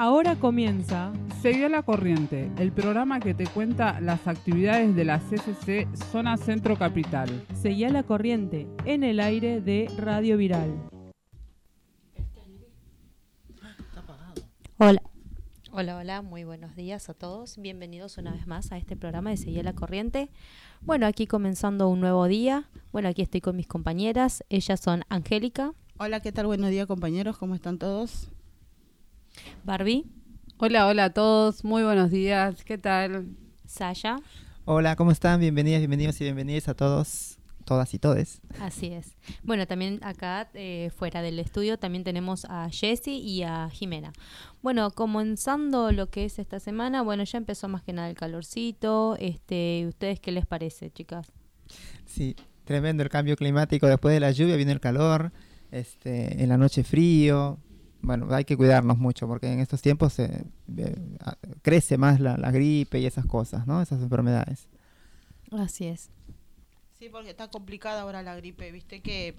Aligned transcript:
Ahora 0.00 0.36
comienza 0.36 1.12
Seguí 1.42 1.64
a 1.64 1.68
la 1.68 1.82
corriente, 1.82 2.52
el 2.58 2.70
programa 2.70 3.18
que 3.18 3.34
te 3.34 3.48
cuenta 3.48 4.00
las 4.00 4.28
actividades 4.28 4.94
de 4.94 5.04
la 5.04 5.18
CCC 5.18 5.88
Zona 6.12 6.36
Centro 6.36 6.78
Capital. 6.78 7.28
Seguí 7.60 7.82
a 7.82 7.90
la 7.90 8.04
corriente 8.04 8.68
en 8.84 9.02
el 9.02 9.18
aire 9.18 9.60
de 9.60 9.90
Radio 9.96 10.36
Viral. 10.36 10.72
Hola. 14.78 15.02
Hola, 15.72 15.96
hola, 15.96 16.22
muy 16.22 16.44
buenos 16.44 16.76
días 16.76 17.08
a 17.08 17.14
todos. 17.14 17.58
Bienvenidos 17.58 18.18
una 18.18 18.30
vez 18.30 18.46
más 18.46 18.70
a 18.70 18.78
este 18.78 18.94
programa 18.94 19.30
de 19.30 19.36
Seguir 19.36 19.64
la 19.64 19.72
Corriente. 19.72 20.30
Bueno, 20.80 21.06
aquí 21.06 21.26
comenzando 21.26 21.88
un 21.88 21.98
nuevo 21.98 22.28
día. 22.28 22.70
Bueno, 22.92 23.08
aquí 23.08 23.22
estoy 23.22 23.40
con 23.40 23.56
mis 23.56 23.66
compañeras. 23.66 24.44
Ellas 24.48 24.78
son 24.78 25.02
Angélica. 25.08 25.72
Hola, 25.98 26.20
¿qué 26.20 26.30
tal? 26.30 26.46
Buenos 26.46 26.70
días, 26.70 26.86
compañeros. 26.86 27.36
¿Cómo 27.36 27.56
están 27.56 27.78
todos? 27.78 28.30
Barbie. 29.64 30.06
Hola, 30.58 30.86
hola 30.86 31.04
a 31.04 31.10
todos. 31.10 31.64
Muy 31.64 31.82
buenos 31.82 32.10
días. 32.10 32.64
¿Qué 32.64 32.78
tal? 32.78 33.28
Saya. 33.66 34.16
Hola, 34.64 34.96
¿cómo 34.96 35.12
están? 35.12 35.40
Bienvenidas, 35.40 35.80
bienvenidos 35.80 36.20
y 36.20 36.24
bienvenidas 36.24 36.68
a 36.68 36.74
todos, 36.74 37.38
todas 37.64 37.94
y 37.94 37.98
todes. 37.98 38.40
Así 38.60 38.88
es. 38.88 39.16
Bueno, 39.42 39.66
también 39.66 40.00
acá 40.02 40.50
eh, 40.54 40.90
fuera 40.96 41.22
del 41.22 41.38
estudio 41.38 41.78
también 41.78 42.04
tenemos 42.04 42.44
a 42.46 42.68
Jessie 42.70 43.18
y 43.18 43.44
a 43.44 43.70
Jimena. 43.70 44.12
Bueno, 44.60 44.90
comenzando 44.90 45.92
lo 45.92 46.10
que 46.10 46.24
es 46.24 46.38
esta 46.38 46.60
semana, 46.60 47.02
bueno, 47.02 47.24
ya 47.24 47.38
empezó 47.38 47.68
más 47.68 47.82
que 47.82 47.92
nada 47.92 48.10
el 48.10 48.16
calorcito. 48.16 49.16
Este, 49.18 49.86
¿Ustedes 49.88 50.20
qué 50.20 50.32
les 50.32 50.44
parece, 50.44 50.90
chicas? 50.90 51.32
Sí, 52.04 52.36
tremendo 52.64 53.02
el 53.02 53.08
cambio 53.08 53.36
climático. 53.36 53.86
Después 53.86 54.12
de 54.12 54.20
la 54.20 54.32
lluvia 54.32 54.56
viene 54.56 54.72
el 54.72 54.80
calor, 54.80 55.32
este, 55.70 56.42
en 56.42 56.48
la 56.48 56.58
noche 56.58 56.84
frío, 56.84 57.58
bueno, 58.00 58.28
hay 58.34 58.44
que 58.44 58.56
cuidarnos 58.56 58.98
mucho 58.98 59.26
porque 59.26 59.52
en 59.52 59.60
estos 59.60 59.82
tiempos 59.82 60.12
se 60.12 60.46
crece 61.62 61.98
más 61.98 62.20
la, 62.20 62.36
gripe 62.50 63.00
y 63.00 63.06
esas 63.06 63.26
cosas, 63.26 63.66
¿no? 63.66 63.82
Esas 63.82 64.02
enfermedades. 64.02 64.68
Así 65.50 65.86
es. 65.86 66.10
Sí, 66.98 67.08
porque 67.10 67.30
está 67.30 67.48
complicada 67.48 68.02
ahora 68.02 68.22
la 68.22 68.34
gripe, 68.36 68.70
viste 68.72 69.00
que 69.00 69.36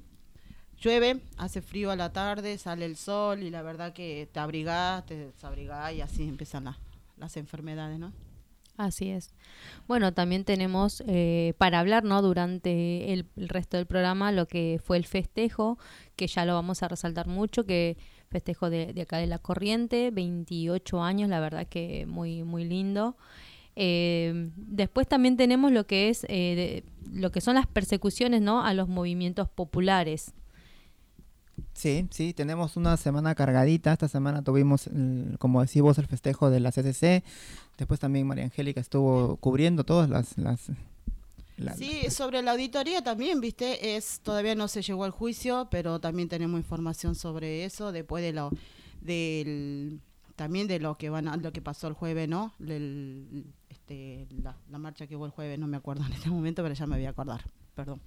llueve, 0.78 1.22
hace 1.38 1.62
frío 1.62 1.92
a 1.92 1.96
la 1.96 2.12
tarde, 2.14 2.58
sale 2.58 2.86
el 2.86 2.96
sol 2.96 3.44
y 3.44 3.50
la 3.50 3.62
verdad 3.62 3.94
que 3.94 4.30
te 4.32 4.40
abrigás, 4.40 5.06
te 5.06 5.18
desabrigás 5.18 5.94
y 5.94 6.02
así 6.02 6.24
empiezan 6.24 6.74
las 7.18 7.38
enfermedades, 7.38 8.00
¿no? 8.00 8.14
Así 8.78 9.10
es. 9.10 9.34
Bueno, 9.90 10.14
también 10.14 10.46
tenemos 10.46 11.04
eh, 11.06 11.54
para 11.58 11.80
hablar, 11.80 12.06
¿no? 12.06 12.22
Durante 12.22 13.12
el, 13.12 13.26
el, 13.36 13.50
resto 13.50 13.76
del 13.76 13.88
programa 13.88 14.32
lo 14.32 14.48
que 14.48 14.80
fue 14.82 14.96
el 14.96 15.06
festejo, 15.06 15.78
que 16.16 16.28
ya 16.28 16.46
lo 16.46 16.54
vamos 16.54 16.82
a 16.82 16.88
resaltar 16.88 17.28
mucho, 17.28 17.66
que 17.66 17.98
festejo 18.30 18.70
de, 18.70 18.94
acá 19.02 19.18
de 19.18 19.28
la 19.28 19.40
corriente, 19.40 20.12
28 20.12 21.02
años, 21.04 21.30
la 21.30 21.40
verdad 21.40 21.68
que 21.68 22.06
muy, 22.06 22.44
muy 22.44 22.66
lindo. 22.66 23.18
Eh, 23.76 24.50
después 24.56 25.08
también 25.08 25.38
tenemos 25.38 25.72
lo 25.72 25.86
que 25.88 26.10
es 26.10 26.26
eh, 26.28 26.84
lo 27.12 27.32
que 27.32 27.42
son 27.42 27.56
las 27.56 27.66
persecuciones 27.66 28.42
¿no? 28.42 28.64
a 28.64 28.74
los 28.74 28.88
movimientos 28.90 29.48
populares. 29.50 30.34
Sí, 31.74 32.08
sí, 32.12 32.34
tenemos 32.34 32.78
una 32.78 32.98
semana 32.98 33.36
cargadita. 33.36 33.94
Esta 33.94 34.08
semana 34.08 34.42
tuvimos, 34.44 34.90
como 35.40 35.62
decís 35.62 35.82
vos, 35.82 35.98
el 35.98 36.08
festejo 36.08 36.50
de 36.50 36.60
la 36.60 36.72
CCC. 36.72 37.24
Después 37.78 38.00
también 38.00 38.28
María 38.28 38.44
Angélica 38.46 38.82
estuvo 38.82 39.38
cubriendo 39.38 39.84
todas 39.84 40.10
las, 40.10 40.38
las 40.38 40.72
sí, 41.78 42.10
sobre 42.10 42.42
la 42.42 42.52
auditoría 42.52 43.04
también, 43.04 43.42
viste, 43.42 43.96
es 43.96 44.20
todavía 44.22 44.56
no 44.56 44.68
se 44.68 44.82
llegó 44.82 45.04
al 45.04 45.12
juicio, 45.12 45.68
pero 45.72 46.00
también 46.00 46.30
tenemos 46.30 46.60
información 46.60 47.16
sobre 47.16 47.66
eso 47.66 47.92
después 47.92 48.24
de 48.24 48.34
lo 48.34 48.52
del 49.02 50.02
también 50.36 50.68
de 50.68 50.80
lo 50.80 50.98
que 50.98 51.10
van 51.10 51.28
a, 51.28 51.36
lo 51.36 51.52
que 51.52 51.62
pasó 51.62 51.88
el 51.88 51.94
jueves, 51.94 52.30
¿no? 52.30 52.54
este, 53.90 54.28
la, 54.42 54.78
marcha 54.78 55.06
que 55.06 55.18
hubo 55.18 55.26
el 55.26 55.32
jueves, 55.32 55.60
no 55.60 55.68
me 55.68 55.76
acuerdo 55.76 56.06
en 56.06 56.14
este 56.14 56.30
momento, 56.30 56.64
pero 56.64 56.74
ya 56.74 56.88
me 56.88 56.96
voy 56.96 57.06
a 57.06 57.10
acordar. 57.10 57.42
Perdón. 57.76 58.00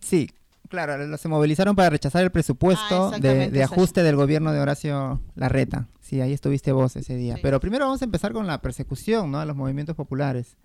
Sí, 0.00 0.30
claro, 0.68 1.16
se 1.16 1.28
movilizaron 1.28 1.74
para 1.74 1.90
rechazar 1.90 2.22
el 2.22 2.30
presupuesto 2.30 3.12
ah, 3.14 3.18
de, 3.18 3.62
ajuste 3.62 4.02
del 4.02 4.16
gobierno 4.16 4.52
de 4.52 4.60
Horacio 4.60 5.20
Larreta. 5.34 5.88
Sí, 6.00 6.20
ahí 6.20 6.32
estuviste 6.32 6.72
vos 6.72 6.96
ese 6.96 7.16
día. 7.16 7.36
Pero 7.42 7.60
primero 7.60 7.86
vamos 7.86 8.02
a 8.02 8.04
empezar 8.04 8.32
con 8.32 8.46
la 8.46 8.60
persecución, 8.60 9.30
¿no? 9.30 9.40
A 9.40 9.44
los 9.44 9.56
movimientos 9.56 9.96
populares. 9.96 10.56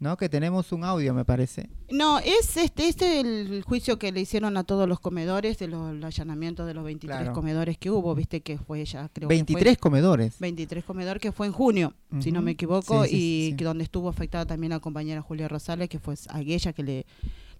¿No? 0.00 0.16
Que 0.16 0.28
tenemos 0.28 0.72
un 0.72 0.84
audio, 0.84 1.12
me 1.14 1.24
parece. 1.24 1.68
No, 1.90 2.18
es 2.18 2.56
este, 2.56 2.88
este 2.88 3.20
el 3.20 3.62
juicio 3.62 3.98
que 3.98 4.12
le 4.12 4.20
hicieron 4.20 4.56
a 4.56 4.64
todos 4.64 4.88
los 4.88 5.00
comedores, 5.00 5.58
de 5.58 5.68
los 5.68 6.04
allanamientos 6.04 6.66
de 6.66 6.74
los 6.74 6.84
23 6.84 7.30
comedores 7.30 7.78
que 7.78 7.90
hubo, 7.90 8.14
viste 8.14 8.40
que 8.40 8.58
fue 8.58 8.84
ya, 8.84 9.08
creo 9.08 9.28
23 9.28 9.78
comedores. 9.78 10.38
23 10.38 10.84
comedores 10.84 11.20
que 11.20 11.32
fue 11.32 11.46
en 11.46 11.52
junio, 11.52 11.94
si 12.20 12.32
no 12.32 12.42
me 12.42 12.52
equivoco, 12.52 13.04
y 13.08 13.54
que 13.56 13.64
donde 13.64 13.84
estuvo 13.84 14.08
afectada 14.08 14.46
también 14.46 14.70
la 14.70 14.80
compañera 14.80 15.22
Julia 15.22 15.48
Rosales, 15.48 15.88
que 15.88 15.98
fue 15.98 16.14
a 16.28 16.40
ella 16.40 16.72
que 16.72 16.82
le, 16.82 17.06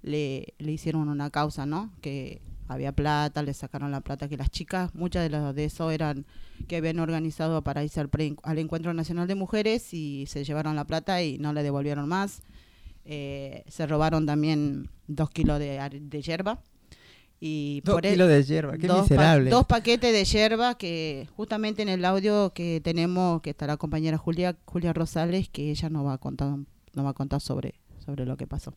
le, 0.03 0.55
le 0.59 0.73
hicieron 0.73 1.09
una 1.09 1.31
causa, 1.31 1.67
¿no? 1.67 1.91
Que 2.01 2.41
había 2.69 2.93
plata, 2.93 3.43
le 3.43 3.55
sacaron 3.55 3.91
la 3.91 4.01
plata 4.03 4.29
que 4.29 4.37
las 4.37 4.51
chicas, 4.51 4.95
muchas 4.95 5.23
de 5.23 5.31
las 5.31 5.55
de 5.55 5.65
eso 5.65 5.91
eran 5.91 6.27
que 6.69 6.77
habían 6.77 7.01
organizado 7.01 7.65
para 7.65 7.83
irse 7.83 8.01
al, 8.01 8.11
al 8.43 8.59
Encuentro 8.59 8.93
Nacional 8.95 9.27
de 9.27 9.35
Mujeres 9.35 9.93
y 9.95 10.27
se 10.27 10.45
llevaron 10.45 10.77
la 10.77 10.87
plata 10.87 11.23
y 11.23 11.39
no 11.39 11.53
le 11.53 11.63
devolvieron 11.63 12.09
más. 12.09 12.43
Eh, 13.05 13.65
se 13.69 13.87
robaron 13.87 14.27
también 14.27 14.91
dos 15.07 15.31
kilos 15.31 15.59
de, 15.59 15.81
de 16.01 16.23
hierba. 16.23 16.61
Y 17.41 17.83
dos 17.85 18.01
kilos 18.01 18.29
de 18.29 18.43
hierba, 18.43 18.77
qué 18.77 18.89
dos 18.89 19.03
miserable. 19.03 19.49
dos 19.49 19.65
paquetes 19.65 20.13
de 20.13 20.25
hierba 20.25 20.77
que 20.77 21.29
justamente 21.37 21.83
en 21.83 21.89
el 21.89 22.05
audio 22.05 22.53
que 22.53 22.81
tenemos, 22.83 23.41
que 23.43 23.51
está 23.51 23.67
la 23.69 23.77
compañera 23.77 24.19
Julia, 24.19 24.57
Julia 24.65 24.93
Rosales, 24.93 25.49
que 25.49 25.71
ella 25.71 25.89
nos 25.89 26.05
va 26.05 26.15
a 26.15 26.19
contar, 26.19 26.49
nos 26.95 27.07
va 27.07 27.11
a 27.11 27.15
contar 27.15 27.41
sobre, 27.41 27.75
sobre 28.05 28.27
lo 28.27 28.37
que 28.37 28.49
pasó. 28.49 28.75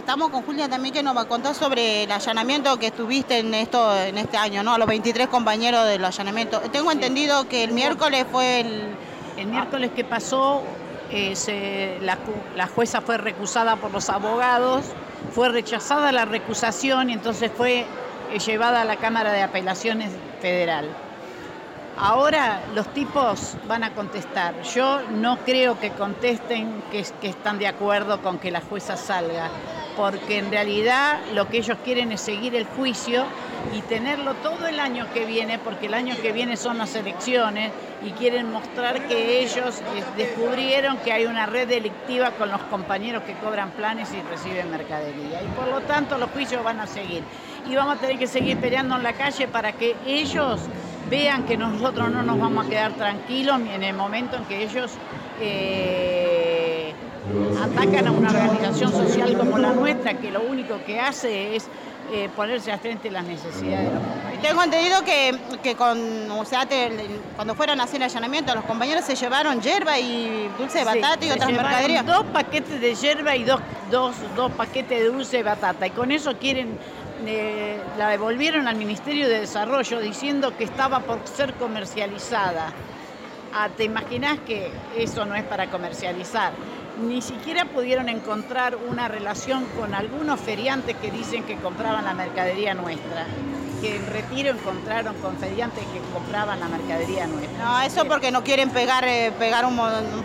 Estamos 0.00 0.30
con 0.30 0.42
Julia 0.44 0.66
también 0.66 0.94
que 0.94 1.02
nos 1.02 1.14
va 1.14 1.20
a 1.20 1.28
contar 1.28 1.54
sobre 1.54 2.04
el 2.04 2.10
allanamiento 2.10 2.78
que 2.78 2.86
estuviste 2.86 3.38
en 3.38 3.52
esto 3.52 3.94
en 3.94 4.16
este 4.16 4.38
año, 4.38 4.62
¿no? 4.62 4.72
A 4.72 4.78
los 4.78 4.88
23 4.88 5.28
compañeros 5.28 5.86
del 5.86 6.02
allanamiento. 6.02 6.58
Tengo 6.72 6.90
entendido 6.90 7.46
que 7.48 7.64
el 7.64 7.72
miércoles 7.72 8.24
fue 8.32 8.60
el... 8.60 8.96
El 9.36 9.46
miércoles 9.46 9.90
que 9.94 10.02
pasó, 10.04 10.62
eh, 11.10 11.98
la, 12.00 12.66
jueza 12.66 13.02
fue 13.02 13.18
recusada 13.18 13.76
por 13.76 13.90
los 13.90 14.08
abogados, 14.10 14.84
fue 15.32 15.50
rechazada 15.50 16.12
la 16.12 16.24
recusación 16.24 17.10
y 17.10 17.12
entonces 17.12 17.50
fue 17.54 17.80
eh, 18.32 18.38
llevada 18.38 18.80
a 18.80 18.84
la 18.84 18.96
Cámara 18.96 19.32
de 19.32 19.42
Apelaciones 19.42 20.10
Federal. 20.40 20.88
Ahora 22.02 22.62
los 22.74 22.88
tipos 22.94 23.56
van 23.68 23.84
a 23.84 23.92
contestar. 23.92 24.62
Yo 24.62 25.02
no 25.10 25.36
creo 25.44 25.78
que 25.78 25.90
contesten 25.90 26.82
que, 26.90 27.00
están 27.28 27.58
de 27.58 27.66
acuerdo 27.66 28.22
con 28.22 28.38
que 28.38 28.50
la 28.50 28.62
jueza 28.62 28.96
salga 28.96 29.50
porque 29.98 30.38
en 30.38 30.50
realidad 30.50 31.20
lo 31.34 31.48
que 31.48 31.58
ellos 31.58 31.76
quieren 31.84 32.10
es 32.10 32.22
seguir 32.22 32.54
el 32.56 32.64
juicio 32.64 33.26
y 33.76 33.82
tenerlo 33.82 34.32
todo 34.36 34.66
el 34.66 34.80
año 34.80 35.06
que 35.12 35.26
viene, 35.26 35.58
porque 35.58 35.86
el 35.86 35.94
año 35.94 36.16
que 36.22 36.32
viene 36.32 36.56
son 36.56 36.78
las 36.78 36.94
elecciones 36.94 37.70
y 38.02 38.12
quieren 38.12 38.50
mostrar 38.50 39.06
que 39.06 39.42
ellos 39.42 39.80
eh, 39.80 40.02
descubrieron 40.16 40.96
que 40.98 41.12
hay 41.12 41.26
una 41.26 41.44
red 41.44 41.68
delictiva 41.68 42.30
con 42.30 42.50
los 42.50 42.62
compañeros 42.62 43.24
que 43.24 43.34
cobran 43.34 43.72
planes 43.72 44.08
y 44.14 44.22
reciben 44.22 44.70
mercadería. 44.70 45.42
Y 45.42 45.48
por 45.48 45.68
lo 45.68 45.82
tanto 45.82 46.16
los 46.16 46.30
juicios 46.30 46.64
van 46.64 46.80
a 46.80 46.86
seguir. 46.86 47.22
Y 47.68 47.74
vamos 47.74 47.96
a 47.96 48.00
tener 48.00 48.18
que 48.18 48.26
seguir 48.26 48.56
peleando 48.58 48.96
en 48.96 49.02
la 49.02 49.12
calle 49.12 49.48
para 49.48 49.72
que 49.72 49.96
ellos 50.06 50.60
vean 51.08 51.44
que 51.44 51.56
nosotros 51.56 52.10
no 52.10 52.22
nos 52.22 52.38
vamos 52.38 52.66
a 52.66 52.68
quedar 52.68 52.92
tranquilos 52.92 53.60
en 53.60 53.82
el 53.82 53.94
momento 53.94 54.36
en 54.36 54.44
que 54.44 54.62
ellos... 54.62 54.92
Eh, 55.40 56.92
atacan 57.62 58.08
a 58.08 58.10
una 58.10 58.30
organización 58.30 58.90
social 58.90 59.36
como 59.36 59.58
la 59.58 59.72
nuestra, 59.72 60.14
que 60.14 60.30
lo 60.30 60.40
único 60.42 60.82
que 60.84 60.98
hace 60.98 61.54
es 61.54 61.68
eh, 62.12 62.28
ponerse 62.34 62.72
a 62.72 62.78
frente 62.78 63.08
a 63.08 63.12
las 63.12 63.24
necesidades 63.24 63.88
de 63.88 63.94
los 63.94 64.02
compañeros. 64.02 64.42
Tengo 64.42 64.62
entendido 64.64 65.04
que, 65.04 65.38
que 65.62 65.76
con, 65.76 66.30
o 66.30 66.44
sea, 66.44 66.66
cuando 67.36 67.54
fueron 67.54 67.80
a 67.80 67.84
hacer 67.84 68.02
allanamiento, 68.02 68.52
los 68.54 68.64
compañeros 68.64 69.04
se 69.04 69.14
llevaron 69.14 69.60
hierba 69.60 69.98
y 69.98 70.50
dulce 70.58 70.78
de 70.78 70.84
batata 70.84 71.24
y 71.24 71.30
otras 71.30 71.52
mercaderías. 71.52 72.04
Dos 72.04 72.24
paquetes 72.32 72.80
de 72.80 72.94
hierba 72.94 73.36
y 73.36 73.44
dos, 73.44 73.60
dos, 73.90 74.14
dos 74.34 74.50
paquetes 74.52 74.98
de 74.98 75.04
dulce 75.08 75.36
de 75.36 75.42
batata. 75.44 75.86
Y 75.86 75.90
con 75.90 76.10
eso 76.10 76.36
quieren 76.36 76.78
eh, 77.26 77.80
la 77.98 78.08
devolvieron 78.08 78.68
al 78.68 78.76
Ministerio 78.76 79.28
de 79.28 79.40
Desarrollo 79.40 80.00
diciendo 80.00 80.56
que 80.56 80.64
estaba 80.64 81.00
por 81.00 81.26
ser 81.26 81.54
comercializada. 81.54 82.72
Ah, 83.52 83.68
¿Te 83.76 83.84
imaginas 83.84 84.38
que 84.40 84.70
eso 84.96 85.24
no 85.24 85.34
es 85.34 85.44
para 85.44 85.70
comercializar? 85.70 86.52
ni 87.00 87.22
siquiera 87.22 87.64
pudieron 87.64 88.08
encontrar 88.08 88.76
una 88.76 89.08
relación 89.08 89.64
con 89.78 89.94
algunos 89.94 90.40
feriantes 90.40 90.96
que 90.96 91.10
dicen 91.10 91.44
que 91.44 91.56
compraban 91.56 92.04
la 92.04 92.14
mercadería 92.14 92.74
nuestra. 92.74 93.26
Que 93.80 93.96
en 93.96 94.06
retiro 94.08 94.50
encontraron 94.50 95.14
con 95.16 95.38
feriantes 95.38 95.82
que 95.86 96.00
compraban 96.12 96.60
la 96.60 96.68
mercadería 96.68 97.26
nuestra. 97.26 97.64
No, 97.64 97.80
eso 97.80 98.04
porque 98.04 98.30
no 98.30 98.44
quieren 98.44 98.68
pegar, 98.70 99.04
eh, 99.08 99.32
pegar 99.38 99.64
un, 99.64 99.76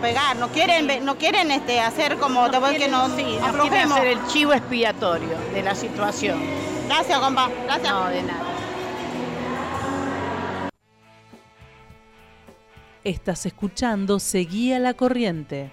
pegar, 0.02 0.36
no 0.36 0.48
quieren, 0.48 1.04
no 1.04 1.16
quieren 1.16 1.50
este, 1.50 1.80
hacer 1.80 2.18
como 2.18 2.46
no 2.48 2.60
quieren, 2.60 2.78
que 2.78 2.88
no, 2.88 3.08
sí, 3.16 3.38
no 3.40 3.62
quieren 3.62 3.90
hacer 3.90 4.06
el 4.08 4.26
chivo 4.26 4.52
expiatorio 4.52 5.38
de 5.54 5.62
la 5.62 5.74
situación. 5.74 6.38
Gracias, 6.86 7.18
compa. 7.18 7.50
Gracias. 7.64 7.92
No, 7.92 8.08
de 8.08 8.22
nada. 8.22 8.44
Estás 13.04 13.46
escuchando 13.46 14.18
Seguía 14.18 14.78
la 14.78 14.94
Corriente. 14.94 15.70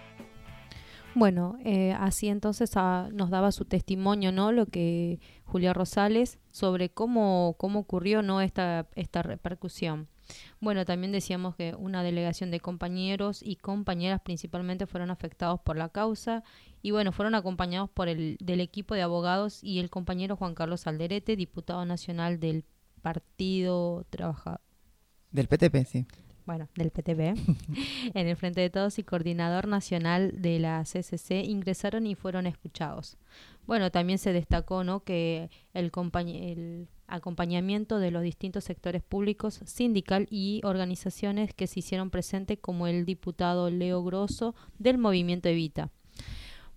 Bueno, 1.15 1.57
eh, 1.63 1.93
así 1.99 2.27
entonces 2.27 2.71
ah, 2.75 3.09
nos 3.11 3.29
daba 3.29 3.51
su 3.51 3.65
testimonio, 3.65 4.31
¿no? 4.31 4.51
Lo 4.51 4.65
que 4.65 5.19
Julia 5.45 5.73
Rosales 5.73 6.39
sobre 6.51 6.89
cómo, 6.89 7.55
cómo 7.59 7.79
ocurrió, 7.79 8.23
¿no? 8.23 8.41
Esta, 8.41 8.87
esta 8.95 9.21
repercusión. 9.21 10.07
Bueno, 10.59 10.85
también 10.85 11.11
decíamos 11.11 11.55
que 11.55 11.75
una 11.77 12.01
delegación 12.01 12.49
de 12.49 12.59
compañeros 12.59 13.41
y 13.43 13.57
compañeras 13.57 14.21
principalmente 14.21 14.87
fueron 14.87 15.11
afectados 15.11 15.59
por 15.59 15.77
la 15.77 15.89
causa 15.89 16.43
y 16.83 16.91
bueno, 16.91 17.11
fueron 17.11 17.33
acompañados 17.33 17.89
por 17.89 18.07
el 18.09 18.37
del 18.39 18.61
equipo 18.61 18.93
de 18.93 19.01
abogados 19.01 19.63
y 19.63 19.79
el 19.79 19.89
compañero 19.89 20.35
Juan 20.35 20.53
Carlos 20.53 20.85
Alderete, 20.85 21.35
diputado 21.35 21.83
nacional 21.85 22.39
del 22.39 22.65
Partido 23.01 24.05
Trabajador. 24.11 24.61
Del 25.31 25.47
PTP, 25.47 25.85
sí 25.87 26.05
bueno, 26.45 26.67
del 26.75 26.91
PTB, 26.91 27.37
en 28.13 28.27
el 28.27 28.35
Frente 28.35 28.61
de 28.61 28.69
Todos 28.69 28.99
y 28.99 29.03
coordinador 29.03 29.67
nacional 29.67 30.41
de 30.41 30.59
la 30.59 30.83
CCC 30.83 31.43
ingresaron 31.45 32.05
y 32.05 32.15
fueron 32.15 32.47
escuchados. 32.47 33.17
Bueno, 33.65 33.91
también 33.91 34.19
se 34.19 34.33
destacó 34.33 34.83
¿no? 34.83 35.03
que 35.03 35.49
el, 35.73 35.91
el 36.25 36.87
acompañamiento 37.07 37.99
de 37.99 38.11
los 38.11 38.23
distintos 38.23 38.65
sectores 38.65 39.03
públicos, 39.03 39.61
sindical 39.65 40.27
y 40.29 40.61
organizaciones 40.65 41.53
que 41.53 41.67
se 41.67 41.79
hicieron 41.79 42.09
presentes, 42.09 42.59
como 42.59 42.87
el 42.87 43.05
diputado 43.05 43.69
Leo 43.69 44.03
Grosso 44.03 44.53
del 44.79 44.97
Movimiento 44.97 45.47
Evita. 45.47 45.91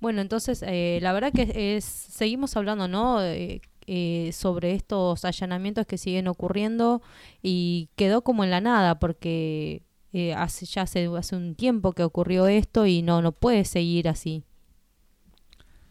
Bueno, 0.00 0.20
entonces, 0.20 0.62
eh, 0.66 0.98
la 1.02 1.12
verdad 1.12 1.32
que 1.32 1.76
es, 1.76 1.84
seguimos 1.84 2.56
hablando, 2.56 2.88
¿no? 2.88 3.22
Eh, 3.22 3.60
eh, 3.88 4.32
sobre 4.32 4.74
estos 4.74 5.24
allanamientos 5.24 5.86
que 5.86 5.96
siguen 5.96 6.26
ocurriendo 6.26 7.02
y 7.40 7.88
quedó 7.94 8.22
como 8.22 8.42
en 8.42 8.50
la 8.50 8.60
nada 8.60 8.98
porque 8.98 9.84
eh, 10.12 10.34
hace 10.34 10.66
ya 10.66 10.82
hace, 10.82 11.06
hace 11.16 11.36
un 11.36 11.54
tiempo 11.54 11.92
que 11.92 12.02
ocurrió 12.02 12.48
esto 12.48 12.86
y 12.86 13.02
no 13.02 13.22
no 13.22 13.30
puede 13.30 13.64
seguir 13.64 14.08
así. 14.08 14.42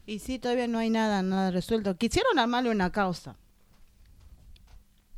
Y 0.06 0.20
sí, 0.20 0.40
todavía 0.40 0.68
no 0.68 0.78
hay 0.78 0.90
nada, 0.90 1.22
nada 1.22 1.52
resuelto. 1.52 1.96
Quisieron 1.96 2.38
armarle 2.38 2.70
una 2.70 2.92
causa. 2.92 3.38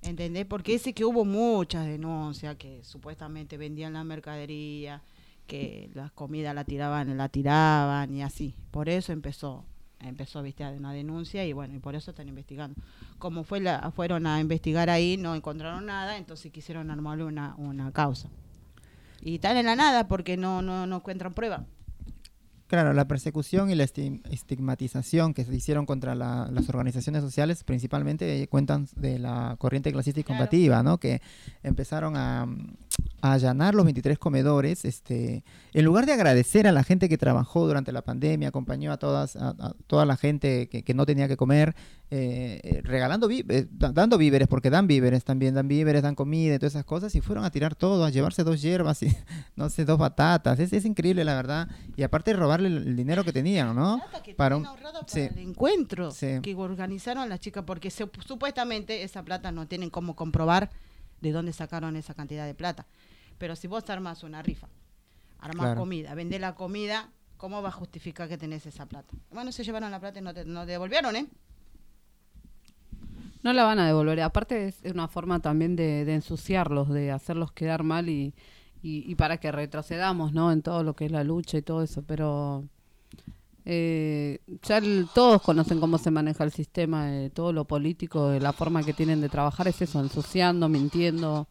¿Entendés? 0.03 0.45
Porque 0.45 0.73
dice 0.73 0.93
que 0.93 1.03
hubo 1.03 1.25
muchas 1.25 1.87
denuncias, 1.87 2.57
que 2.57 2.83
supuestamente 2.83 3.57
vendían 3.57 3.93
la 3.93 4.03
mercadería, 4.03 5.01
que 5.47 5.89
las 5.93 6.11
comidas 6.11 6.53
la 6.53 6.63
tiraban, 6.63 7.17
la 7.17 7.29
tiraban 7.29 8.13
y 8.13 8.21
así. 8.21 8.55
Por 8.71 8.89
eso 8.89 9.13
empezó 9.13 9.65
empezó 9.99 10.41
¿viste, 10.41 10.63
una 10.65 10.93
denuncia 10.93 11.45
y 11.45 11.53
bueno, 11.53 11.75
y 11.75 11.79
por 11.79 11.95
eso 11.95 12.11
están 12.11 12.27
investigando. 12.27 12.79
Como 13.17 13.43
fue 13.43 13.59
la, 13.59 13.91
fueron 13.91 14.27
a 14.27 14.39
investigar 14.39 14.89
ahí, 14.89 15.17
no 15.17 15.35
encontraron 15.35 15.85
nada, 15.85 16.17
entonces 16.17 16.51
quisieron 16.51 16.91
armarle 16.91 17.23
una, 17.23 17.55
una 17.57 17.91
causa. 17.91 18.29
Y 19.21 19.35
están 19.35 19.57
en 19.57 19.65
la 19.65 19.75
nada 19.75 20.07
porque 20.07 20.37
no, 20.37 20.61
no, 20.61 20.85
no 20.85 20.97
encuentran 20.97 21.33
prueba. 21.33 21.65
Claro, 22.67 22.91
la 22.91 23.07
persecución 23.07 23.71
y 23.71 23.75
la 23.75 23.85
estigmatización 23.85 25.33
que 25.33 25.45
se 25.45 25.55
hicieron 25.55 25.85
contra 25.85 26.15
las 26.15 26.67
organizaciones 26.67 27.23
sociales 27.23 27.63
principalmente 27.63 28.45
cuentan 28.49 28.89
de 28.97 29.19
la 29.19 29.55
corriente 29.57 29.93
clasista 29.93 30.19
y 30.19 30.25
combativa, 30.25 30.83
¿no? 30.83 30.97
Que 30.97 31.21
empezaron 31.63 32.17
a, 32.17 32.45
allanar 33.21 33.73
los 33.73 33.83
23 33.85 34.19
comedores, 34.19 34.85
este, 34.85 35.43
en 35.73 35.85
lugar 35.85 36.05
de 36.05 36.13
agradecer 36.13 36.67
a 36.67 36.71
la 36.71 36.83
gente 36.83 37.09
que 37.09 37.17
trabajó 37.17 37.65
durante 37.65 37.91
la 37.91 38.03
pandemia, 38.03 38.49
acompañó 38.49 38.91
a 38.91 38.97
todas, 38.97 39.35
a, 39.35 39.73
toda 39.87 40.05
la 40.05 40.17
gente 40.17 40.69
que, 40.69 40.93
no 40.93 41.05
tenía 41.05 41.27
que 41.27 41.35
comer, 41.35 41.75
eh, 42.09 42.59
eh, 42.63 42.81
regalando, 42.83 43.27
eh, 43.29 43.67
dando 43.69 44.17
víveres, 44.17 44.47
porque 44.47 44.69
dan 44.69 44.87
víveres 44.87 45.23
también, 45.23 45.55
dan 45.55 45.67
víveres, 45.67 46.03
dan 46.03 46.15
comida 46.15 46.55
y 46.55 46.59
todas 46.59 46.73
esas 46.73 46.85
cosas, 46.85 47.15
y 47.15 47.21
fueron 47.21 47.43
a 47.43 47.51
tirar 47.51 47.75
todo, 47.75 48.05
a 48.05 48.09
llevarse 48.09 48.43
dos 48.43 48.61
hierbas 48.61 49.01
y, 49.03 49.15
no 49.55 49.69
sé, 49.69 49.83
dos 49.83 49.97
batatas, 49.97 50.59
es, 50.59 50.71
es 50.73 50.85
increíble 50.85 51.23
la 51.23 51.35
verdad, 51.35 51.67
y 51.95 52.03
aparte 52.03 52.33
robarle 52.33 52.69
el, 52.69 52.95
dinero 52.95 53.23
que 53.23 53.33
tenían, 53.33 53.75
¿no? 53.75 54.01
para 54.35 54.57
un 54.57 54.67
el 55.15 55.37
encuentro 55.37 56.09
que 56.41 56.55
organizaron 56.55 57.29
las 57.29 57.39
chicas, 57.39 57.63
porque 57.65 57.89
supuestamente 57.89 59.03
esa 59.03 59.23
plata 59.23 59.51
no 59.51 59.67
tienen 59.67 59.89
cómo 59.89 60.15
comprobar 60.15 60.69
de 61.21 61.31
dónde 61.31 61.53
sacaron 61.53 61.95
esa 61.95 62.13
cantidad 62.13 62.45
de 62.45 62.53
plata. 62.53 62.85
Pero 63.37 63.55
si 63.55 63.67
vos 63.67 63.89
armas 63.89 64.23
una 64.23 64.41
rifa, 64.41 64.67
armas 65.39 65.75
comida, 65.75 66.15
vendés 66.15 66.41
la 66.41 66.55
comida, 66.55 67.09
¿cómo 67.37 67.61
va 67.61 67.69
a 67.69 67.71
justificar 67.71 68.27
que 68.27 68.37
tenés 68.37 68.65
esa 68.65 68.85
plata? 68.85 69.13
Bueno, 69.31 69.51
se 69.51 69.63
llevaron 69.63 69.91
la 69.91 69.99
plata 69.99 70.19
y 70.19 70.21
no 70.21 70.33
te 70.33 70.45
no 70.45 70.65
devolvieron, 70.65 71.15
¿eh? 71.15 71.27
No 73.43 73.53
la 73.53 73.63
van 73.63 73.79
a 73.79 73.87
devolver. 73.87 74.19
Aparte 74.21 74.67
es 74.67 74.91
una 74.91 75.07
forma 75.07 75.39
también 75.39 75.75
de, 75.75 76.01
ensuciarlos, 76.13 76.89
de 76.89 77.11
hacerlos 77.11 77.51
quedar 77.51 77.83
mal 77.83 78.09
y, 78.09 78.33
y, 78.81 79.13
para 79.15 79.37
que 79.37 79.51
retrocedamos, 79.51 80.33
¿no? 80.33 80.51
En 80.51 80.61
todo 80.61 80.83
lo 80.83 80.95
que 80.95 81.05
es 81.05 81.11
la 81.11 81.23
lucha 81.23 81.57
y 81.57 81.61
todo 81.61 81.83
eso. 81.83 82.03
Pero 82.03 82.67
eh, 83.69 84.39
ya 84.63 84.81
todos 85.13 85.41
conocen 85.41 85.81
cómo 85.81 85.97
se 85.97 86.09
maneja 86.09 86.45
el 86.45 86.53
sistema, 86.53 87.13
eh, 87.13 87.29
todo 87.29 87.51
lo 87.51 87.65
político, 87.65 88.31
la 88.39 88.53
forma 88.53 88.81
que 88.81 88.93
tienen 88.93 89.19
de 89.19 89.27
trabajar 89.27 89.67
es 89.67 89.81
eso, 89.81 89.99
ensuciando, 89.99 90.69
mintiendo. 90.69 91.49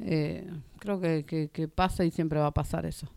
Eh, 0.00 0.46
creo 0.78 1.00
que, 1.00 1.24
que, 1.50 1.66
pasa 1.66 2.04
y 2.04 2.10
siempre 2.10 2.40
va 2.40 2.48
a 2.48 2.50
pasar 2.50 2.84
eso. 2.84 3.08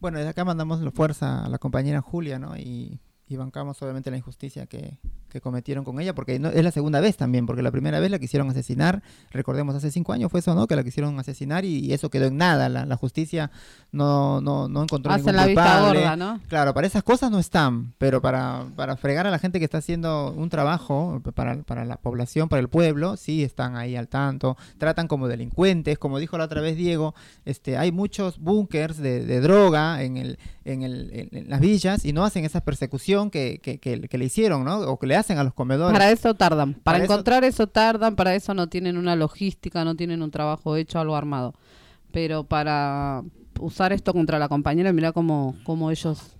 Bueno, 0.00 0.18
desde 0.18 0.32
acá 0.32 0.44
mandamos 0.44 0.82
fuerza 0.92 1.42
a 1.42 1.48
la 1.48 1.56
compañera 1.56 2.02
Julia, 2.02 2.38
¿no? 2.38 2.58
Y, 2.58 3.00
y 3.32 3.36
bancamos 3.36 3.80
obviamente 3.82 4.10
la 4.10 4.16
injusticia 4.16 4.66
que, 4.66 4.98
que 5.32 5.40
cometieron 5.40 5.84
con 5.84 5.98
ella, 5.98 6.14
porque 6.14 6.38
no, 6.38 6.50
es 6.50 6.62
la 6.62 6.70
segunda 6.70 7.00
vez 7.00 7.16
también, 7.16 7.46
porque 7.46 7.62
la 7.62 7.70
primera 7.70 7.98
vez 8.00 8.10
la 8.10 8.18
quisieron 8.18 8.50
asesinar, 8.50 9.02
recordemos 9.30 9.74
hace 9.74 9.90
cinco 9.90 10.12
años 10.12 10.30
fue 10.30 10.40
eso, 10.40 10.54
¿no? 10.54 10.66
Que 10.66 10.76
la 10.76 10.84
quisieron 10.84 11.18
asesinar 11.18 11.64
y, 11.64 11.92
eso 11.92 12.10
quedó 12.10 12.26
en 12.26 12.36
nada, 12.36 12.68
la, 12.68 12.96
justicia 12.96 13.50
no, 13.90 14.40
no, 14.40 14.68
no 14.68 14.82
encontró 14.82 15.12
Hacen 15.12 15.36
la 15.36 15.46
vista 15.46 15.80
gorda, 15.80 16.16
¿no? 16.16 16.40
Claro, 16.48 16.74
para 16.74 16.86
esas 16.86 17.02
cosas 17.02 17.30
no 17.30 17.38
están, 17.38 17.94
pero 17.98 18.20
para, 18.20 18.66
para 18.76 18.96
fregar 18.96 19.26
a 19.26 19.30
la 19.30 19.38
gente 19.38 19.58
que 19.58 19.64
está 19.64 19.78
haciendo 19.78 20.32
un 20.32 20.48
trabajo 20.48 21.20
para, 21.34 21.62
para 21.62 21.84
la 21.84 21.96
población, 21.96 22.48
para 22.48 22.60
el 22.60 22.68
pueblo, 22.68 23.16
sí 23.16 23.42
están 23.42 23.76
ahí 23.76 23.96
al 23.96 24.08
tanto, 24.08 24.56
tratan 24.78 25.08
como 25.08 25.28
delincuentes, 25.28 25.98
como 25.98 26.18
dijo 26.18 26.36
la 26.36 26.44
otra 26.44 26.60
vez 26.60 26.76
Diego, 26.76 27.14
este, 27.44 27.78
hay 27.78 27.90
muchos 27.92 28.38
búnkers 28.38 28.98
de, 28.98 29.40
droga 29.40 30.02
en, 30.02 30.18
el, 30.18 30.38
en, 30.64 30.82
el, 30.82 31.28
en, 31.32 31.48
las 31.48 31.60
villas 31.60 32.04
y 32.04 32.12
no 32.12 32.24
hacen 32.24 32.44
esa 32.44 32.60
persecución 32.60 33.21
que, 33.30 33.60
que, 33.62 33.78
que, 33.78 34.18
le 34.18 34.24
hicieron, 34.24 34.64
¿no? 34.64 34.80
O 34.80 34.98
que 34.98 35.06
le 35.06 35.16
hacen 35.16 35.38
a 35.38 35.44
los 35.44 35.54
comedores. 35.54 35.92
Para 35.92 36.10
eso 36.10 36.34
tardan, 36.34 36.74
para, 36.74 37.02
encontrar 37.02 37.44
eso... 37.44 37.66
tardan, 37.66 38.16
para 38.16 38.34
eso 38.34 38.54
no 38.54 38.68
tienen 38.68 38.96
una 38.96 39.16
logística, 39.16 39.84
no 39.84 39.94
tienen 39.94 40.22
un 40.22 40.30
trabajo 40.30 40.76
hecho, 40.76 40.98
algo 40.98 41.16
armado. 41.16 41.54
Pero 42.12 42.44
para 42.44 43.22
usar 43.60 43.92
esto 43.92 44.12
contra 44.12 44.38
la 44.38 44.48
compañera, 44.48 44.92
mira 44.92 45.12
cómo, 45.12 45.56
cómo 45.64 45.90
ellos 45.90 46.36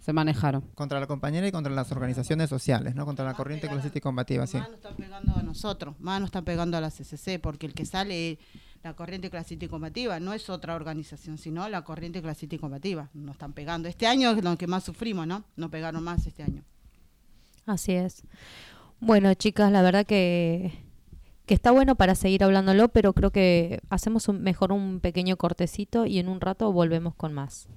se 0.00 0.12
manejaron. 0.12 0.62
Contra 0.74 0.98
la 0.98 1.06
compañera 1.06 1.46
y 1.46 1.52
contra 1.52 1.72
las 1.72 1.92
organizaciones 1.92 2.50
sociales, 2.50 2.96
¿no? 2.96 3.04
Contra 3.06 3.24
la 3.24 3.34
corriente 3.34 3.68
clasista 3.68 3.98
y 3.98 4.00
combativa, 4.00 4.46
sí. 4.48 4.58
Más 4.58 4.68
nos 4.68 4.78
están 4.78 4.96
pegando 4.96 5.36
a 5.36 5.42
nosotros, 5.42 5.94
más 6.00 6.20
nos 6.20 6.28
están 6.28 6.44
pegando 6.44 6.76
a 6.76 6.80
la 6.80 6.90
CCC, 6.90 7.40
porque 7.40 7.66
el 7.66 7.74
que 7.74 7.86
sale 7.86 8.38
la 8.82 8.94
corriente 8.94 9.30
clasista 9.30 9.64
y 9.64 9.68
combativa 9.68 10.18
no 10.18 10.32
es 10.32 10.50
otra 10.50 10.74
organización, 10.74 11.38
sino 11.38 11.68
la 11.68 11.82
corriente 11.82 12.20
clasista 12.20 12.56
y 12.56 12.58
combativa. 12.58 13.08
Nos 13.14 13.34
están 13.34 13.52
pegando. 13.52 13.88
Este 13.88 14.06
año 14.06 14.32
es 14.32 14.42
lo 14.42 14.56
que 14.56 14.66
más 14.66 14.84
sufrimos, 14.84 15.26
¿no? 15.26 15.44
Nos 15.56 15.70
pegaron 15.70 16.02
más 16.02 16.26
este 16.26 16.42
año. 16.42 16.64
Así 17.64 17.92
es. 17.92 18.22
Bueno, 19.00 19.32
chicas, 19.34 19.70
la 19.70 19.82
verdad 19.82 20.04
que, 20.04 20.72
que 21.46 21.54
está 21.54 21.70
bueno 21.70 21.94
para 21.94 22.14
seguir 22.14 22.42
hablándolo, 22.42 22.88
pero 22.88 23.12
creo 23.12 23.30
que 23.30 23.80
hacemos 23.88 24.28
un, 24.28 24.42
mejor 24.42 24.72
un 24.72 25.00
pequeño 25.00 25.36
cortecito 25.36 26.06
y 26.06 26.18
en 26.18 26.28
un 26.28 26.40
rato 26.40 26.72
volvemos 26.72 27.14
con 27.14 27.32
más. 27.32 27.68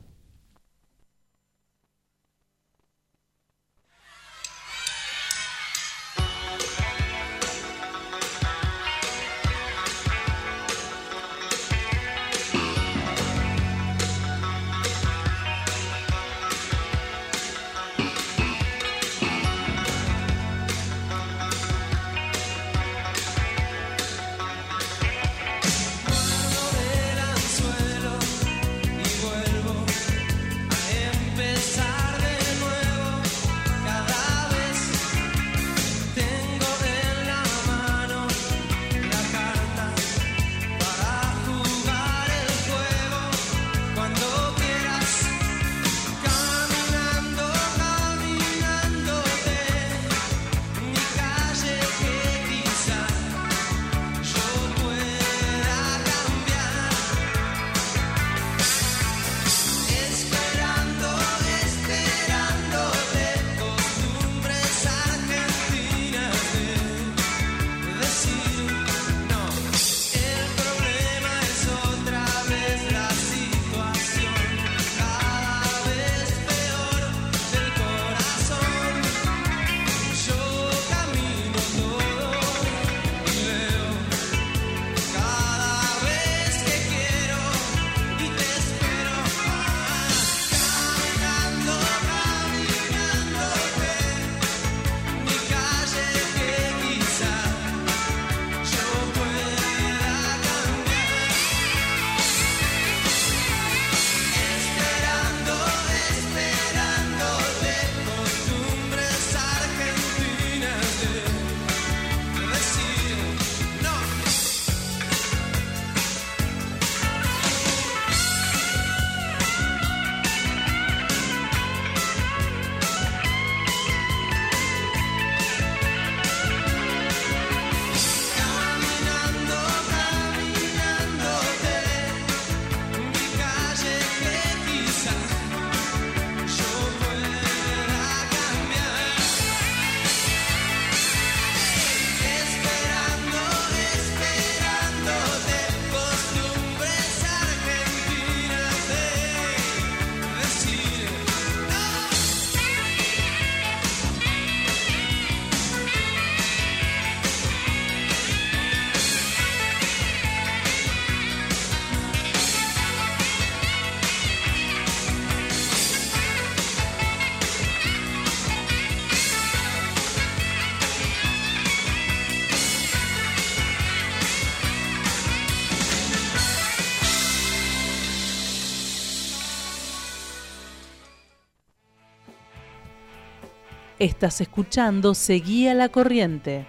Estás 184.06 184.40
escuchando 184.40 185.16
Seguía 185.16 185.74
la 185.74 185.90
Corriente. 185.90 186.68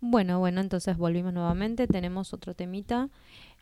Bueno, 0.00 0.40
bueno, 0.40 0.60
entonces 0.60 0.96
volvimos 0.96 1.32
nuevamente, 1.32 1.86
tenemos 1.86 2.34
otro 2.34 2.54
temita. 2.54 3.10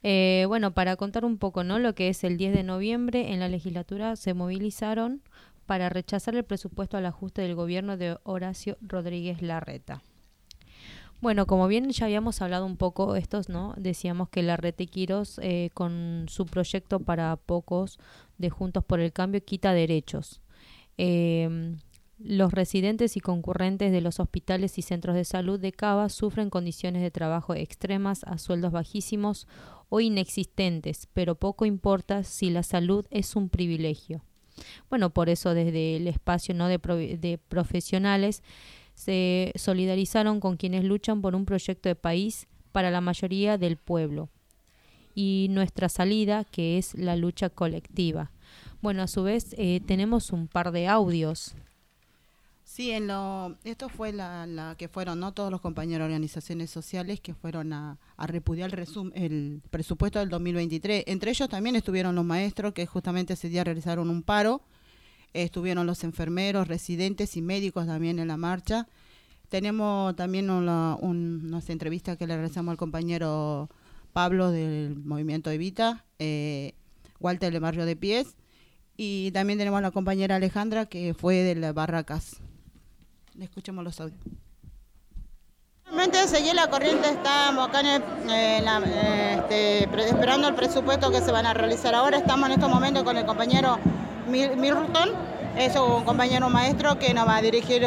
Eh, 0.03 0.47
bueno, 0.49 0.73
para 0.73 0.97
contar 0.97 1.27
un 1.27 1.37
poco, 1.37 1.63
¿no? 1.63 1.79
Lo 1.79 1.95
que 1.95 2.09
es 2.09 2.25
el 2.25 2.39
10 2.39 2.55
de 2.55 2.63
noviembre 2.63 3.35
en 3.35 3.41
la 3.41 3.49
legislatura 3.49 4.17
se 4.17 4.33
movilizaron 4.33 5.21
para 5.67 5.91
rechazar 5.91 6.35
el 6.35 6.45
presupuesto 6.45 6.97
al 6.97 7.05
ajuste 7.05 7.43
del 7.43 7.55
gobierno 7.55 7.99
de 7.99 8.17
Horacio 8.23 8.79
Rodríguez 8.81 9.43
Larreta. 9.43 10.03
Bueno, 11.21 11.47
como 11.47 11.69
bien 11.69 11.91
ya 11.91 12.07
habíamos 12.07 12.41
hablado 12.41 12.65
un 12.65 12.79
poco 12.79 13.15
estos, 13.15 13.51
¿no? 13.51 13.75
Decíamos 13.77 14.31
que 14.31 14.43
Larreta 14.43 14.85
y 14.85 14.87
Quiros 14.87 15.39
eh, 15.43 15.69
con 15.75 16.25
su 16.31 16.47
proyecto 16.47 17.01
para 17.01 17.37
pocos 17.37 17.99
de 18.39 18.49
Juntos 18.49 18.83
por 18.87 19.01
el 19.01 19.13
Cambio 19.13 19.45
quita 19.45 19.75
derechos. 19.75 20.41
Eh, 20.99 21.77
los 22.19 22.53
residentes 22.53 23.17
y 23.17 23.21
concurrentes 23.21 23.93
de 23.93 24.01
los 24.01 24.21
hospitales 24.21 24.79
y 24.79 24.83
centros 24.83 25.17
de 25.17 25.25
salud 25.25 25.59
de 25.59 25.73
Cava 25.73 26.09
sufren 26.09 26.49
condiciones 26.49 27.03
de 27.03 27.11
trabajo 27.11 27.55
extremas 27.55 28.23
a 28.25 28.39
sueldos 28.39 28.73
bajísimos 28.73 29.49
o 29.89 30.01
inexistentes, 30.01 31.09
pero 31.13 31.35
poco 31.35 31.67
importa 31.67 32.23
si 32.23 32.51
la 32.51 32.63
salud 32.63 33.05
es 33.11 33.37
un 33.37 33.49
privilegio. 33.49 34.23
Bueno, 34.89 35.11
por 35.11 35.29
eso 35.29 35.55
desde 35.55 35.97
el 35.97 36.07
espacio 36.07 36.55
¿no? 36.55 36.69
de, 36.69 36.79
de 37.21 37.39
profesionales 37.39 38.43
se 38.95 39.53
solidarizaron 39.57 40.39
con 40.39 40.57
quienes 40.57 40.85
luchan 40.85 41.21
por 41.21 41.35
un 41.35 41.45
proyecto 41.45 41.89
de 41.89 41.97
país 41.97 42.47
para 42.71 42.91
la 42.91 43.01
mayoría 43.01 43.59
del 43.59 43.77
pueblo 43.77 44.31
y 45.15 45.49
nuestra 45.51 45.89
salida, 45.89 46.45
que 46.45 46.79
es 46.79 46.95
la 46.95 47.17
lucha 47.17 47.51
colectiva. 47.51 48.31
Bueno, 48.85 49.03
a 49.03 49.07
su 49.07 49.23
vez 49.23 49.55
eh, 49.57 49.81
tenemos 49.87 50.31
un 50.31 50.47
par 50.47 50.71
de 50.71 50.89
audios 50.89 51.55
Sí, 52.65 52.91
en 52.91 53.07
lo, 53.07 53.57
esto 53.65 53.89
fue 53.89 54.13
la, 54.13 54.75
que 54.77 54.89
fueron 54.89 55.21
no 55.21 55.33
todos 55.33 55.51
los 55.51 55.63
compañeros 55.63 56.01
de 56.01 56.13
organizaciones 56.13 56.69
sociales 56.69 57.19
que 57.23 57.33
fueron 57.33 57.73
a, 57.73 57.97
repudiar 58.19 58.79
el, 58.79 59.13
el 59.15 59.63
presupuesto 59.71 60.19
del 60.19 60.29
2023. 60.29 61.05
Entre 61.07 61.31
ellos 61.31 61.49
también 61.49 61.77
estuvieron 61.77 62.15
los 62.15 62.27
maestros 62.27 62.75
que 62.75 62.85
justamente 62.85 63.33
ese 63.33 63.49
día 63.49 63.65
realizaron 63.65 64.11
un 64.11 64.23
paro. 64.23 64.61
estuvieron 65.33 65.87
los 65.87 66.05
enfermeros, 66.05 66.69
residentes 66.69 67.39
y 67.39 67.41
médicos 67.41 67.87
también 67.87 68.19
en 68.19 68.29
la 68.29 68.37
marcha. 68.37 68.87
Tenemos 69.49 70.15
también 70.15 70.51
una, 70.51 70.99
entrevista 71.69 72.17
que 72.17 72.27
le 72.27 72.37
realizamos 72.37 72.73
al 72.73 72.77
compañero 72.77 73.71
Pablo 74.13 74.51
del 74.51 74.95
movimiento 74.97 75.51
Evita, 75.51 76.05
eh, 76.19 76.75
Walter 77.19 77.51
de 77.51 77.61
Barrio 77.61 77.87
de 77.87 77.97
Pies. 77.97 78.37
Y 78.97 79.31
también 79.33 79.59
tenemos 79.59 79.79
a 79.79 79.83
la 79.83 79.91
compañera 79.91 80.37
Alejandra 80.37 80.87
que 80.87 81.15
fue 81.15 81.37
de 81.37 81.55
las 81.57 81.75
Barracas. 81.75 82.37
Escuchemos 83.41 83.85
los 83.85 84.01
audios. 84.01 84.21
Realmente 85.87 86.27
seguí 86.29 86.53
la 86.55 86.69
corriente, 86.71 87.09
estamos 87.09 87.69
acá 87.69 87.81
este, 87.97 89.85
esperando 89.85 90.49
el 90.49 90.55
presupuesto 90.55 91.11
que 91.11 91.21
se 91.21 91.31
van 91.31 91.47
a 91.47 91.55
realizar 91.55 91.95
ahora. 91.95 92.17
Estamos 92.19 92.49
en 92.49 92.55
estos 92.55 92.71
momentos 92.71 93.03
con 93.03 93.17
el 93.17 93.27
compañero 93.27 93.79
Milton, 94.29 95.11
es 95.57 95.77
un 95.77 96.05
compañero 96.05 96.49
maestro 96.49 96.99
que 96.99 97.13
nos 97.13 97.29
va 97.29 97.37
a 97.37 97.43
dirigir 97.43 97.87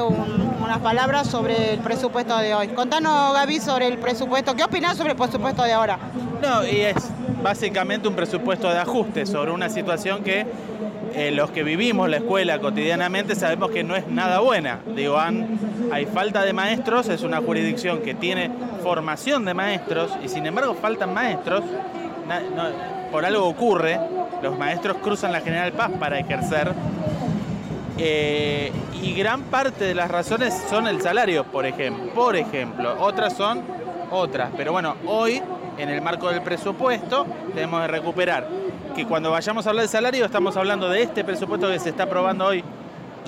unas 0.67 0.79
palabras 0.79 1.27
sobre 1.27 1.75
el 1.75 1.79
presupuesto 1.79 2.37
de 2.39 2.53
hoy. 2.53 2.67
Contanos, 2.67 3.33
Gaby, 3.33 3.61
sobre 3.61 3.87
el 3.87 3.97
presupuesto. 3.99 4.53
¿Qué 4.53 4.65
opinas 4.65 4.97
sobre 4.97 5.11
el 5.11 5.17
presupuesto 5.17 5.63
de 5.63 5.71
ahora? 5.71 5.97
No, 6.41 6.67
y 6.67 6.81
es 6.81 7.09
básicamente 7.41 8.09
un 8.09 8.15
presupuesto 8.15 8.69
de 8.69 8.77
ajuste 8.77 9.25
sobre 9.25 9.51
una 9.51 9.69
situación 9.69 10.25
que 10.25 10.45
eh, 11.13 11.31
los 11.31 11.51
que 11.51 11.63
vivimos 11.63 12.09
la 12.09 12.17
escuela 12.17 12.59
cotidianamente 12.59 13.33
sabemos 13.35 13.71
que 13.71 13.85
no 13.85 13.95
es 13.95 14.09
nada 14.09 14.39
buena. 14.39 14.79
Digo, 14.93 15.17
hay 15.17 16.05
falta 16.05 16.43
de 16.43 16.51
maestros, 16.51 17.07
es 17.07 17.23
una 17.23 17.39
jurisdicción 17.39 17.99
que 18.01 18.13
tiene 18.13 18.51
formación 18.83 19.45
de 19.45 19.53
maestros 19.53 20.11
y 20.21 20.27
sin 20.27 20.45
embargo 20.47 20.75
faltan 20.75 21.13
maestros. 21.13 21.63
por 23.09 23.25
algo 23.25 23.47
ocurre, 23.47 24.01
los 24.43 24.59
maestros 24.59 24.97
cruzan 24.97 25.31
la 25.31 25.39
General 25.39 25.71
Paz 25.71 25.91
para 25.97 26.19
ejercer 26.19 26.73
eh, 27.97 28.71
y 29.01 29.13
gran 29.13 29.43
parte 29.43 29.85
de 29.85 29.95
las 29.95 30.09
razones 30.09 30.53
son 30.69 30.87
el 30.87 31.01
salario, 31.01 31.43
por 31.45 31.65
ejemplo. 31.65 32.13
Por 32.13 32.35
ejemplo, 32.35 32.95
otras 32.99 33.35
son 33.35 33.61
otras. 34.11 34.51
Pero 34.55 34.71
bueno, 34.71 34.95
hoy, 35.05 35.41
en 35.77 35.89
el 35.89 36.01
marco 36.01 36.29
del 36.29 36.41
presupuesto, 36.41 37.25
tenemos 37.53 37.81
que 37.81 37.87
recuperar 37.87 38.47
que 38.95 39.05
cuando 39.05 39.31
vayamos 39.31 39.65
a 39.65 39.69
hablar 39.69 39.83
de 39.83 39.89
salario 39.89 40.25
estamos 40.25 40.57
hablando 40.57 40.89
de 40.89 41.03
este 41.03 41.23
presupuesto 41.23 41.69
que 41.69 41.79
se 41.79 41.89
está 41.89 42.03
aprobando 42.03 42.45
hoy 42.45 42.63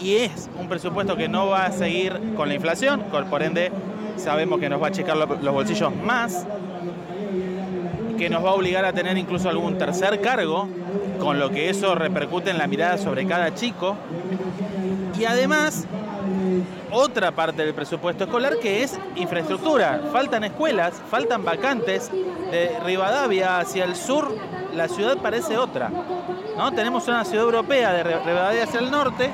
y 0.01 0.15
es 0.15 0.49
un 0.59 0.67
presupuesto 0.67 1.15
que 1.15 1.27
no 1.27 1.47
va 1.47 1.65
a 1.65 1.71
seguir 1.71 2.19
con 2.35 2.47
la 2.47 2.55
inflación, 2.55 3.01
por 3.29 3.43
ende 3.43 3.71
sabemos 4.15 4.59
que 4.59 4.69
nos 4.69 4.81
va 4.81 4.87
a 4.87 4.91
checar 4.91 5.15
los 5.17 5.53
bolsillos 5.53 5.95
más, 5.95 6.45
que 8.19 8.29
nos 8.29 8.43
va 8.43 8.49
a 8.49 8.53
obligar 8.53 8.83
a 8.83 8.91
tener 8.91 9.17
incluso 9.17 9.49
algún 9.49 9.77
tercer 9.77 10.19
cargo, 10.19 10.67
con 11.19 11.39
lo 11.39 11.49
que 11.49 11.69
eso 11.69 11.95
repercute 11.95 12.49
en 12.49 12.57
la 12.57 12.67
mirada 12.67 12.97
sobre 12.97 13.25
cada 13.25 13.55
chico. 13.55 13.95
Y 15.17 15.23
además, 15.23 15.85
otra 16.91 17.31
parte 17.31 17.63
del 17.63 17.73
presupuesto 17.73 18.25
escolar 18.25 18.59
que 18.61 18.83
es 18.83 18.99
infraestructura. 19.15 20.01
Faltan 20.11 20.43
escuelas, 20.43 21.01
faltan 21.09 21.45
vacantes. 21.45 22.11
De 22.51 22.77
Rivadavia 22.83 23.59
hacia 23.59 23.85
el 23.85 23.95
sur 23.95 24.35
la 24.75 24.87
ciudad 24.87 25.17
parece 25.17 25.57
otra. 25.57 25.89
¿no? 26.57 26.71
Tenemos 26.71 27.07
una 27.07 27.23
ciudad 27.23 27.45
europea 27.45 27.93
de 27.93 28.03
Rivadavia 28.03 28.63
hacia 28.63 28.79
el 28.79 28.91
norte 28.91 29.29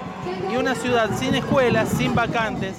y 0.51 0.57
una 0.57 0.75
ciudad 0.75 1.09
sin 1.17 1.33
escuelas, 1.33 1.89
sin 1.89 2.13
vacantes. 2.13 2.75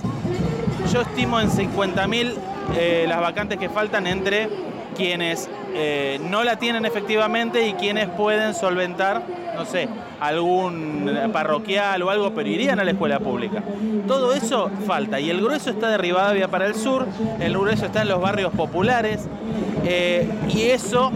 Yo 0.93 1.01
estimo 1.01 1.41
en 1.41 1.51
50.000 1.51 2.35
eh, 2.77 3.07
las 3.09 3.21
vacantes 3.21 3.59
que 3.59 3.69
faltan 3.69 4.07
entre 4.07 4.49
quienes 4.97 5.49
eh, 5.79 6.19
no 6.31 6.43
la 6.43 6.57
tienen 6.59 6.87
efectivamente 6.87 7.69
y 7.69 7.75
quienes 7.75 8.09
pueden 8.09 8.55
solventar, 8.55 9.23
no 9.55 9.67
sé, 9.67 9.89
algún 10.21 11.11
parroquial 11.35 12.01
o 12.03 12.09
algo, 12.09 12.33
pero 12.35 12.49
irían 12.49 12.81
a 12.81 12.85
la 12.85 12.93
escuela 12.93 13.21
pública. 13.21 13.63
Todo 14.09 14.33
eso 14.33 14.71
falta 14.87 15.21
y 15.21 15.29
el 15.29 15.43
grueso 15.43 15.69
está 15.69 15.91
de 15.91 15.99
Rivadavia 15.99 16.49
para 16.49 16.67
el 16.67 16.75
sur, 16.75 17.07
el 17.41 17.53
grueso 17.53 17.85
está 17.87 18.03
en 18.03 18.09
los 18.09 18.23
barrios 18.23 18.53
populares 18.55 19.29
eh, 19.85 20.27
y 20.49 20.63
eso 20.63 21.13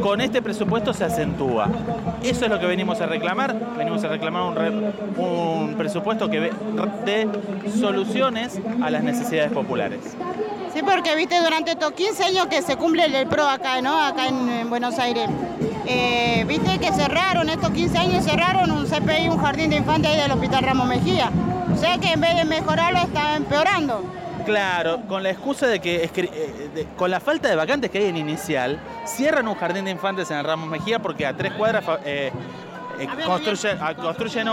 con 0.00 0.22
este 0.22 0.40
presupuesto 0.40 0.94
se 0.94 1.04
acentúa. 1.04 1.68
Eso 2.22 2.46
es 2.46 2.50
lo 2.50 2.58
que 2.58 2.66
venimos 2.66 3.02
a 3.02 3.06
reclamar, 3.06 3.54
venimos 3.76 4.02
a 4.04 4.08
reclamar 4.08 4.42
un, 5.18 5.74
presupuesto 5.76 6.30
que 6.30 6.50
dé 7.04 7.28
soluciones 7.78 8.58
a 8.82 8.90
las 8.90 9.02
necesidades 9.02 9.52
populares. 9.52 10.16
Sí, 10.78 10.84
porque 10.84 11.16
viste 11.16 11.36
durante 11.40 11.72
estos 11.72 11.90
15 11.90 12.22
años 12.22 12.46
que 12.46 12.62
se 12.62 12.76
cumple 12.76 13.06
el 13.06 13.26
PRO 13.26 13.48
acá, 13.48 13.82
¿no? 13.82 14.00
Acá 14.00 14.28
en, 14.28 14.70
Buenos 14.70 14.96
Aires. 15.00 15.28
Eh, 15.86 16.44
viste 16.46 16.78
que 16.78 16.92
cerraron, 16.92 17.48
estos 17.48 17.70
15 17.70 17.98
años 17.98 18.24
cerraron 18.24 18.70
un 18.70 18.86
CPI, 18.86 19.28
un 19.28 19.38
jardín 19.38 19.70
de 19.70 19.76
infantes 19.76 20.12
ahí 20.12 20.20
del 20.20 20.30
Hospital 20.30 20.62
Ramos 20.62 20.86
Mejía. 20.86 21.32
O 21.74 21.76
sea 21.76 21.98
que 21.98 22.12
en 22.12 22.20
vez 22.20 22.36
de 22.36 22.44
mejorarlo 22.44 23.00
está 23.00 23.34
empeorando. 23.34 24.04
Claro, 24.44 25.00
con 25.08 25.24
la 25.24 25.30
excusa 25.30 25.66
de 25.66 25.80
que, 25.80 26.08
eh, 26.14 26.86
con 26.96 27.10
la 27.10 27.18
falta 27.18 27.48
de 27.48 27.56
vacantes 27.56 27.90
que 27.90 27.98
hay 27.98 28.06
en 28.06 28.16
inicial, 28.16 28.78
cierran 29.04 29.48
un 29.48 29.56
jardín 29.56 29.84
de 29.84 29.90
infantes 29.90 30.30
en 30.30 30.36
el 30.36 30.44
Ramos 30.44 30.68
Mejía 30.68 31.00
porque 31.00 31.26
a 31.26 31.36
tres 31.36 31.54
cuadras 31.54 31.82
eh, 32.04 32.30
construyen, 33.26 34.48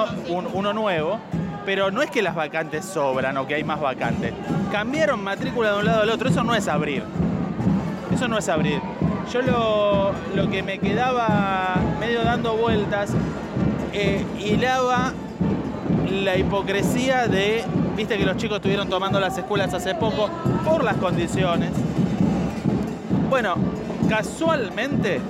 uno 0.55 0.73
nuevo, 0.73 1.19
pero 1.65 1.91
no 1.91 2.01
es 2.01 2.09
que 2.09 2.21
las 2.21 2.35
vacantes 2.35 2.85
sobran 2.85 3.37
o 3.37 3.47
que 3.47 3.55
hay 3.55 3.63
más 3.63 3.79
vacantes. 3.79 4.33
Cambiaron 4.71 5.23
matrícula 5.23 5.73
de 5.73 5.79
un 5.79 5.85
lado 5.85 6.01
al 6.03 6.09
otro, 6.09 6.29
eso 6.29 6.43
no 6.43 6.55
es 6.55 6.67
abrir. 6.67 7.03
Eso 8.13 8.27
no 8.27 8.37
es 8.37 8.47
abrir. 8.49 8.79
Yo 9.33 9.41
lo, 9.41 10.11
lo 10.35 10.49
que 10.49 10.61
me 10.61 10.77
quedaba 10.79 11.75
medio 11.99 12.23
dando 12.23 12.55
vueltas, 12.55 13.11
hilaba 14.39 15.13
la 16.09 16.37
hipocresía 16.37 17.27
de 17.27 17.63
Viste 17.95 18.17
que 18.17 18.25
los 18.25 18.35
chicos 18.35 18.57
estuvieron 18.57 18.89
tomando 18.89 19.21
las 19.21 19.37
escuelas 19.37 19.73
hace 19.73 19.95
poco 19.95 20.29
por 20.65 20.83
las 20.83 20.97
condiciones. 20.97 21.71
Bueno, 23.29 23.55
casualmente 24.09 25.21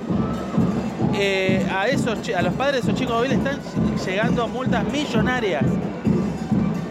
eh, 1.14 1.64
a, 1.72 1.86
esos, 1.86 2.28
a 2.36 2.42
los 2.42 2.54
padres 2.54 2.84
de 2.84 2.90
esos 2.90 3.00
chicos 3.00 3.14
hoy 3.14 3.28
le 3.28 3.34
están 3.36 3.60
llegando 4.04 4.48
multas 4.48 4.82
millonarias. 4.90 5.62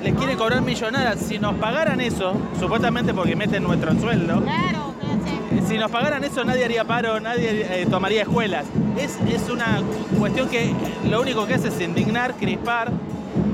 Les 0.05 0.13
quieren 0.13 0.37
cobrar 0.37 0.61
millonarias. 0.61 1.19
Si 1.19 1.39
nos 1.39 1.55
pagaran 1.55 1.99
eso, 1.99 2.35
supuestamente 2.59 3.11
porque 3.11 3.35
meten 3.35 3.63
nuestro 3.63 3.99
sueldo, 3.99 4.39
claro, 4.39 4.93
si 5.67 5.79
nos 5.79 5.89
pagaran 5.89 6.23
eso 6.23 6.45
nadie 6.45 6.63
haría 6.63 6.83
paro, 6.83 7.19
nadie 7.19 7.65
eh, 7.81 7.87
tomaría 7.89 8.21
escuelas. 8.21 8.67
Es, 8.99 9.17
es 9.27 9.49
una 9.49 9.81
cuestión 10.19 10.47
que 10.47 10.71
lo 11.09 11.21
único 11.21 11.47
que 11.47 11.55
hace 11.55 11.69
es 11.69 11.81
indignar, 11.81 12.35
crispar 12.35 12.91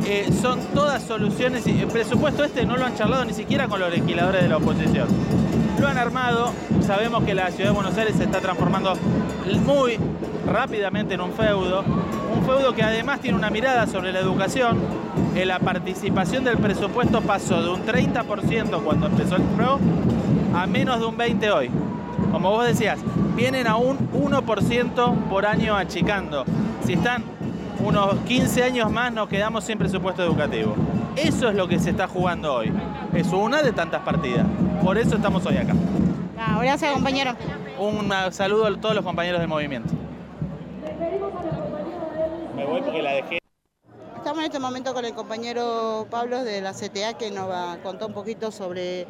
eh, 0.05 0.29
son 0.41 0.59
todas 0.73 1.01
soluciones 1.03 1.65
el 1.67 1.87
presupuesto 1.87 2.43
este 2.43 2.65
no 2.65 2.75
lo 2.75 2.85
han 2.85 2.95
charlado 2.97 3.23
ni 3.23 3.33
siquiera 3.33 3.69
con 3.69 3.79
los 3.79 3.89
legisladores 3.89 4.41
de 4.41 4.49
la 4.49 4.57
oposición. 4.57 5.07
Lo 5.79 5.87
han 5.87 5.97
armado, 5.97 6.51
sabemos 6.85 7.23
que 7.23 7.33
la 7.33 7.49
ciudad 7.51 7.69
de 7.69 7.75
Buenos 7.75 7.97
Aires 7.97 8.17
se 8.17 8.25
está 8.25 8.41
transformando 8.41 8.95
muy 9.65 9.97
rápidamente 10.45 11.13
en 11.13 11.21
un 11.21 11.31
feudo, 11.31 11.85
un 12.41 12.47
feudo 12.47 12.73
que 12.73 12.83
además 12.83 13.19
tiene 13.19 13.37
una 13.37 13.49
mirada 13.49 13.85
sobre 13.87 14.11
la 14.11 14.19
educación, 14.19 14.77
en 15.35 15.47
la 15.47 15.59
participación 15.59 16.43
del 16.43 16.57
presupuesto 16.57 17.21
pasó 17.21 17.61
de 17.61 17.69
un 17.69 17.85
30% 17.85 18.81
cuando 18.83 19.07
empezó 19.07 19.35
el 19.35 19.43
PRO 19.43 19.79
a 20.55 20.65
menos 20.65 20.99
de 20.99 21.05
un 21.05 21.17
20% 21.17 21.53
hoy. 21.53 21.69
Como 22.31 22.49
vos 22.49 22.65
decías, 22.65 22.99
vienen 23.35 23.67
a 23.67 23.75
un 23.75 23.97
1% 24.11 25.15
por 25.29 25.45
año 25.45 25.75
achicando. 25.75 26.45
Si 26.83 26.93
están 26.93 27.23
unos 27.79 28.15
15 28.27 28.63
años 28.63 28.91
más 28.91 29.11
nos 29.13 29.27
quedamos 29.27 29.63
sin 29.63 29.77
presupuesto 29.77 30.23
educativo. 30.23 30.75
Eso 31.15 31.49
es 31.49 31.55
lo 31.55 31.67
que 31.67 31.79
se 31.79 31.91
está 31.91 32.07
jugando 32.07 32.53
hoy. 32.55 32.71
Es 33.13 33.27
una 33.27 33.61
de 33.61 33.71
tantas 33.71 34.01
partidas. 34.01 34.45
Por 34.83 34.97
eso 34.97 35.15
estamos 35.15 35.45
hoy 35.45 35.57
acá. 35.57 35.73
Ah, 36.39 36.59
gracias, 36.61 36.91
compañero. 36.93 37.35
Un 37.77 38.11
saludo 38.31 38.65
a 38.65 38.75
todos 38.77 38.95
los 38.95 39.03
compañeros 39.03 39.39
del 39.39 39.49
movimiento. 39.49 40.00
Voy 42.71 42.81
porque 42.83 43.01
la 43.01 43.11
dejé. 43.11 43.39
Estamos 44.15 44.39
en 44.39 44.45
este 44.45 44.59
momento 44.59 44.93
con 44.93 45.03
el 45.03 45.13
compañero 45.13 46.07
Pablo 46.09 46.41
de 46.45 46.61
la 46.61 46.71
CTA 46.71 47.17
que 47.17 47.29
nos 47.29 47.49
va 47.49 47.73
a 47.73 47.83
contar 47.83 48.07
un 48.07 48.13
poquito 48.13 48.49
sobre 48.49 49.07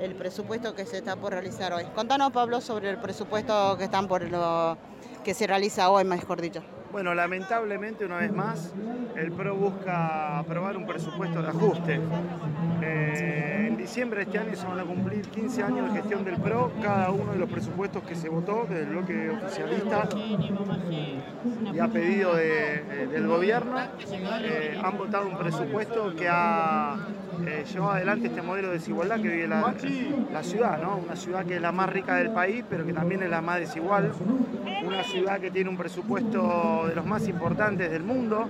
el 0.00 0.16
presupuesto 0.16 0.74
que 0.74 0.84
se 0.84 0.96
está 0.96 1.14
por 1.14 1.30
realizar 1.30 1.72
hoy. 1.72 1.84
Contanos, 1.94 2.32
Pablo, 2.32 2.60
sobre 2.60 2.90
el 2.90 2.98
presupuesto 2.98 3.76
que 3.78 3.84
están 3.84 4.08
por 4.08 4.28
lo 4.28 4.76
que 5.22 5.32
se 5.32 5.46
realiza 5.46 5.90
hoy, 5.90 6.02
mejor 6.02 6.40
dicho. 6.40 6.64
Bueno, 6.94 7.12
lamentablemente, 7.12 8.04
una 8.04 8.18
vez 8.18 8.32
más, 8.32 8.72
el 9.16 9.32
PRO 9.32 9.56
busca 9.56 10.38
aprobar 10.38 10.76
un 10.76 10.86
presupuesto 10.86 11.42
de 11.42 11.48
ajuste. 11.48 12.00
Eh, 12.82 13.66
en 13.66 13.76
diciembre 13.76 14.20
de 14.20 14.26
este 14.26 14.38
año 14.38 14.54
se 14.54 14.64
van 14.64 14.78
a 14.78 14.84
cumplir 14.84 15.26
15 15.26 15.64
años 15.64 15.92
de 15.92 16.00
gestión 16.00 16.24
del 16.24 16.36
PRO. 16.36 16.70
Cada 16.80 17.10
uno 17.10 17.32
de 17.32 17.38
los 17.40 17.50
presupuestos 17.50 18.04
que 18.04 18.14
se 18.14 18.28
votó 18.28 18.68
del 18.70 18.86
bloque 18.86 19.28
oficialista 19.28 20.08
y 21.72 21.78
a 21.80 21.88
pedido 21.88 22.36
del 22.36 23.26
gobierno 23.26 23.76
eh, 24.12 24.80
han 24.80 24.96
votado 24.96 25.26
un 25.26 25.36
presupuesto 25.36 26.14
que 26.14 26.28
ha 26.30 26.96
eh, 27.46 27.64
adelante 27.90 28.28
este 28.28 28.42
modelo 28.42 28.68
de 28.68 28.74
desigualdad 28.74 29.16
que 29.16 29.28
vive 29.28 29.48
la, 29.48 29.74
la 30.32 30.42
ciudad, 30.42 30.80
¿no? 30.82 30.96
una 30.96 31.16
ciudad 31.16 31.44
que 31.44 31.56
es 31.56 31.62
la 31.62 31.72
más 31.72 31.88
rica 31.90 32.16
del 32.16 32.30
país, 32.30 32.64
pero 32.68 32.84
que 32.84 32.92
también 32.92 33.22
es 33.22 33.30
la 33.30 33.40
más 33.40 33.60
desigual, 33.60 34.12
una 34.86 35.02
ciudad 35.04 35.40
que 35.40 35.50
tiene 35.50 35.70
un 35.70 35.76
presupuesto 35.76 36.86
de 36.88 36.94
los 36.94 37.06
más 37.06 37.26
importantes 37.28 37.90
del 37.90 38.02
mundo 38.02 38.48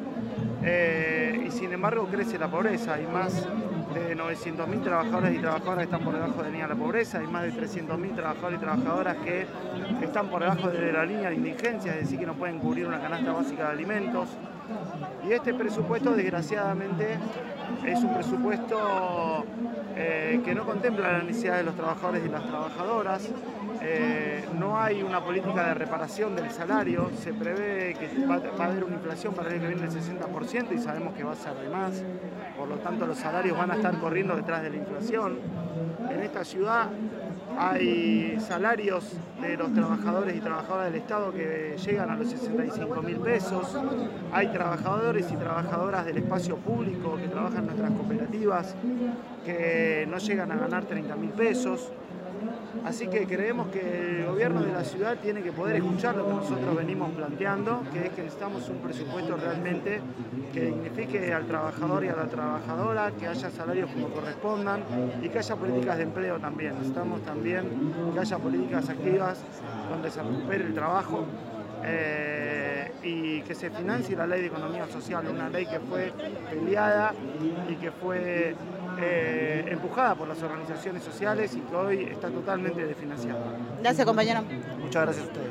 eh, 0.63 1.45
y 1.47 1.51
sin 1.51 1.73
embargo 1.73 2.07
crece 2.11 2.39
la 2.39 2.49
pobreza. 2.49 2.95
Hay 2.95 3.07
más 3.07 3.47
de 3.95 4.17
900.000 4.17 4.83
trabajadores 4.83 5.37
y 5.37 5.39
trabajadoras 5.39 5.79
que 5.79 5.85
están 5.85 6.05
por 6.05 6.15
debajo 6.15 6.37
de 6.39 6.43
la 6.43 6.49
línea 6.49 6.67
de 6.67 6.75
la 6.75 6.81
pobreza, 6.81 7.19
hay 7.19 7.27
más 7.27 7.43
de 7.45 7.53
300.000 7.53 8.15
trabajadores 8.17 8.59
y 8.59 8.61
trabajadoras 8.61 9.17
que 9.19 9.47
están 10.03 10.29
por 10.29 10.43
debajo 10.43 10.69
de 10.69 10.93
la 10.93 11.05
línea 11.05 11.29
de 11.29 11.37
indigencia, 11.37 11.93
es 11.95 12.01
decir, 12.01 12.19
que 12.19 12.27
no 12.27 12.35
pueden 12.35 12.59
cubrir 12.59 12.87
una 12.87 13.01
canasta 13.01 13.33
básica 13.33 13.65
de 13.65 13.71
alimentos. 13.71 14.29
Y 15.29 15.33
este 15.33 15.55
presupuesto, 15.55 16.15
desgraciadamente, 16.15 17.19
es 17.87 18.03
un 18.03 18.15
presupuesto 18.15 19.45
eh, 19.97 20.41
que 20.45 20.55
no 20.55 20.65
contempla 20.65 21.13
la 21.13 21.23
necesidad 21.23 21.59
de 21.59 21.65
los 21.65 21.75
trabajadores 21.75 22.25
y 22.25 22.29
las 22.29 22.45
trabajadoras. 22.47 23.29
Eh, 23.83 24.45
no 24.59 24.81
hay 24.81 25.03
una 25.03 25.23
política 25.23 25.69
de 25.69 25.75
reparación 25.75 26.35
del 26.35 26.51
salario, 26.51 27.11
se 27.21 27.35
prevé 27.35 27.95
que 27.95 28.27
va, 28.27 28.37
a 28.37 28.67
haber 28.67 28.85
una 28.85 28.95
inflación 28.95 29.35
para 29.35 29.49
el 29.49 29.55
año 29.57 29.69
que 29.69 29.75
viene 29.75 29.89
del 29.89 30.03
60% 30.03 30.73
y 30.75 30.79
sabemos 30.79 31.15
que 31.15 31.23
va 31.23 31.33
a 31.33 31.37
ser 31.37 31.55
de 31.55 31.69
más, 31.69 32.03
por 32.57 32.69
lo 32.69 32.77
tanto 32.77 33.07
los 33.07 33.19
salarios 33.19 33.59
van 33.59 33.73
a 33.73 33.75
estar 33.75 33.99
corriendo 33.99 34.37
detrás 34.37 34.63
de 34.63 34.71
la 34.71 34.77
inflación. 34.77 35.39
En 36.11 36.21
esta 36.23 36.45
ciudad 36.45 36.89
hay 37.59 38.39
salarios 38.41 39.13
de 39.41 39.57
los 39.57 39.73
trabajadores 39.73 40.37
y 40.37 40.41
trabajadoras 40.41 40.93
del 40.93 41.01
Estado 41.01 41.33
que 41.33 41.77
llegan 41.85 42.11
a 42.11 42.17
los 42.17 42.29
65 42.29 43.03
mil 43.03 43.17
pesos, 43.19 43.77
hay 44.33 44.49
trabajadores 44.49 45.31
y 45.33 45.37
trabajadoras 45.37 46.07
del 46.07 46.19
espacio 46.19 46.57
público 46.57 47.17
que 47.17 47.29
trabajan 47.29 47.61
en 47.61 47.67
nuestras 47.67 47.91
cooperativas 47.93 48.75
que 49.45 50.07
no 50.11 50.19
llegan 50.19 50.53
a 50.53 50.57
ganar 50.57 50.85
30 50.85 51.17
mil 51.17 51.31
pesos. 51.31 51.93
Así 52.85 53.07
que 53.09 53.27
creemos 53.27 53.69
que 53.69 54.21
el 54.21 54.27
gobierno 54.27 54.63
de 54.63 54.73
la 54.73 54.85
ciudad 54.85 55.17
tiene 55.19 55.43
que 55.43 55.53
poder 55.53 55.77
escuchar 55.77 56.17
lo 56.17 56.27
que 56.27 56.35
nosotros 56.35 56.77
venimos 56.77 57.11
planteando, 57.13 57.83
que 57.93 58.07
es 58.07 58.13
que 58.13 58.23
necesitamos 58.23 58.69
un 58.69 58.79
presupuesto 58.79 59.37
realmente 59.37 60.01
que 60.53 60.67
dignifique 60.67 61.33
al 61.33 61.47
trabajador 61.47 62.05
y 62.05 62.09
a 62.09 62.17
la 62.17 62.27
trabajadora, 62.27 63.13
que 63.13 63.27
haya 63.27 63.51
salarios 63.51 63.91
como 63.91 64.09
correspondan 64.09 64.83
y 65.23 65.29
que 65.29 65.39
haya 65.39 65.57
políticas 65.57 65.97
de 65.97 66.03
empleo 66.03 66.39
también. 66.39 66.75
Necesitamos 66.75 67.23
también 67.23 67.93
que 68.13 68.21
haya 68.21 68.39
políticas 68.39 68.89
activas 68.89 69.43
donde 69.91 70.11
se 70.11 70.23
recupere 70.23 70.65
el 70.65 70.75
trabajo. 70.75 71.25
Eh, 71.87 72.91
y 73.03 73.43
que 73.43 73.55
se 73.55 73.69
financie 73.69 74.17
la 74.17 74.27
ley 74.27 74.41
de 74.41 74.47
economía 74.47 74.87
social, 74.87 75.27
una 75.29 75.51
ley 75.51 75.67
que 75.67 75.79
fue 75.81 76.13
peleada 76.49 77.13
y 77.69 77.75
que 77.75 77.91
fue 77.91 78.57
eh, 79.05 79.65
empujada 79.69 80.15
por 80.15 80.29
las 80.29 80.43
organizaciones 80.43 81.03
sociales 81.03 81.55
y 81.55 81.61
que 81.61 81.77
hoy 81.77 82.05
está 82.05 82.31
totalmente 82.31 82.85
desfinanciada. 82.87 83.41
Gracias, 83.81 84.07
compañero. 84.07 84.43
Muchas 84.79 85.03
gracias 85.03 85.27
a 85.27 85.29
ustedes. 85.29 85.51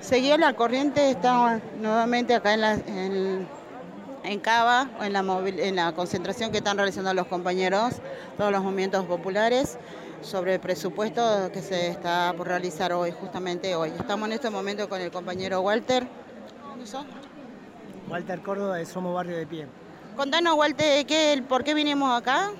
Seguía 0.00 0.38
la 0.38 0.54
corriente, 0.54 1.10
estamos 1.10 1.60
nuevamente 1.80 2.34
acá 2.34 2.54
en, 2.54 2.60
la, 2.60 2.74
en, 2.74 3.46
en 4.24 4.40
Cava, 4.40 4.88
en 5.02 5.12
la, 5.12 5.20
en 5.20 5.76
la 5.76 5.92
concentración 5.92 6.50
que 6.50 6.58
están 6.58 6.78
realizando 6.78 7.12
los 7.12 7.26
compañeros, 7.26 7.96
todos 8.38 8.50
los 8.50 8.62
movimientos 8.62 9.04
populares, 9.04 9.78
sobre 10.22 10.54
el 10.54 10.60
presupuesto 10.60 11.50
que 11.52 11.60
se 11.60 11.88
está 11.88 12.32
por 12.36 12.48
realizar 12.48 12.92
hoy, 12.92 13.12
justamente 13.12 13.74
hoy. 13.74 13.90
Estamos 13.90 14.28
en 14.28 14.34
este 14.34 14.50
momento 14.50 14.88
con 14.88 15.00
el 15.00 15.10
compañero 15.10 15.60
Walter. 15.60 16.06
¿Dónde 16.68 17.27
Walter 18.08 18.40
Córdoba 18.40 18.76
de 18.76 18.86
Somos 18.86 19.14
Barrio 19.14 19.36
de 19.36 19.46
Pie. 19.46 19.66
Contanos, 20.16 20.56
Walter, 20.56 21.04
¿qué, 21.06 21.42
¿por 21.48 21.62
qué 21.62 21.74
vinimos 21.74 22.16
acá? 22.18 22.50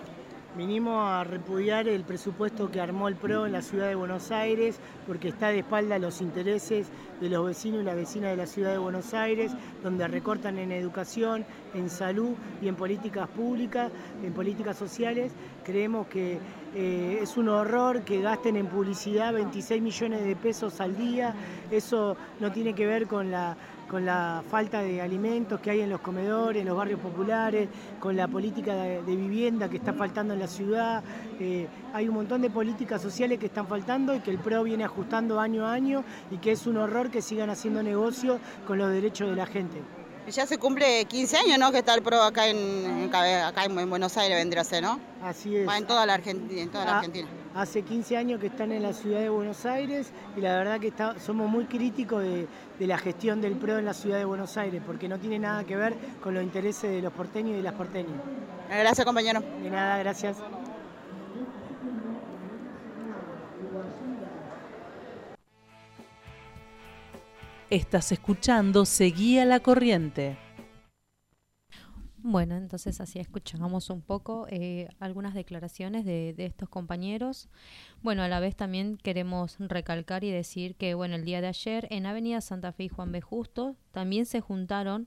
Vinimos 0.56 1.08
a 1.08 1.24
repudiar 1.24 1.86
el 1.88 2.04
presupuesto 2.04 2.70
que 2.70 2.80
armó 2.80 3.08
el 3.08 3.14
PRO 3.14 3.46
en 3.46 3.52
la 3.52 3.62
ciudad 3.62 3.86
de 3.86 3.94
Buenos 3.94 4.30
Aires 4.30 4.80
porque 5.06 5.28
está 5.28 5.48
de 5.48 5.60
espalda 5.60 5.96
a 5.96 5.98
los 5.98 6.20
intereses 6.20 6.88
de 7.20 7.28
los 7.28 7.46
vecinos 7.46 7.82
y 7.82 7.84
las 7.84 7.96
vecinas 7.96 8.30
de 8.30 8.36
la 8.36 8.46
ciudad 8.46 8.72
de 8.72 8.78
Buenos 8.78 9.14
Aires, 9.14 9.52
donde 9.82 10.08
recortan 10.08 10.58
en 10.58 10.72
educación, 10.72 11.44
en 11.74 11.88
salud 11.90 12.34
y 12.60 12.68
en 12.68 12.74
políticas 12.74 13.28
públicas, 13.28 13.92
en 14.24 14.32
políticas 14.32 14.76
sociales. 14.76 15.32
Creemos 15.64 16.08
que 16.08 16.38
eh, 16.74 17.18
es 17.22 17.36
un 17.36 17.48
horror 17.48 18.02
que 18.02 18.20
gasten 18.20 18.56
en 18.56 18.66
publicidad 18.66 19.32
26 19.32 19.82
millones 19.82 20.24
de 20.24 20.36
pesos 20.36 20.80
al 20.80 20.96
día. 20.96 21.34
Eso 21.70 22.16
no 22.40 22.52
tiene 22.52 22.74
que 22.74 22.86
ver 22.86 23.06
con 23.06 23.30
la 23.30 23.56
con 23.88 24.04
la 24.04 24.42
falta 24.48 24.82
de 24.82 25.00
alimentos 25.00 25.60
que 25.60 25.70
hay 25.70 25.80
en 25.80 25.90
los 25.90 26.00
comedores, 26.00 26.60
en 26.60 26.68
los 26.68 26.76
barrios 26.76 27.00
populares, 27.00 27.68
con 27.98 28.16
la 28.16 28.28
política 28.28 28.74
de, 28.74 29.16
vivienda 29.16 29.68
que 29.68 29.78
está 29.78 29.92
faltando 29.94 30.34
en 30.34 30.40
la 30.40 30.46
ciudad. 30.46 31.02
Eh, 31.40 31.66
hay 31.94 32.08
un 32.08 32.14
montón 32.14 32.42
de 32.42 32.50
políticas 32.50 33.00
sociales 33.00 33.38
que 33.38 33.46
están 33.46 33.66
faltando 33.66 34.14
y 34.14 34.20
que 34.20 34.30
el 34.30 34.38
PRO 34.38 34.62
viene 34.62 34.84
ajustando 34.84 35.40
año 35.40 35.66
a 35.66 35.72
año 35.72 36.04
y 36.30 36.36
que 36.36 36.52
es 36.52 36.66
un 36.66 36.76
horror 36.76 37.10
que 37.10 37.22
sigan 37.22 37.50
haciendo 37.50 37.82
negocio 37.82 38.38
con 38.66 38.78
los 38.78 38.92
derechos 38.92 39.30
de 39.30 39.36
la 39.36 39.46
gente. 39.46 39.80
Ya 40.30 40.46
se 40.46 40.58
cumple 40.58 41.04
15 41.06 41.36
años, 41.38 41.58
¿no? 41.58 41.72
Que 41.72 41.78
está 41.78 41.94
el 41.94 42.02
PRO 42.02 42.22
acá 42.22 42.48
en, 42.48 43.10
acá 43.12 43.64
en 43.64 43.90
Buenos 43.90 44.16
Aires, 44.16 44.36
vendría 44.36 44.62
a 44.62 44.64
ser, 44.64 44.82
¿no? 44.82 45.00
Así 45.22 45.56
es. 45.56 45.66
Va 45.66 45.78
en 45.78 45.86
toda 45.86 46.04
la, 46.06 46.14
Argentina, 46.14 46.62
en 46.62 46.70
toda 46.70 46.84
la 46.84 46.92
ah, 46.92 46.98
Argentina. 46.98 47.28
Hace 47.54 47.82
15 47.82 48.16
años 48.16 48.40
que 48.40 48.48
están 48.48 48.72
en 48.72 48.82
la 48.82 48.92
ciudad 48.92 49.20
de 49.20 49.28
Buenos 49.28 49.64
Aires 49.64 50.12
y 50.36 50.40
la 50.40 50.56
verdad 50.56 50.80
que 50.80 50.92
somos 51.20 51.48
muy 51.48 51.64
críticos 51.64 52.22
de, 52.22 52.46
de, 52.78 52.86
la 52.86 52.98
gestión 52.98 53.40
del 53.40 53.54
PRO 53.54 53.78
en 53.78 53.86
la 53.86 53.94
ciudad 53.94 54.18
de 54.18 54.24
Buenos 54.24 54.56
Aires, 54.56 54.82
porque 54.86 55.08
no 55.08 55.18
tiene 55.18 55.38
nada 55.38 55.64
que 55.64 55.76
ver 55.76 55.94
con 56.22 56.34
los 56.34 56.42
intereses 56.42 56.90
de 56.90 57.00
los 57.00 57.12
porteños 57.12 57.54
y 57.54 57.56
de 57.56 57.62
las 57.62 57.74
porteñas. 57.74 58.12
Gracias, 58.68 59.04
compañero. 59.04 59.40
De 59.62 59.70
nada, 59.70 59.98
gracias. 59.98 60.36
Estás 67.70 68.12
escuchando 68.12 68.86
Seguía 68.86 69.44
la 69.44 69.60
Corriente. 69.60 70.38
Bueno, 72.16 72.56
entonces 72.56 72.98
así 72.98 73.18
escuchamos 73.18 73.90
un 73.90 74.00
poco 74.00 74.46
eh, 74.48 74.88
algunas 75.00 75.34
declaraciones 75.34 76.06
de, 76.06 76.34
estos 76.38 76.70
compañeros. 76.70 77.50
Bueno, 78.00 78.22
a 78.22 78.28
la 78.28 78.40
vez 78.40 78.56
también 78.56 78.96
queremos 78.96 79.56
recalcar 79.58 80.24
y 80.24 80.30
decir 80.30 80.76
que, 80.76 80.94
bueno, 80.94 81.14
el 81.16 81.26
día 81.26 81.42
de 81.42 81.48
ayer 81.48 81.86
en 81.90 82.06
Avenida 82.06 82.40
Santa 82.40 82.72
Fe 82.72 82.84
y 82.84 82.88
Juan 82.88 83.12
B. 83.12 83.20
Justo 83.20 83.76
también 83.92 84.24
se 84.24 84.40
juntaron 84.40 85.06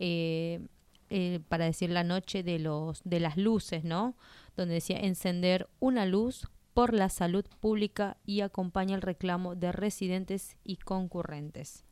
eh, 0.00 0.66
eh, 1.10 1.38
para 1.48 1.66
decir 1.66 1.90
la 1.90 2.02
noche 2.02 2.42
de, 2.42 2.58
los, 2.58 3.02
de 3.04 3.20
las 3.20 3.36
luces, 3.36 3.84
¿no? 3.84 4.16
Donde 4.56 4.74
decía 4.74 4.98
encender 4.98 5.68
una 5.78 6.06
luz 6.06 6.48
por 6.74 6.92
la 6.92 7.08
salud 7.08 7.44
pública 7.60 8.16
y 8.26 8.40
acompaña 8.40 8.96
el 8.96 9.02
reclamo 9.02 9.54
de 9.54 9.70
residentes 9.70 10.56
y 10.64 10.78
concurrentes 10.78 11.84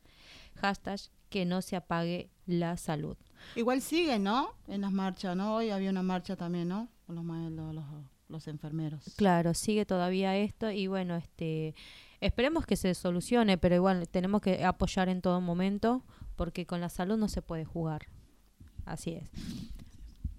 hashtag 0.58 1.00
que 1.28 1.44
no 1.44 1.62
se 1.62 1.76
apague 1.76 2.30
la 2.46 2.76
salud. 2.76 3.16
Igual 3.54 3.80
sigue, 3.82 4.18
¿no? 4.18 4.50
En 4.66 4.80
las 4.80 4.92
marchas, 4.92 5.36
¿no? 5.36 5.56
Hoy 5.56 5.70
había 5.70 5.90
una 5.90 6.02
marcha 6.02 6.36
también, 6.36 6.68
¿no? 6.68 6.88
Con 7.06 7.16
los, 7.16 7.84
los 8.28 8.48
enfermeros. 8.48 9.14
Claro, 9.16 9.54
sigue 9.54 9.84
todavía 9.86 10.36
esto 10.36 10.70
y 10.70 10.86
bueno, 10.86 11.16
este 11.16 11.74
esperemos 12.20 12.66
que 12.66 12.76
se 12.76 12.94
solucione, 12.94 13.58
pero 13.58 13.74
igual 13.74 14.08
tenemos 14.08 14.42
que 14.42 14.64
apoyar 14.64 15.08
en 15.08 15.22
todo 15.22 15.40
momento 15.40 16.02
porque 16.36 16.66
con 16.66 16.80
la 16.80 16.88
salud 16.88 17.16
no 17.16 17.28
se 17.28 17.42
puede 17.42 17.64
jugar. 17.64 18.06
Así 18.84 19.12
es. 19.12 19.30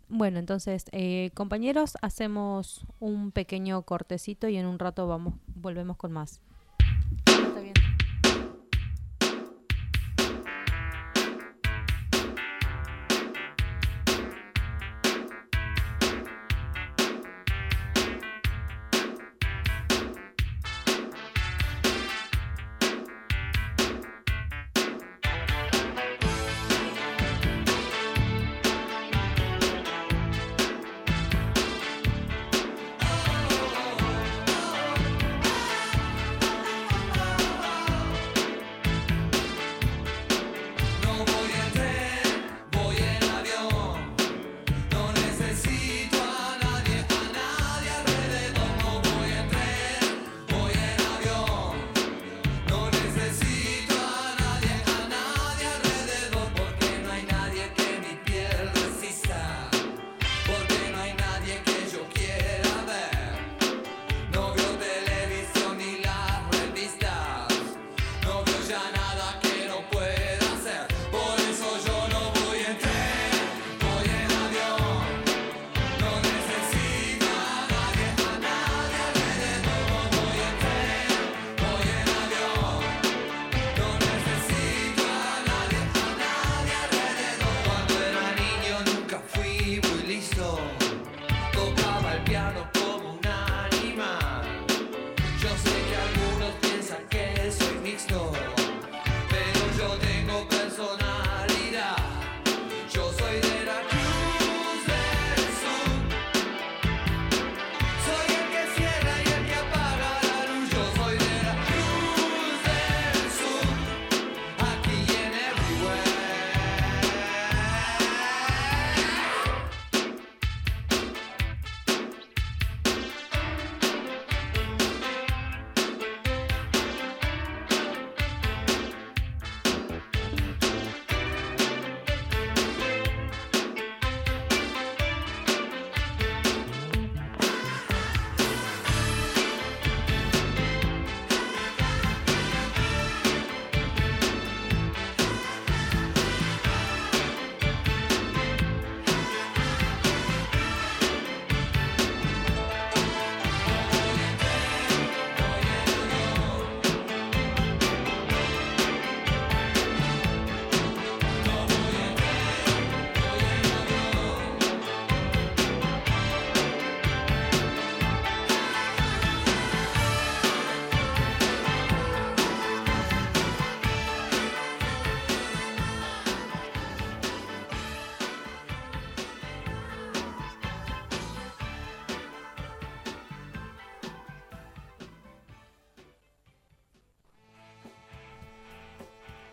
Bueno, 0.07 0.39
entonces, 0.39 0.85
eh, 0.91 1.29
compañeros, 1.35 1.95
hacemos 2.01 2.85
un 2.99 3.31
pequeño 3.31 3.83
cortecito 3.83 4.47
y 4.47 4.57
en 4.57 4.65
un 4.65 4.79
rato 4.79 5.07
vamos, 5.07 5.35
volvemos 5.45 5.97
con 5.97 6.11
más. 6.11 6.41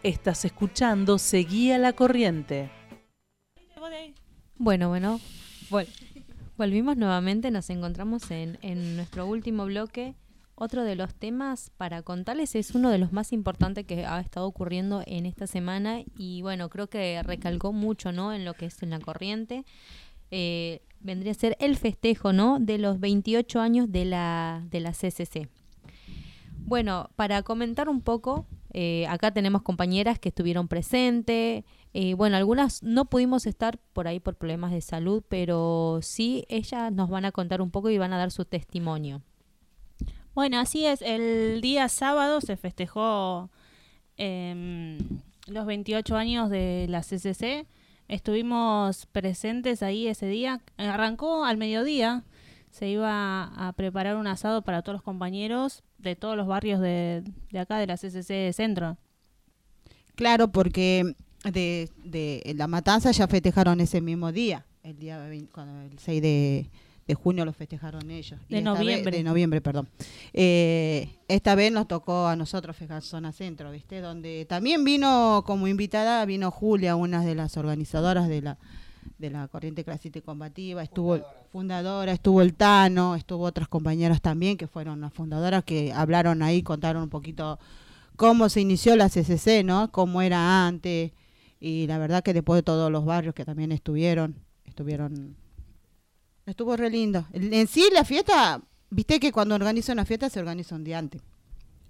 Estás 0.07 0.45
escuchando 0.45 1.19
Seguía 1.19 1.79
la 1.79 1.93
Corriente. 1.93 2.71
Bueno, 4.57 4.89
bueno, 4.89 5.19
volvimos 6.57 6.97
nuevamente, 6.97 7.51
nos 7.51 7.71
encontramos 7.71 8.31
en, 8.31 8.57
en, 8.63 8.95
nuestro 8.95 9.27
último 9.27 9.65
bloque. 9.65 10.15
Otro 10.55 10.85
de 10.85 10.95
los 10.95 11.13
temas 11.13 11.73
para 11.77 12.03
contarles 12.03 12.55
es 12.55 12.71
uno 12.71 12.91
de 12.91 12.99
los 12.99 13.13
más 13.13 13.33
importantes 13.33 13.85
que 13.85 14.07
ha 14.07 14.21
estado 14.21 14.47
ocurriendo 14.47 15.03
en 15.07 15.27
esta 15.27 15.49
semana 15.49 16.05
y 16.17 16.41
bueno, 16.41 16.69
creo 16.69 16.87
que 16.87 17.21
recalcó 17.25 17.73
mucho 17.73 18.13
¿no? 18.13 18.33
en 18.33 18.45
lo 18.45 18.55
que 18.55 18.67
es 18.67 18.81
en 18.85 18.91
la 18.91 19.01
corriente. 19.01 19.65
Eh, 20.31 20.83
vendría 21.01 21.33
a 21.33 21.35
ser 21.35 21.57
el 21.59 21.77
festejo 21.77 22.33
¿no? 22.33 22.61
de 22.61 22.79
los 22.79 23.01
28 23.01 23.59
años 23.59 23.91
de 23.91 24.05
la, 24.05 24.63
de 24.71 24.79
la 24.79 24.93
CCC. 24.93 25.49
Bueno, 26.59 27.11
para 27.17 27.43
comentar 27.43 27.89
un 27.89 28.01
poco, 28.01 28.47
eh, 28.79 29.07
acá 29.09 29.31
tenemos 29.31 29.63
compañeras 29.63 30.19
que 30.19 30.29
estuvieron 30.29 30.69
presentes. 30.69 31.65
Eh, 31.95 32.13
bueno, 32.13 32.37
algunas 32.37 32.83
no 32.83 33.07
pudimos 33.07 33.47
estar 33.47 33.79
por 33.95 34.07
ahí 34.07 34.21
por 34.21 34.37
problemas 34.37 34.71
de 34.71 34.83
salud, 34.83 35.25
pero 35.31 36.01
sí 36.03 36.45
ellas 36.51 36.93
nos 36.93 37.09
van 37.09 37.25
a 37.25 37.33
contar 37.33 37.63
un 37.63 37.71
poco 37.71 37.89
y 37.89 37.97
van 37.97 38.13
a 38.13 38.19
dar 38.19 38.31
su 38.31 38.45
testimonio. 38.45 39.23
Bueno, 40.35 40.59
así 40.59 40.85
es. 40.85 41.01
El 41.01 41.63
día 41.63 41.89
sábado 41.89 42.43
se 42.43 42.59
festejó 42.59 43.49
em, 44.19 44.99
los 45.47 45.65
28 45.65 46.15
años 46.15 46.51
de 46.51 46.85
la 46.91 47.01
CCC. 47.01 47.67
Estuvimos 48.09 49.07
presentes 49.07 49.83
ahí 49.83 50.07
ese 50.07 50.27
día. 50.27 50.61
Arrancó 50.77 51.47
al 51.47 51.57
mediodía. 51.57 52.25
Se 52.77 52.91
iba 52.91 53.45
a 53.45 53.73
preparar 53.73 54.17
un 54.17 54.27
asado 54.27 54.61
para 54.61 54.83
todos 54.83 54.97
los 54.97 55.03
compañeros 55.03 55.83
de 55.97 56.15
todos 56.15 56.37
los 56.37 56.47
barrios 56.47 56.79
de, 56.79 57.25
de 57.51 57.59
acá, 57.59 57.79
de 57.79 57.87
la 57.87 57.97
CCC 57.97 58.53
Centro. 58.53 58.99
Claro, 60.15 60.49
porque 60.49 61.17
de, 61.51 61.89
de 62.05 62.53
la 62.55 62.67
matanza 62.67 63.13
ya 63.13 63.29
festejaron 63.29 63.81
ese 63.81 64.03
mismo 64.03 64.31
día, 64.31 64.67
el 64.83 64.99
día 64.99 65.27
cuando 65.53 65.91
el 65.91 65.99
6 65.99 66.21
de, 66.21 66.71
de 67.07 67.15
junio 67.15 67.47
lo 67.47 67.55
festejaron 67.55 68.11
ellos. 68.11 68.39
De 68.51 68.61
noviembre. 68.61 69.17
de 69.17 69.23
noviembre, 69.23 69.63
perdón. 69.63 69.89
Eh, 70.35 71.09
esta 71.29 71.55
vez 71.55 71.73
nos 71.73 71.89
tocó 71.89 72.27
a 72.27 72.37
nosotros 72.37 72.77
festejar 72.77 73.03
Zona 73.03 73.33
Centro, 73.33 73.71
¿viste? 73.71 74.03
Donde 74.03 74.45
también 74.45 74.85
vino 74.85 75.45
como 75.47 75.67
invitada, 75.67 76.23
vino 76.27 76.51
Julia, 76.51 76.95
una 76.95 77.25
de 77.25 77.37
las 77.37 77.57
organizadoras 77.57 78.29
de 78.29 78.43
la 78.43 78.59
de 79.19 79.31
la 79.31 79.49
corriente 79.49 79.85
clasista 79.85 80.19
y 80.19 80.23
combativa, 80.23 80.83
estuvo 80.83 81.21
fundadora. 81.51 82.13
estuvo 82.13 82.43
el 82.43 82.55
Tano, 82.55 83.15
estuvo 83.15 83.45
otras 83.45 83.69
compañeras 83.69 84.21
también 84.21 84.57
que 84.57 84.67
fueron 84.67 85.01
las 85.01 85.13
fundadoras 85.13 85.65
que 85.65 85.93
hablaron 85.93 86.43
ahí, 86.43 86.63
contaron 86.63 87.05
un 87.05 87.11
poquito 87.11 87.59
cómo 88.17 88.49
se 88.49 88.61
inició 88.61 88.97
la 88.97 89.09
CCC, 89.09 89.65
¿no? 89.65 89.91
Cómo 89.93 90.23
era 90.23 90.67
antes 90.67 91.13
y 91.61 91.87
la 91.87 91.99
verdad 91.99 92.23
que 92.23 92.35
después 92.35 92.59
de 92.59 92.63
todos 92.63 92.91
los 92.91 93.05
barrios 93.05 93.35
que 93.35 93.45
también 93.45 93.73
estuvieron, 93.73 94.37
estuvieron 94.65 95.37
Estuvo 96.47 96.77
re 96.77 96.89
lindo. 96.91 97.27
En 97.33 97.67
sí, 97.67 97.89
la 97.93 98.05
fiesta, 98.05 98.63
viste 98.89 99.19
que 99.19 99.33
cuando 99.33 99.57
organiza 99.57 99.93
una 99.93 100.05
fiesta 100.05 100.31
se 100.31 100.39
organiza 100.39 100.77
un 100.77 100.85
día 100.85 100.97
antes. 100.97 101.21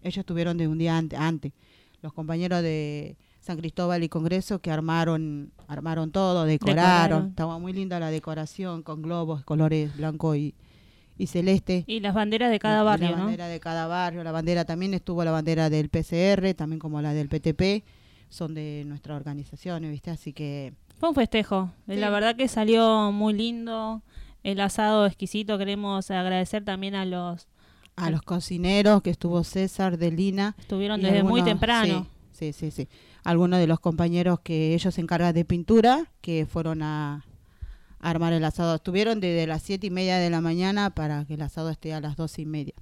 Ellos 0.00 0.18
estuvieron 0.18 0.56
de 0.56 0.66
un 0.66 0.78
día 0.78 0.96
antes. 0.96 1.52
Los 2.00 2.14
compañeros 2.14 2.62
de 2.62 3.18
San 3.46 3.58
Cristóbal 3.58 4.02
y 4.02 4.08
Congreso 4.08 4.58
que 4.58 4.72
armaron 4.72 5.52
armaron 5.68 6.10
todo, 6.10 6.44
decoraron. 6.44 7.28
Estaba 7.28 7.60
muy 7.60 7.72
linda 7.72 8.00
la 8.00 8.10
decoración 8.10 8.82
con 8.82 9.02
globos, 9.02 9.44
colores 9.44 9.96
blanco 9.96 10.34
y, 10.34 10.56
y 11.16 11.28
celeste. 11.28 11.84
Y 11.86 12.00
las 12.00 12.12
banderas 12.12 12.50
de 12.50 12.58
cada 12.58 12.82
barrio, 12.82 13.10
La 13.10 13.16
bandera 13.18 13.46
de 13.46 13.60
cada 13.60 13.86
barrio, 13.86 14.24
la 14.24 14.32
bandera 14.32 14.64
también 14.64 14.94
estuvo 14.94 15.22
la 15.22 15.30
bandera 15.30 15.70
del 15.70 15.90
PCR, 15.90 16.54
también 16.56 16.80
como 16.80 17.00
la 17.00 17.14
del 17.14 17.28
PTP, 17.28 17.84
son 18.28 18.52
de 18.54 18.82
nuestra 18.84 19.14
organización, 19.14 19.82
¿viste? 19.82 20.10
Así 20.10 20.32
que... 20.32 20.74
Fue 20.98 21.08
un 21.08 21.14
festejo, 21.14 21.70
la 21.86 22.10
verdad 22.10 22.34
que 22.34 22.48
salió 22.48 23.12
muy 23.12 23.32
lindo, 23.32 24.02
el 24.42 24.58
asado 24.58 25.06
exquisito, 25.06 25.56
queremos 25.56 26.10
agradecer 26.10 26.64
también 26.64 26.96
a 26.96 27.04
los... 27.04 27.46
A 27.94 28.10
los 28.10 28.22
cocineros, 28.22 29.02
que 29.02 29.10
estuvo 29.10 29.44
César, 29.44 29.98
de 29.98 30.10
Lina. 30.10 30.56
Estuvieron 30.58 31.00
desde 31.00 31.22
muy 31.22 31.42
temprano. 31.42 32.08
Sí, 32.32 32.52
sí, 32.52 32.70
sí. 32.70 32.88
Algunos 33.26 33.58
de 33.58 33.66
los 33.66 33.80
compañeros 33.80 34.38
que 34.38 34.72
ellos 34.72 34.94
se 34.94 35.00
encargan 35.00 35.34
de 35.34 35.44
pintura, 35.44 36.12
que 36.20 36.46
fueron 36.46 36.82
a, 36.82 37.24
armar 37.98 38.32
el 38.32 38.44
asado. 38.44 38.76
Estuvieron 38.76 39.18
desde 39.18 39.48
las 39.48 39.62
siete 39.62 39.88
y 39.88 39.90
media 39.90 40.18
de 40.18 40.30
la 40.30 40.40
mañana 40.40 40.90
para 40.90 41.24
que 41.24 41.34
el 41.34 41.42
asado 41.42 41.70
esté 41.70 41.92
a 41.92 42.00
las 42.00 42.16
doce 42.16 42.42
y 42.42 42.46
media. 42.46 42.74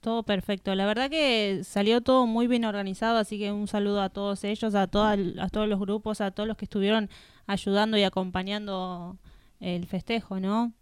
Todo 0.00 0.24
perfecto. 0.24 0.74
La 0.74 0.86
verdad 0.86 1.08
que 1.08 1.60
salió 1.62 2.00
todo 2.00 2.26
muy 2.26 2.48
bien 2.48 2.64
organizado, 2.64 3.18
así 3.18 3.38
que 3.38 3.52
un 3.52 3.68
saludo 3.68 4.02
a 4.02 4.10
todos 4.10 4.42
ellos, 4.42 4.74
a, 4.74 4.88
todas, 4.88 5.18
a 5.38 5.48
todos 5.48 5.68
los 5.68 5.78
grupos, 5.78 6.20
a 6.20 6.32
todos 6.32 6.48
los 6.48 6.56
que 6.56 6.64
estuvieron 6.64 7.08
ayudando 7.46 7.96
y 7.96 8.02
acompañando 8.02 9.18
el 9.60 9.86
festejo, 9.86 10.40
¿no? 10.40 10.72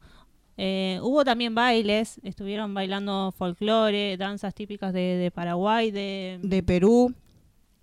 Eh, 0.58 0.98
hubo 1.02 1.24
también 1.24 1.54
bailes, 1.54 2.18
estuvieron 2.24 2.72
bailando 2.72 3.34
folclore, 3.36 4.16
danzas 4.16 4.54
típicas 4.54 4.94
de, 4.94 5.30
Paraguay, 5.34 5.90
de... 5.90 6.38
De 6.42 6.62
Perú, 6.62 7.14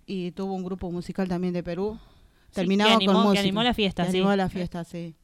y 0.06 0.30
tuvo 0.32 0.54
un 0.54 0.64
grupo 0.64 0.90
musical 0.90 1.28
también 1.28 1.52
de 1.52 1.62
Perú. 1.62 1.98
Terminaba 2.52 2.98
con 3.04 3.14
música. 3.16 3.32
Que 3.32 3.38
animó 3.40 3.62
la 3.62 3.74
fiesta, 3.74 4.04
sí. 4.04 4.18
Animó 4.18 4.36
la 4.36 4.48
fiesta, 4.48 4.84
sí 4.84 5.14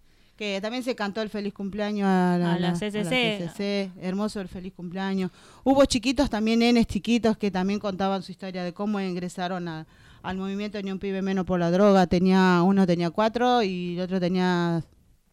que 0.41 0.59
también 0.63 0.83
se 0.83 0.95
cantó 0.95 1.21
el 1.21 1.29
feliz 1.29 1.53
cumpleaños 1.53 2.07
a 2.09 2.39
la, 2.39 2.71
a 2.71 2.73
CCC. 2.73 3.91
Hermoso 4.01 4.41
el 4.41 4.49
feliz 4.49 4.73
cumpleaños. 4.73 5.31
Hubo 5.65 5.85
chiquitos 5.85 6.31
también, 6.31 6.61
nenes 6.61 6.87
chiquitos, 6.87 7.37
que 7.37 7.51
también 7.51 7.79
contaban 7.79 8.23
su 8.23 8.33
historia 8.33 8.65
de 8.65 8.73
cómo 8.73 8.99
ingresaron 9.03 9.69
al 9.69 10.37
movimiento 10.39 10.81
Ni 10.81 10.93
un 10.93 10.99
pibe 10.99 11.21
menos 11.21 11.45
por 11.45 11.61
la 11.61 11.71
droga. 11.71 12.07
Tenía 12.07 12.63
Uno 12.63 12.87
tenía 12.87 13.11
cuatro 13.11 13.63
y 13.63 13.97
el 13.97 14.01
otro 14.01 14.19
tenía 14.19 14.83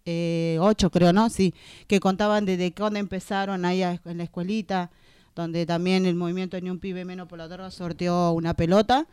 eh, 0.04 0.58
ocho, 0.60 0.90
creo, 0.90 1.14
¿no? 1.14 1.30
Sí, 1.30 1.54
que 1.88 2.02
contaban 2.02 2.44
desde 2.44 2.74
cuándo 2.74 3.00
empezaron 3.00 3.64
ahí 3.64 3.84
en 3.84 4.18
la 4.18 4.24
escuelita, 4.26 4.92
donde 5.34 5.66
también 5.66 6.06
el 6.06 6.16
movimiento 6.16 6.60
Ni 6.60 6.70
un 6.70 6.80
pibe 6.80 7.06
menos 7.06 7.30
por 7.30 7.38
la 7.38 7.48
droga 7.48 7.72
sorteó 7.72 8.34
una 8.34 8.56
pelota. 8.56 9.08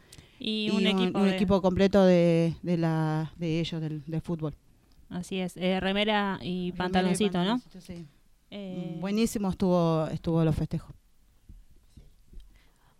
Y, 0.46 0.68
un, 0.68 0.86
equipo, 0.86 1.24
equipo 1.24 1.62
completo 1.62 2.04
de, 2.04 2.54
de, 2.60 2.76
la, 2.76 3.32
de 3.36 3.60
ellos, 3.60 3.80
del 3.80 4.20
fútbol. 4.20 4.54
Así 5.08 5.40
es, 5.40 5.56
eh, 5.56 5.80
remera 5.80 6.38
y 6.42 6.72
pantaloncito, 6.72 7.42
¿no? 7.42 7.62
Eh, 8.50 8.98
Buenísimo 9.00 9.48
estuvo, 9.48 10.06
estuvo 10.08 10.44
los 10.44 10.54
festejos. 10.54 10.94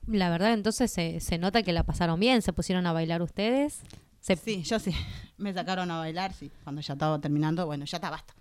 La 0.06 0.30
verdad, 0.30 0.54
entonces 0.54 0.90
se, 0.90 1.20
se 1.20 1.36
nota 1.36 1.62
que 1.62 1.74
la 1.74 1.82
pasaron 1.82 2.18
bien. 2.18 2.40
¿Se 2.40 2.54
pusieron 2.54 2.86
a 2.86 2.94
bailar 2.94 3.20
ustedes? 3.20 3.82
Sí, 4.20 4.62
yo 4.62 4.78
sí. 4.78 4.92
Me 5.36 5.52
sacaron 5.52 5.90
a 5.90 5.98
bailar, 5.98 6.32
sí. 6.32 6.50
Cuando 6.62 6.80
ya 6.80 6.94
estaba 6.94 7.20
terminando, 7.20 7.66
bueno, 7.66 7.84
ya 7.84 7.98
está, 7.98 8.08
basta. 8.08 8.34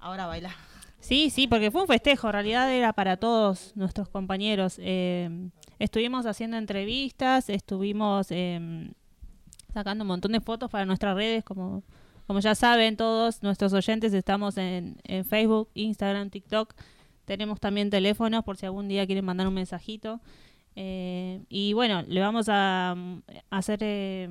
Ahora 0.00 0.26
bailar. 0.26 0.54
Sí, 0.98 1.30
sí, 1.30 1.46
porque 1.46 1.70
fue 1.70 1.82
un 1.82 1.86
festejo. 1.86 2.26
En 2.26 2.32
realidad 2.32 2.72
era 2.72 2.92
para 2.94 3.16
todos 3.16 3.76
nuestros 3.76 4.08
compañeros. 4.08 4.74
Eh, 4.78 5.50
estuvimos 5.80 6.26
haciendo 6.26 6.56
entrevistas, 6.56 7.48
estuvimos 7.48 8.28
sacando 9.74 10.04
un 10.04 10.08
montón 10.08 10.30
de 10.30 10.40
fotos 10.40 10.70
para 10.70 10.84
nuestras 10.84 11.16
redes, 11.16 11.42
como 11.42 11.82
como 12.30 12.38
ya 12.38 12.54
saben 12.54 12.96
todos 12.96 13.42
nuestros 13.42 13.72
oyentes, 13.72 14.14
estamos 14.14 14.56
en, 14.56 15.00
Facebook, 15.28 15.68
Instagram, 15.74 16.30
TikTok. 16.30 16.74
Tenemos 17.24 17.58
también 17.58 17.90
teléfonos 17.90 18.44
por 18.44 18.56
si 18.56 18.66
algún 18.66 18.86
día 18.86 19.04
quieren 19.04 19.24
mandar 19.24 19.48
un 19.48 19.54
mensajito. 19.54 20.20
Eh, 20.76 21.42
y 21.48 21.72
bueno, 21.72 22.02
le 22.06 22.20
vamos 22.20 22.46
a, 22.48 22.94
mm, 22.96 23.22
hacer 23.50 23.80
eh, 23.82 24.28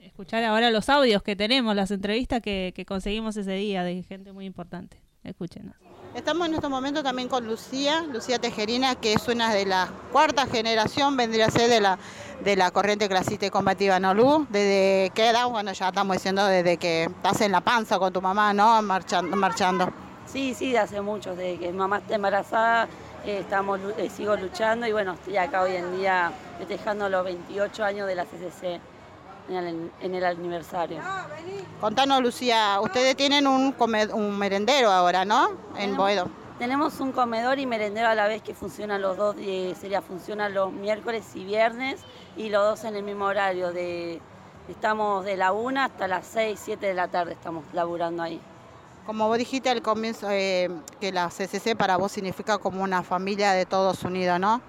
escuchar 0.00 0.44
ahora 0.44 0.70
los 0.70 0.88
audios 0.88 1.22
que 1.22 1.36
tenemos, 1.36 1.76
las 1.76 1.90
entrevistas 1.90 2.40
que, 2.40 2.72
que 2.74 2.86
conseguimos 2.86 3.36
ese 3.36 3.52
día 3.52 3.84
de 3.84 4.02
gente 4.02 4.32
muy 4.32 4.46
importante. 4.46 5.02
Escúchenos. 5.24 5.76
Estamos 6.16 6.48
en 6.48 6.54
este 6.54 6.68
momento 6.68 7.02
también 7.02 7.28
con 7.28 7.46
Lucía, 7.46 8.00
Lucía 8.10 8.38
Tejerina, 8.38 8.94
que 8.94 9.12
es 9.12 9.28
una 9.28 9.52
de 9.52 9.66
las 9.66 9.90
cuarta 10.12 10.46
generación, 10.46 11.14
vendría 11.14 11.44
a 11.44 11.50
ser 11.50 11.68
de 11.68 11.78
la, 11.78 11.98
de 12.42 12.56
la 12.56 12.70
corriente 12.70 13.06
clasista 13.06 13.44
y 13.44 13.50
combativa, 13.50 14.00
¿no? 14.00 14.46
Desde 14.48 15.12
qué 15.14 15.28
edad, 15.28 15.46
bueno, 15.46 15.72
ya 15.72 15.88
estamos 15.88 16.16
diciendo 16.16 16.46
desde 16.46 16.78
que 16.78 17.04
estás 17.04 17.42
en 17.42 17.52
la 17.52 17.60
panza 17.60 17.98
con 17.98 18.14
tu 18.14 18.22
mamá, 18.22 18.54
¿no? 18.54 18.80
Marchando. 18.80 19.36
marchando. 19.36 19.92
Sí, 20.24 20.54
sí, 20.54 20.74
hace 20.74 21.02
mucho, 21.02 21.36
desde 21.36 21.58
que 21.58 21.70
mamá 21.70 21.98
está 21.98 22.14
embarazada, 22.14 22.88
eh, 23.26 23.40
estamos, 23.40 23.78
eh, 23.98 24.08
sigo 24.08 24.36
luchando 24.36 24.86
y 24.86 24.92
bueno, 24.92 25.12
estoy 25.12 25.36
acá 25.36 25.60
hoy 25.60 25.76
en 25.76 25.98
día 25.98 26.32
festejando 26.56 27.10
los 27.10 27.26
28 27.26 27.84
años 27.84 28.06
de 28.06 28.14
la 28.14 28.24
CCC 28.24 28.80
en 29.48 30.14
el, 30.14 30.24
aniversario. 30.24 31.00
Contanos, 31.80 32.22
Lucía, 32.22 32.80
ustedes 32.80 33.16
tienen 33.16 33.46
un, 33.46 33.74
un 34.12 34.38
merendero 34.38 34.90
ahora, 34.90 35.24
¿no? 35.24 35.50
En 35.78 35.96
Boedo. 35.96 36.28
Tenemos 36.58 37.00
un 37.00 37.12
comedor 37.12 37.58
y 37.58 37.66
merendero 37.66 38.08
a 38.08 38.14
la 38.14 38.28
vez 38.28 38.40
que 38.40 38.54
funcionan 38.54 39.02
los 39.02 39.16
dos, 39.18 39.36
sería 39.78 40.00
funcionan 40.00 40.54
los 40.54 40.72
miércoles 40.72 41.24
y 41.34 41.44
viernes 41.44 42.00
y 42.34 42.48
los 42.48 42.64
dos 42.64 42.84
en 42.84 42.96
el 42.96 43.02
mismo 43.02 43.26
horario. 43.26 43.72
De, 43.72 44.22
estamos 44.68 45.24
de 45.26 45.36
la 45.36 45.52
una 45.52 45.84
hasta 45.84 46.08
las 46.08 46.26
6, 46.26 46.58
7 46.62 46.86
de 46.86 46.94
la 46.94 47.08
tarde, 47.08 47.32
estamos 47.32 47.64
laburando 47.74 48.22
ahí. 48.22 48.40
Como 49.04 49.28
vos 49.28 49.38
dijiste 49.38 49.68
al 49.68 49.82
comienzo, 49.82 50.28
eh, 50.30 50.70
que 50.98 51.12
la 51.12 51.28
CCC 51.28 51.76
para 51.76 51.96
vos 51.96 52.10
significa 52.10 52.58
como 52.58 52.82
una 52.82 53.02
familia 53.02 53.52
de 53.52 53.66
todos 53.66 54.02
unidos, 54.02 54.40
¿no? 54.40 54.62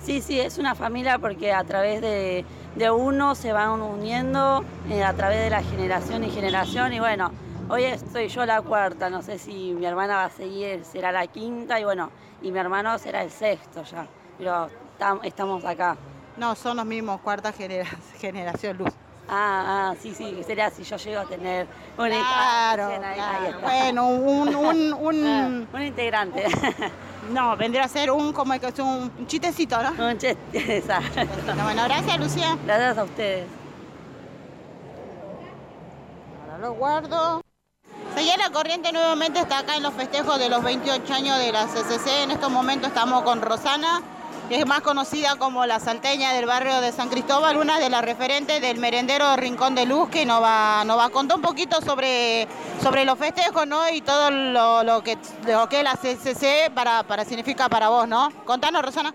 Sí, 0.00 0.20
sí, 0.20 0.38
es 0.38 0.58
una 0.58 0.74
familia 0.74 1.18
porque 1.18 1.52
a 1.52 1.64
través 1.64 2.02
de, 2.02 2.44
uno 2.90 3.34
se 3.34 3.52
van 3.52 3.80
uniendo, 3.80 4.64
eh, 4.90 5.04
a 5.04 5.12
través 5.14 5.38
de 5.38 5.50
la 5.50 5.62
generación 5.62 6.24
y 6.24 6.30
generación. 6.30 6.92
Y 6.92 7.00
bueno, 7.00 7.30
hoy 7.68 7.84
estoy 7.84 8.28
yo 8.28 8.44
la 8.44 8.62
cuarta, 8.62 9.10
no 9.10 9.22
sé 9.22 9.38
si 9.38 9.72
mi 9.72 9.86
hermana 9.86 10.16
va 10.16 10.24
a 10.24 10.30
seguir, 10.30 10.84
será 10.84 11.12
la 11.12 11.26
quinta 11.26 11.78
y 11.78 11.84
bueno, 11.84 12.10
y 12.42 12.50
mi 12.50 12.58
hermano 12.58 12.98
será 12.98 13.22
el 13.22 13.30
sexto 13.30 13.84
ya. 13.84 14.06
Pero 14.38 14.68
estamos 15.22 15.64
acá. 15.64 15.96
No, 16.36 16.54
son 16.54 16.76
los 16.76 16.86
mismos, 16.86 17.20
cuarta 17.20 17.52
generación 18.18 18.78
luz. 18.78 18.90
Ah, 19.26 19.90
ah, 19.90 19.94
sí, 19.98 20.12
sí, 20.14 20.42
sería 20.46 20.68
si 20.68 20.82
yo 20.82 20.96
llego 20.96 21.20
a 21.20 21.24
tener 21.24 21.66
un 21.96 22.08
claro, 22.08 22.90
Bueno, 23.62 24.08
un, 24.08 24.54
un, 24.54 24.92
un, 24.92 25.68
un 25.72 25.82
integrante. 25.82 26.44
No, 27.30 27.56
vendría 27.56 27.84
a 27.84 27.88
ser 27.88 28.10
un 28.10 28.32
como 28.32 28.58
que 28.58 28.66
es 28.66 28.78
un 28.78 29.26
chistecito, 29.26 29.82
¿no? 29.82 30.10
Un 30.10 30.18
chiste, 30.18 30.38
exacto. 30.78 31.20
Bueno, 31.62 31.84
gracias, 31.84 32.18
Lucía. 32.18 32.58
Gracias 32.64 32.98
a 32.98 33.04
ustedes. 33.04 33.46
Ahora 36.42 36.58
lo 36.58 36.72
guardo. 36.74 37.42
Seguía 38.14 38.36
la 38.36 38.50
corriente 38.50 38.92
nuevamente 38.92 39.40
está 39.40 39.58
acá 39.58 39.76
en 39.76 39.82
los 39.82 39.92
festejos 39.94 40.38
de 40.38 40.48
los 40.48 40.62
28 40.62 41.14
años 41.14 41.38
de 41.38 41.50
la 41.50 41.66
CCC. 41.66 42.22
En 42.22 42.30
estos 42.30 42.50
momentos 42.50 42.88
estamos 42.88 43.22
con 43.22 43.42
Rosana 43.42 44.02
que 44.48 44.56
es 44.60 44.66
más 44.66 44.80
conocida 44.82 45.36
como 45.36 45.64
la 45.66 45.80
salteña 45.80 46.32
del 46.32 46.46
barrio 46.46 46.80
de 46.80 46.92
San 46.92 47.08
Cristóbal, 47.08 47.56
una 47.56 47.78
de 47.78 47.88
las 47.88 48.02
referentes 48.02 48.60
del 48.60 48.78
merendero 48.78 49.36
Rincón 49.36 49.74
de 49.74 49.86
Luz, 49.86 50.08
que 50.10 50.26
nos 50.26 50.42
va, 50.42 50.84
nos 50.84 50.98
va 50.98 51.06
a 51.06 51.10
contar 51.10 51.36
un 51.36 51.42
poquito 51.42 51.80
sobre, 51.80 52.46
sobre 52.82 53.04
los 53.04 53.18
festejos 53.18 53.66
¿no? 53.66 53.88
y 53.88 54.00
todo 54.02 54.30
lo, 54.30 55.02
que, 55.02 55.16
lo 55.46 55.68
que 55.68 55.82
la 55.82 55.96
CCC 55.96 56.70
para, 56.74 57.02
para 57.04 57.24
significa 57.24 57.68
para 57.68 57.88
vos, 57.88 58.06
¿no? 58.06 58.30
Contanos, 58.44 58.82
Rosana. 58.82 59.14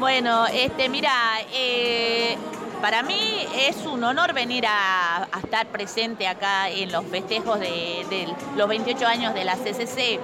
Bueno, 0.00 0.46
este, 0.46 0.88
mira, 0.88 1.12
eh, 1.52 2.36
para 2.80 3.02
mí 3.02 3.46
es 3.54 3.76
un 3.86 4.02
honor 4.02 4.32
venir 4.32 4.64
a, 4.66 5.28
estar 5.42 5.66
presente 5.68 6.26
acá 6.26 6.68
en 6.68 6.90
los 6.92 7.04
festejos 7.06 7.60
de, 7.60 8.04
de 8.10 8.34
los 8.56 8.68
28 8.68 9.06
años 9.06 9.34
de 9.34 9.44
la 9.44 9.56
CCC 9.56 10.20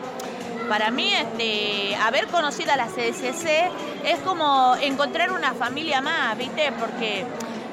para 0.69 0.91
mí 0.91 1.13
este, 1.13 1.97
haber 1.97 2.27
conocido 2.29 2.73
a 2.73 2.77
la 2.77 2.87
CCC 2.87 3.71
es 4.05 4.19
como 4.25 4.77
encontrar 4.81 5.33
una 5.33 5.55
familia 5.55 6.01
más, 6.01 6.37
¿viste? 6.37 6.73
Porque 6.79 7.25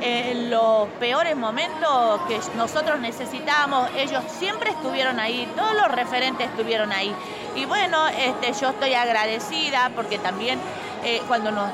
en 0.01 0.49
los 0.49 0.87
peores 0.99 1.35
momentos 1.35 2.21
que 2.27 2.39
nosotros 2.57 2.99
necesitábamos, 2.99 3.89
ellos 3.95 4.23
siempre 4.39 4.71
estuvieron 4.71 5.19
ahí, 5.19 5.47
todos 5.55 5.73
los 5.75 5.89
referentes 5.89 6.49
estuvieron 6.49 6.91
ahí. 6.91 7.13
Y 7.55 7.65
bueno, 7.65 8.07
este, 8.07 8.53
yo 8.59 8.69
estoy 8.69 8.93
agradecida 8.93 9.91
porque 9.95 10.17
también 10.17 10.59
eh, 11.03 11.21
cuando 11.27 11.51
nos 11.51 11.71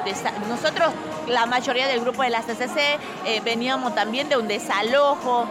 nosotros, 0.48 0.92
la 1.28 1.46
mayoría 1.46 1.88
del 1.88 2.02
grupo 2.02 2.24
de 2.24 2.30
la 2.30 2.42
CCC, 2.42 2.98
eh, 3.26 3.42
veníamos 3.44 3.96
también 3.96 4.30
de 4.30 4.38
un 4.38 4.48
desalojo 4.48 5.48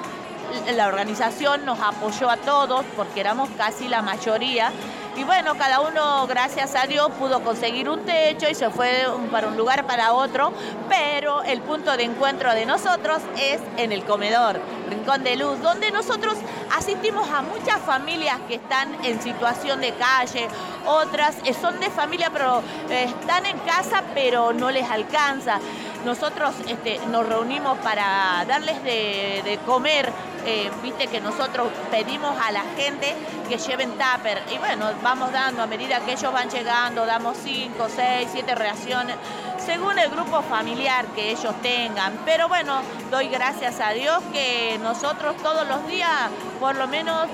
la 0.74 0.86
organización 0.86 1.64
nos 1.64 1.80
apoyó 1.80 2.30
a 2.30 2.36
todos 2.36 2.84
porque 2.96 3.20
éramos 3.20 3.48
casi 3.56 3.88
la 3.88 4.02
mayoría 4.02 4.70
y 5.16 5.24
bueno, 5.24 5.54
cada 5.56 5.80
uno, 5.80 6.26
gracias 6.26 6.74
a 6.74 6.86
Dios, 6.86 7.10
pudo 7.18 7.42
conseguir 7.42 7.88
un 7.88 8.04
techo 8.04 8.48
y 8.50 8.54
se 8.54 8.68
fue 8.68 9.06
para 9.30 9.48
un 9.48 9.56
lugar 9.56 9.86
para 9.86 10.12
otro, 10.12 10.52
pero 10.88 11.42
el 11.42 11.62
punto 11.62 11.96
de 11.96 12.04
encuentro 12.04 12.52
de 12.52 12.66
nosotros 12.66 13.22
es 13.38 13.60
en 13.78 13.92
el 13.92 14.04
comedor, 14.04 14.60
Rincón 14.90 15.24
de 15.24 15.36
Luz, 15.36 15.60
donde 15.62 15.90
nosotros 15.90 16.34
asistimos 16.76 17.28
a 17.30 17.40
muchas 17.40 17.80
familias 17.80 18.38
que 18.46 18.56
están 18.56 18.94
en 19.04 19.22
situación 19.22 19.80
de 19.80 19.92
calle, 19.94 20.48
otras 20.86 21.36
eh, 21.44 21.54
son 21.54 21.80
de 21.80 21.90
familia, 21.90 22.30
pero 22.30 22.62
eh, 22.90 23.04
están 23.04 23.46
en 23.46 23.58
casa, 23.60 24.02
pero 24.14 24.52
no 24.52 24.70
les 24.70 24.88
alcanza. 24.88 25.58
Nosotros 26.06 26.54
este, 26.66 26.98
nos 27.08 27.28
reunimos 27.28 27.76
para 27.78 28.42
darles 28.46 28.82
de 28.82 29.58
comer 29.66 30.10
eh, 30.48 30.70
viste 30.80 31.08
que 31.08 31.20
nosotros 31.20 31.66
pedimos 31.90 32.38
a 32.40 32.52
la 32.52 32.62
gente 32.76 33.16
que 33.48 33.58
lleven 33.58 33.90
tupper 33.98 34.44
y 34.54 34.58
bueno, 34.58 34.86
vamos 35.02 35.32
dando 35.32 35.64
a 35.64 35.66
medida 35.66 35.98
que 35.98 36.12
ellos 36.12 36.32
van 36.32 36.48
llegando, 36.48 37.04
damos 37.04 37.36
5, 37.38 37.88
6, 37.88 38.28
7 38.30 38.54
reacciones 38.54 39.16
según 39.58 39.98
el 39.98 40.08
grupo 40.08 40.42
familiar 40.42 41.06
que 41.16 41.32
ellos 41.32 41.52
tengan. 41.62 42.20
Pero 42.24 42.46
bueno, 42.46 42.80
doy 43.10 43.26
gracias 43.26 43.80
a 43.80 43.90
Dios 43.90 44.22
que 44.32 44.78
nosotros 44.80 45.36
todos 45.38 45.66
los 45.66 45.84
días 45.88 46.30
por 46.60 46.76
lo 46.76 46.86
menos 46.86 47.26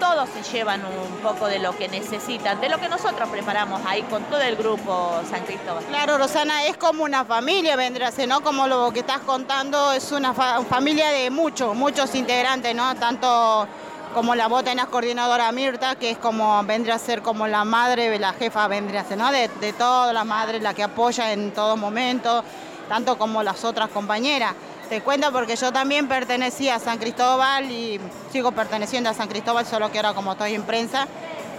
todos 0.00 0.28
se 0.30 0.42
llevan 0.50 0.82
un 0.84 1.18
poco 1.18 1.46
de 1.46 1.58
lo 1.58 1.76
que 1.76 1.86
necesitan, 1.86 2.60
de 2.60 2.68
lo 2.68 2.78
que 2.78 2.88
nosotros 2.88 3.28
preparamos 3.28 3.80
ahí 3.86 4.02
con 4.02 4.24
todo 4.24 4.40
el 4.40 4.56
grupo 4.56 5.20
San 5.30 5.44
Cristóbal. 5.44 5.84
Claro, 5.84 6.18
Rosana, 6.18 6.64
es 6.64 6.76
como 6.76 7.04
una 7.04 7.24
familia, 7.24 7.76
vendrá 7.76 8.10
¿no? 8.26 8.40
Como 8.40 8.66
lo 8.66 8.90
que 8.92 9.00
estás 9.00 9.20
contando, 9.20 9.92
es 9.92 10.10
una 10.10 10.32
familia 10.34 11.10
de 11.10 11.30
muchos, 11.30 11.76
muchos 11.76 12.14
integrantes, 12.14 12.74
¿no? 12.74 12.94
Tanto 12.96 13.68
como 14.14 14.34
la 14.34 14.48
botena 14.48 14.86
coordinadora 14.86 15.52
Mirta, 15.52 15.94
que 15.94 16.10
es 16.10 16.18
como 16.18 16.64
vendría 16.64 16.94
a 16.94 16.98
ser 16.98 17.22
como 17.22 17.46
la 17.46 17.64
madre, 17.64 18.18
la 18.18 18.32
jefa 18.32 18.66
vendría 18.68 19.02
a 19.02 19.04
ser, 19.04 19.18
¿no? 19.18 19.30
De, 19.30 19.48
de 19.60 19.72
todas 19.74 20.14
las 20.14 20.24
madres, 20.24 20.62
la 20.62 20.74
que 20.74 20.82
apoya 20.82 21.32
en 21.32 21.52
todo 21.52 21.76
momento, 21.76 22.42
tanto 22.88 23.18
como 23.18 23.42
las 23.42 23.64
otras 23.64 23.90
compañeras. 23.90 24.54
Te 24.90 25.02
cuento 25.02 25.30
porque 25.30 25.54
yo 25.54 25.72
también 25.72 26.08
pertenecía 26.08 26.74
a 26.74 26.80
San 26.80 26.98
Cristóbal 26.98 27.70
y 27.70 28.00
sigo 28.32 28.50
perteneciendo 28.50 29.08
a 29.08 29.14
San 29.14 29.28
Cristóbal, 29.28 29.64
solo 29.64 29.92
que 29.92 29.98
ahora 29.98 30.14
como 30.14 30.32
estoy 30.32 30.54
en 30.56 30.64
prensa, 30.64 31.06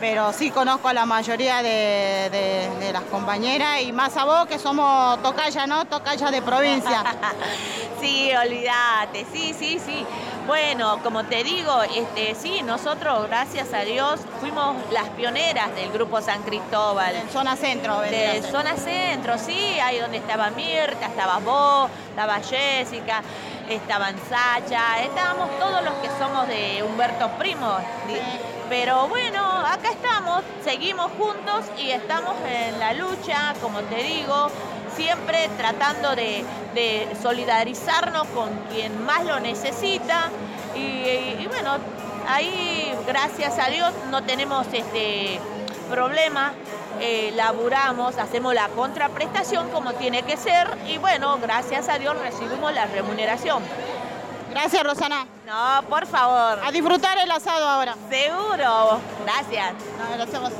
pero 0.02 0.34
sí 0.34 0.50
conozco 0.50 0.88
a 0.88 0.94
la 0.94 1.06
mayoría 1.06 1.62
de, 1.62 2.90
las 2.92 3.04
compañeras 3.04 3.82
y 3.84 3.94
más 3.94 4.18
a 4.18 4.26
vos 4.26 4.48
que 4.48 4.60
somos 4.60 5.22
tocaya, 5.22 5.68
¿no? 5.68 5.86
Tocaya 5.86 6.32
de 6.32 6.42
provincia. 6.42 7.04
sí, 8.02 8.32
olvídate, 8.36 9.26
sí, 9.32 9.56
sí, 9.58 9.80
sí. 9.80 10.06
Bueno, 10.48 11.00
como 11.04 11.24
te 11.26 11.44
digo, 11.44 11.84
este, 11.96 12.34
sí, 12.36 12.64
nosotros, 12.64 13.28
gracias 13.28 13.74
a 13.74 13.82
Dios, 13.82 14.20
fuimos 14.40 14.76
las 14.92 15.08
pioneras 15.10 15.74
del 15.76 15.92
grupo 15.92 16.20
San 16.20 16.42
Cristóbal. 16.42 17.16
En 17.16 17.30
zona 17.30 17.56
centro, 17.56 18.02
De 18.02 18.42
zona 18.52 18.76
centro, 18.76 19.38
sí, 19.38 19.80
ahí 19.80 20.00
donde 20.00 20.18
estaba 20.18 20.50
Mirta, 20.50 21.06
estaba 21.06 21.38
vos, 21.38 21.92
estaba 22.10 22.40
Jessica, 22.40 23.22
estaban 23.76 24.16
Sacha, 24.30 25.04
estábamos 25.04 25.50
todos 25.60 25.84
los 25.84 25.94
que 25.96 26.10
somos 26.20 26.48
de 26.48 26.84
Humberto 26.84 27.30
Primo. 27.38 27.78
Pero 28.70 29.08
bueno, 29.08 29.41
acá 29.66 29.89
estamos, 29.89 30.43
seguimos 30.64 31.12
juntos 31.18 31.66
y 31.78 31.91
estamos 31.91 32.36
en 32.48 32.80
la 32.80 32.93
lucha, 32.93 33.54
como 33.62 33.80
te 33.82 34.04
digo, 34.04 34.48
siempre 34.95 35.50
tratando 35.58 36.16
de, 36.16 36.45
solidarizarnos 37.22 38.28
con 38.28 38.50
quien 38.72 39.04
más 39.06 39.26
lo 39.26 39.39
necesita. 39.39 40.30
Y, 40.76 41.45
bueno, 41.48 41.78
ahí 42.28 42.93
gracias 43.06 43.60
a 43.60 43.68
Dios 43.70 43.91
no 44.10 44.24
tenemos 44.24 44.66
este 44.72 45.39
problema, 45.89 46.54
eh, 47.00 47.32
laburamos, 47.36 48.18
hacemos 48.18 48.54
la 48.54 48.68
contraprestación 48.70 49.70
como 49.70 49.94
tiene 49.94 50.24
que 50.24 50.38
ser 50.38 50.68
y 50.88 50.98
bueno, 50.98 51.38
gracias 51.42 51.89
a 51.89 51.98
Dios 51.98 52.18
recibimos 52.20 52.74
la 52.74 52.86
remuneración. 52.86 53.64
Gracias, 54.52 54.84
Rosana. 54.84 55.26
No, 55.46 55.88
por 55.88 56.06
favor. 56.06 56.60
A 56.64 56.72
disfrutar 56.72 57.18
el 57.18 57.32
asado 57.32 57.68
ahora. 57.68 57.96
Seguro. 58.10 59.00
Gracias. 59.26 59.74
No, 59.98 60.16
gracias 60.18 60.52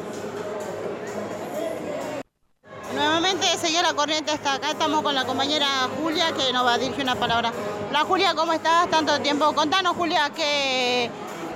Nuevamente, 2.94 3.46
señora 3.58 3.94
Corriente 3.94 4.34
está 4.34 4.54
acá. 4.54 4.72
Estamos 4.72 5.02
con 5.02 5.16
la 5.16 5.26
compañera 5.26 5.66
Julia 6.02 6.32
que 6.34 6.52
nos 6.52 6.66
va 6.66 6.74
a 6.74 6.78
dirigir 6.78 7.04
una 7.04 7.16
palabra. 7.16 7.52
La 7.92 8.02
Julia, 8.02 8.34
¿cómo 8.34 8.52
estás? 8.54 8.90
Tanto 8.90 9.20
tiempo. 9.22 9.54
Contanos, 9.54 9.96
Julia, 9.96 10.30
qué, 10.36 11.10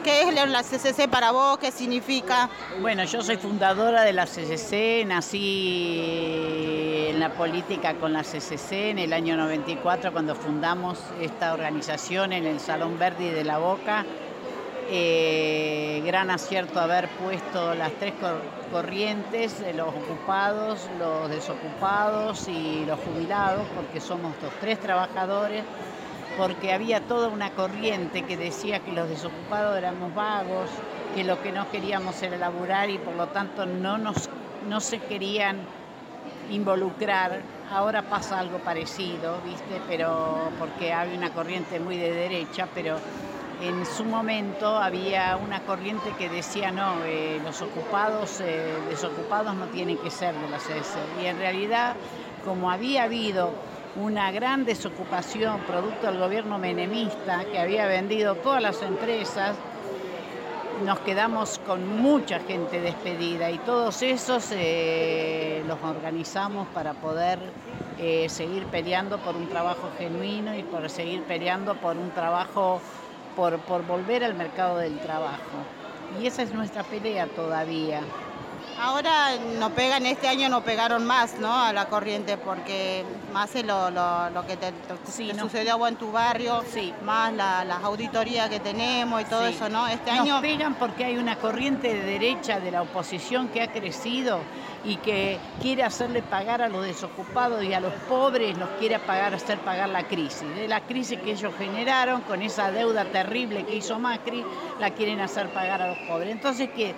¿Qué 0.05 0.21
es 0.21 0.33
la 0.35 0.61
CCC 0.61 1.09
para 1.09 1.31
vos? 1.31 1.57
¿Qué 1.57 1.71
significa? 1.71 2.47
Bueno, 2.79 3.05
yo 3.05 3.23
soy 3.23 3.37
fundadora 3.37 4.03
de 4.03 4.13
la 4.13 4.27
CCC, 4.27 5.03
nací 5.03 5.97
en 7.09 7.19
la 7.19 7.33
política 7.33 7.95
con 7.95 8.13
la 8.13 8.21
CCC 8.21 8.91
en 8.91 8.99
el 8.99 9.13
año 9.13 9.35
94 9.35 10.11
cuando 10.11 10.35
fundamos 10.35 10.99
esta 11.19 11.55
organización 11.55 12.33
en 12.33 12.45
el 12.45 12.59
Salón 12.59 12.99
Verdi 12.99 13.29
de 13.29 13.43
la 13.45 13.57
Boca. 13.57 14.05
Eh, 14.91 16.03
gran 16.05 16.29
acierto 16.29 16.79
haber 16.79 17.09
puesto 17.09 17.73
las 17.73 17.91
tres 17.93 18.13
corrientes, 18.71 19.55
los 19.73 19.87
ocupados, 19.87 20.87
los 20.99 21.31
desocupados 21.31 22.47
y 22.47 22.85
los 22.85 22.99
jubilados, 22.99 23.65
porque 23.75 23.99
somos 23.99 24.35
los 24.43 24.53
tres 24.61 24.79
trabajadores 24.79 25.63
porque 26.37 26.73
había 26.73 27.01
toda 27.01 27.27
una 27.27 27.51
corriente 27.51 28.23
que 28.23 28.37
decía 28.37 28.79
que 28.79 28.91
los 28.91 29.09
desocupados 29.09 29.77
éramos 29.77 30.13
vagos, 30.13 30.69
que 31.15 31.23
lo 31.23 31.41
que 31.41 31.51
no 31.51 31.69
queríamos 31.71 32.21
era 32.21 32.37
laburar 32.37 32.89
y 32.89 32.97
por 32.97 33.15
lo 33.15 33.27
tanto 33.27 33.65
no, 33.65 33.97
nos, 33.97 34.29
no 34.67 34.79
se 34.81 34.99
querían 34.99 35.59
involucrar. 36.51 37.41
Ahora 37.71 38.03
pasa 38.03 38.39
algo 38.39 38.59
parecido, 38.59 39.37
¿viste? 39.45 39.81
Pero 39.87 40.49
porque 40.59 40.93
hay 40.93 41.15
una 41.15 41.31
corriente 41.31 41.79
muy 41.79 41.97
de 41.97 42.11
derecha, 42.11 42.67
pero 42.73 42.97
en 43.61 43.85
su 43.85 44.03
momento 44.03 44.77
había 44.77 45.37
una 45.37 45.61
corriente 45.61 46.11
que 46.17 46.29
decía 46.29 46.71
no, 46.71 47.03
eh, 47.05 47.39
los 47.43 47.61
ocupados, 47.61 48.41
eh, 48.41 48.73
desocupados 48.89 49.55
no 49.55 49.65
tienen 49.67 49.97
que 49.97 50.11
ser 50.11 50.35
de 50.35 50.49
la 50.49 50.57
CS. 50.57 50.97
Y 51.21 51.25
en 51.25 51.37
realidad, 51.37 51.95
como 52.43 52.69
había 52.69 53.03
habido 53.03 53.51
una 53.95 54.31
gran 54.31 54.65
desocupación 54.65 55.61
producto 55.61 56.07
del 56.07 56.19
gobierno 56.19 56.57
menemista 56.57 57.45
que 57.45 57.59
había 57.59 57.87
vendido 57.87 58.35
todas 58.35 58.61
las 58.61 58.81
empresas. 58.81 59.55
Nos 60.83 60.99
quedamos 60.99 61.59
con 61.59 62.01
mucha 62.01 62.39
gente 62.39 62.81
despedida 62.81 63.49
y 63.49 63.57
todos 63.59 64.01
esos 64.01 64.49
eh, 64.51 65.63
los 65.65 65.81
organizamos 65.81 66.67
para 66.73 66.93
poder 66.93 67.39
eh, 67.97 68.27
seguir 68.27 68.65
peleando 68.65 69.17
por 69.19 69.37
un 69.37 69.47
trabajo 69.47 69.89
genuino 69.97 70.53
y 70.53 70.63
por 70.63 70.89
seguir 70.89 71.23
peleando 71.23 71.75
por 71.75 71.95
un 71.95 72.11
trabajo, 72.11 72.81
por, 73.37 73.59
por 73.59 73.85
volver 73.85 74.25
al 74.25 74.33
mercado 74.33 74.77
del 74.77 74.99
trabajo. 74.99 75.63
Y 76.21 76.27
esa 76.27 76.43
es 76.43 76.53
nuestra 76.53 76.83
pelea 76.83 77.27
todavía. 77.27 78.01
Ahora 78.77 79.29
no 79.57 79.69
pegan, 79.69 80.05
este 80.05 80.27
año 80.27 80.49
no 80.49 80.61
pegaron 80.61 81.05
más, 81.05 81.39
¿no? 81.39 81.53
A 81.53 81.71
la 81.71 81.85
corriente, 81.85 82.37
porque 82.37 83.05
más 83.31 83.55
es 83.55 83.65
lo, 83.65 83.89
que 84.45 84.57
te, 84.57 84.73
sucedió 85.39 85.87
en 85.87 85.95
tu 85.95 86.11
barrio, 86.11 86.61
sí. 86.73 86.93
más 87.03 87.33
las 87.33 87.83
auditorías 87.83 88.49
que 88.49 88.59
tenemos 88.59 89.21
y 89.21 89.25
todo 89.25 89.45
eso, 89.45 89.69
¿no? 89.69 89.87
Este 89.87 90.11
año... 90.11 90.41
pegan 90.41 90.75
porque 90.75 91.05
hay 91.05 91.17
una 91.17 91.37
corriente 91.37 91.93
de 91.93 92.01
derecha 92.01 92.59
de 92.59 92.71
la 92.71 92.81
oposición 92.81 93.47
que 93.47 93.61
ha 93.61 93.71
crecido 93.71 94.39
y 94.83 94.97
que 94.97 95.39
quiere 95.61 95.83
hacerle 95.83 96.21
pagar 96.21 96.61
a 96.61 96.67
los 96.67 96.85
desocupados 96.85 97.63
y 97.63 97.73
a 97.73 97.79
los 97.79 97.93
pobres, 98.07 98.57
los 98.57 98.69
quiere 98.77 98.99
pagar, 98.99 99.33
hacer 99.33 99.57
pagar 99.59 99.89
la 99.89 100.07
crisis. 100.07 100.47
De 100.55 100.67
la 100.67 100.81
crisis 100.81 101.19
que 101.19 101.31
ellos 101.31 101.53
generaron 101.57 102.21
con 102.21 102.41
esa 102.41 102.71
deuda 102.71 103.05
terrible 103.05 103.65
que 103.65 103.77
hizo 103.77 103.97
Macri, 103.99 104.45
la 104.79 104.91
quieren 104.91 105.21
hacer 105.21 105.49
pagar 105.49 105.81
a 105.81 105.87
los 105.87 105.97
pobres. 106.07 106.31
Entonces, 106.31 106.69
que 106.69 106.93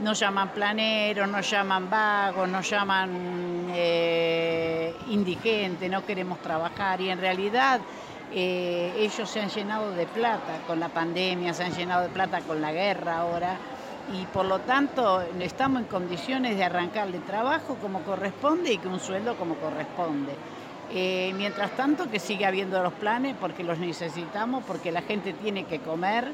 nos 0.00 0.18
llaman 0.18 0.50
planeros, 0.50 1.28
nos 1.28 1.48
llaman 1.48 1.88
vagos, 1.88 2.48
nos 2.48 2.68
llaman 2.68 3.66
eh, 3.70 4.94
indigentes, 5.08 5.90
no 5.90 6.04
queremos 6.04 6.40
trabajar 6.40 7.00
y 7.00 7.10
en 7.10 7.18
realidad 7.18 7.80
eh, 8.32 8.92
ellos 8.96 9.28
se 9.28 9.40
han 9.40 9.50
llenado 9.50 9.92
de 9.92 10.06
plata 10.06 10.60
con 10.66 10.80
la 10.80 10.88
pandemia, 10.88 11.52
se 11.54 11.64
han 11.64 11.72
llenado 11.72 12.02
de 12.02 12.08
plata 12.08 12.40
con 12.40 12.60
la 12.60 12.72
guerra 12.72 13.18
ahora 13.18 13.56
y 14.12 14.24
por 14.26 14.46
lo 14.46 14.60
tanto 14.60 15.22
estamos 15.40 15.82
en 15.82 15.88
condiciones 15.88 16.56
de 16.56 16.64
arrancarle 16.64 17.18
trabajo 17.20 17.76
como 17.80 18.00
corresponde 18.00 18.72
y 18.72 18.78
que 18.78 18.88
un 18.88 19.00
sueldo 19.00 19.36
como 19.36 19.54
corresponde. 19.56 20.32
Eh, 20.94 21.32
mientras 21.36 21.70
tanto 21.70 22.10
que 22.10 22.18
sigue 22.18 22.44
habiendo 22.44 22.82
los 22.82 22.92
planes 22.92 23.34
porque 23.40 23.64
los 23.64 23.78
necesitamos, 23.78 24.64
porque 24.64 24.92
la 24.92 25.02
gente 25.02 25.32
tiene 25.32 25.64
que 25.64 25.78
comer 25.80 26.30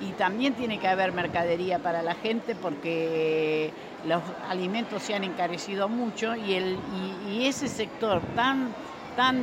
y 0.00 0.12
también 0.12 0.54
tiene 0.54 0.78
que 0.78 0.88
haber 0.88 1.12
mercadería 1.12 1.78
para 1.78 2.02
la 2.02 2.14
gente 2.14 2.54
porque 2.54 3.72
los 4.06 4.22
alimentos 4.48 5.02
se 5.02 5.14
han 5.14 5.24
encarecido 5.24 5.88
mucho 5.88 6.34
y, 6.36 6.54
el, 6.54 6.78
y, 7.28 7.46
ese 7.46 7.68
sector 7.68 8.20
tan, 8.34 8.74
tan 9.16 9.42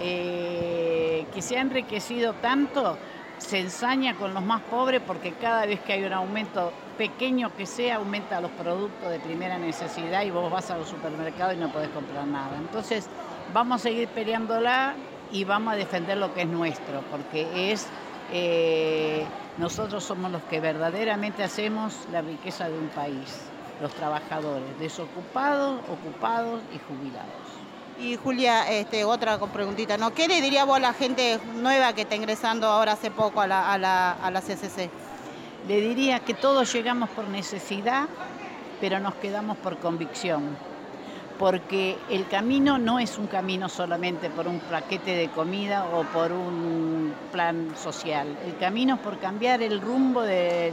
eh, 0.00 1.26
que 1.34 1.42
se 1.42 1.56
ha 1.56 1.60
enriquecido 1.60 2.34
tanto 2.34 2.96
se 3.38 3.58
ensaña 3.58 4.14
con 4.14 4.32
los 4.32 4.42
más 4.42 4.62
pobres 4.62 5.02
porque 5.06 5.32
cada 5.32 5.66
vez 5.66 5.80
que 5.80 5.94
hay 5.94 6.04
un 6.04 6.12
aumento 6.12 6.72
pequeño 6.96 7.54
que 7.56 7.66
sea, 7.66 7.96
aumenta 7.96 8.40
los 8.40 8.50
productos 8.52 9.10
de 9.10 9.18
primera 9.18 9.58
necesidad 9.58 10.22
y 10.22 10.30
vos 10.30 10.50
vas 10.50 10.70
a 10.70 10.78
los 10.78 10.88
supermercados 10.88 11.54
y 11.54 11.58
no 11.58 11.70
podés 11.70 11.88
comprar 11.88 12.26
nada. 12.26 12.56
Entonces, 12.56 13.08
vamos 13.52 13.80
a 13.80 13.82
seguir 13.82 14.08
peleándola 14.08 14.94
y 15.32 15.44
vamos 15.44 15.74
a 15.74 15.76
defender 15.76 16.16
lo 16.18 16.32
que 16.32 16.42
es 16.42 16.48
nuestro, 16.48 17.02
porque 17.10 17.72
es 17.72 17.88
eh, 18.32 19.24
nosotros 19.58 20.04
somos 20.04 20.30
los 20.30 20.42
que 20.44 20.60
verdaderamente 20.60 21.42
hacemos 21.42 21.94
la 22.10 22.22
riqueza 22.22 22.68
de 22.68 22.78
un 22.78 22.88
país, 22.88 23.40
los 23.80 23.92
trabajadores, 23.94 24.78
desocupados, 24.78 25.80
ocupados 25.88 26.60
y 26.74 26.78
jubilados. 26.78 27.28
Y 27.98 28.16
Julia, 28.16 28.70
este, 28.72 29.04
otra 29.04 29.38
preguntita, 29.38 29.96
¿no? 29.96 30.12
¿Qué 30.12 30.26
le 30.26 30.40
diría 30.40 30.64
vos 30.64 30.78
a 30.78 30.80
la 30.80 30.92
gente 30.92 31.38
nueva 31.54 31.92
que 31.92 32.02
está 32.02 32.16
ingresando 32.16 32.66
ahora 32.66 32.92
hace 32.92 33.10
poco 33.10 33.40
a 33.40 33.46
la, 33.46 33.72
a 33.72 33.78
la, 33.78 34.12
a 34.12 34.30
la 34.30 34.40
CCC? 34.40 34.90
Le 35.68 35.80
diría 35.80 36.20
que 36.20 36.34
todos 36.34 36.72
llegamos 36.72 37.08
por 37.10 37.28
necesidad, 37.28 38.08
pero 38.80 38.98
nos 38.98 39.14
quedamos 39.14 39.56
por 39.58 39.78
convicción 39.78 40.56
porque 41.38 41.96
el 42.10 42.26
camino 42.28 42.78
no 42.78 42.98
es 42.98 43.18
un 43.18 43.26
camino 43.26 43.68
solamente 43.68 44.30
por 44.30 44.46
un 44.46 44.60
paquete 44.60 45.16
de 45.16 45.28
comida 45.28 45.86
o 45.92 46.04
por 46.04 46.32
un 46.32 47.12
plan 47.32 47.74
social. 47.76 48.36
El 48.46 48.56
camino 48.56 48.94
es 48.94 49.00
por 49.00 49.18
cambiar 49.18 49.62
el 49.62 49.80
rumbo 49.80 50.22
de, 50.22 50.72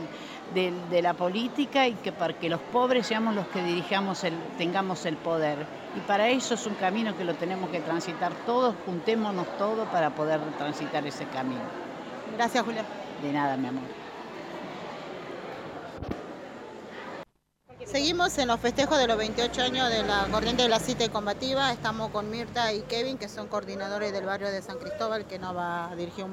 la 0.91 1.13
política 1.13 1.87
y 1.87 1.93
que 1.93 2.11
para 2.11 2.33
que 2.33 2.49
los 2.49 2.59
pobres 2.59 3.07
seamos 3.07 3.33
los 3.35 3.47
que 3.47 3.63
dirijamos 3.63 4.23
el, 4.23 4.33
tengamos 4.57 5.05
el 5.05 5.17
poder. 5.17 5.65
Y 5.95 5.99
para 6.01 6.29
eso 6.29 6.53
es 6.53 6.65
un 6.65 6.75
camino 6.75 7.17
que 7.17 7.23
lo 7.23 7.33
tenemos 7.33 7.69
que 7.69 7.79
transitar 7.79 8.31
todos, 8.45 8.75
juntémonos 8.85 9.47
todos 9.57 9.87
para 9.89 10.11
poder 10.11 10.39
transitar 10.57 11.05
ese 11.05 11.25
camino. 11.25 11.61
Gracias, 12.37 12.63
Julia. 12.63 12.85
De 13.21 13.31
nada, 13.33 13.57
mi 13.57 13.67
amor. 13.67 14.00
Seguimos 17.91 18.37
en 18.37 18.47
los 18.47 18.57
festejos 18.61 18.97
de 18.97 19.05
los 19.05 19.17
28 19.17 19.63
años 19.63 19.89
de 19.89 20.03
la 20.03 20.25
corriente 20.31 20.63
de 20.63 20.69
la 20.69 20.79
cita 20.79 21.09
combativa. 21.09 21.73
Estamos 21.73 22.09
con 22.11 22.29
Mirta 22.29 22.71
y 22.71 22.83
Kevin, 22.83 23.17
que 23.17 23.27
son 23.27 23.49
coordinadores 23.49 24.13
del 24.13 24.25
barrio 24.25 24.49
de 24.49 24.61
San 24.61 24.77
Cristóbal, 24.77 25.25
que 25.25 25.37
nos 25.37 25.53
va 25.53 25.91
a 25.91 25.95
dirigir 25.97 26.25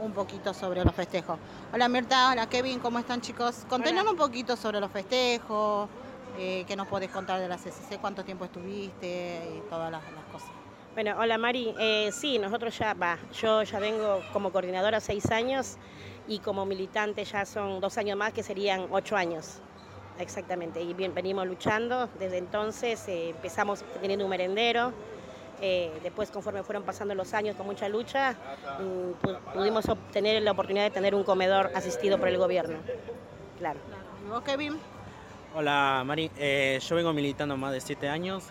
un, 0.00 0.12
poquito 0.12 0.52
sobre 0.52 0.84
los 0.84 0.92
festejos. 0.92 1.38
Hola 1.72 1.88
Mirta, 1.88 2.32
hola 2.32 2.48
Kevin, 2.48 2.80
¿cómo 2.80 2.98
están 2.98 3.20
chicos? 3.20 3.64
Contenos 3.68 4.04
un 4.04 4.16
poquito 4.16 4.56
sobre 4.56 4.80
los 4.80 4.90
festejos, 4.90 5.88
eh, 6.36 6.64
qué 6.66 6.74
nos 6.74 6.88
podés 6.88 7.10
contar 7.10 7.38
de 7.38 7.46
la 7.46 7.56
CCC, 7.56 8.00
cuánto 8.00 8.24
tiempo 8.24 8.44
estuviste 8.46 9.48
y 9.58 9.70
todas 9.70 9.92
las, 9.92 10.02
cosas. 10.32 10.50
Bueno, 10.94 11.14
hola 11.20 11.38
Mari, 11.38 11.72
eh, 11.78 12.10
sí, 12.12 12.40
nosotros 12.40 12.76
ya, 12.76 12.94
va, 12.94 13.16
yo 13.40 13.62
ya 13.62 13.78
vengo 13.78 14.22
como 14.32 14.50
coordinadora 14.50 14.98
seis 14.98 15.30
años 15.30 15.76
y 16.26 16.40
como 16.40 16.66
militante 16.66 17.24
ya 17.24 17.46
son 17.46 17.80
dos 17.80 17.96
años 17.96 18.18
más, 18.18 18.32
que 18.32 18.42
serían 18.42 18.88
ocho 18.90 19.14
años. 19.14 19.60
Exactamente, 20.20 20.82
y 20.82 20.92
bien, 20.92 21.14
venimos 21.14 21.46
luchando. 21.46 22.08
Desde 22.18 22.36
entonces 22.36 23.08
eh, 23.08 23.30
empezamos 23.30 23.82
teniendo 24.02 24.26
un 24.26 24.30
merendero. 24.30 24.92
Eh, 25.62 25.90
después, 26.02 26.30
conforme 26.30 26.62
fueron 26.62 26.82
pasando 26.82 27.14
los 27.14 27.32
años 27.32 27.56
con 27.56 27.66
mucha 27.66 27.88
lucha, 27.88 28.36
mm, 28.80 29.54
pudimos 29.54 29.88
obtener 29.88 30.42
la 30.42 30.52
oportunidad 30.52 30.84
de 30.84 30.90
tener 30.90 31.14
un 31.14 31.24
comedor 31.24 31.70
asistido 31.74 32.18
por 32.18 32.28
el 32.28 32.36
gobierno. 32.36 32.78
Claro. 33.58 33.78
¿Y 34.26 34.28
vos, 34.28 34.42
Kevin? 34.42 34.78
Hola, 35.54 36.02
Mari. 36.04 36.30
Eh, 36.36 36.78
yo 36.86 36.96
vengo 36.96 37.12
militando 37.14 37.56
más 37.56 37.72
de 37.72 37.80
siete 37.80 38.08
años. 38.08 38.44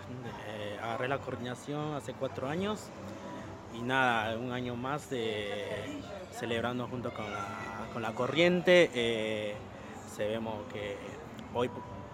agarré 0.82 1.08
la 1.08 1.20
coordinación 1.20 1.94
hace 1.94 2.14
cuatro 2.14 2.48
años. 2.48 2.90
Y 3.76 3.82
nada, 3.82 4.36
un 4.38 4.52
año 4.52 4.76
más 4.76 5.10
de 5.12 6.02
celebrando 6.32 6.88
junto 6.88 7.12
con 7.14 7.32
la, 7.32 7.46
con 7.94 8.02
la 8.02 8.12
corriente. 8.14 9.56
se 10.16 10.28
vemos 10.28 10.56
que 10.74 10.98
hoy, 11.54 11.70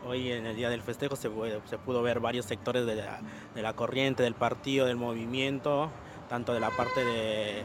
hoy 0.07 0.31
en 0.31 0.45
el 0.45 0.55
día 0.55 0.69
del 0.69 0.81
festejo 0.81 1.15
se, 1.15 1.29
se 1.65 1.77
pudo 1.77 2.01
ver 2.01 2.19
varios 2.19 2.45
sectores 2.45 2.85
de 2.85 3.61
la, 3.61 3.73
corriente, 3.73 4.23
del 4.23 4.35
partido, 4.35 4.85
del 4.85 4.97
movimiento, 4.97 5.89
tanto 6.29 6.53
de 6.53 6.59
la 6.59 6.69
parte 6.69 7.03
de 7.03 7.63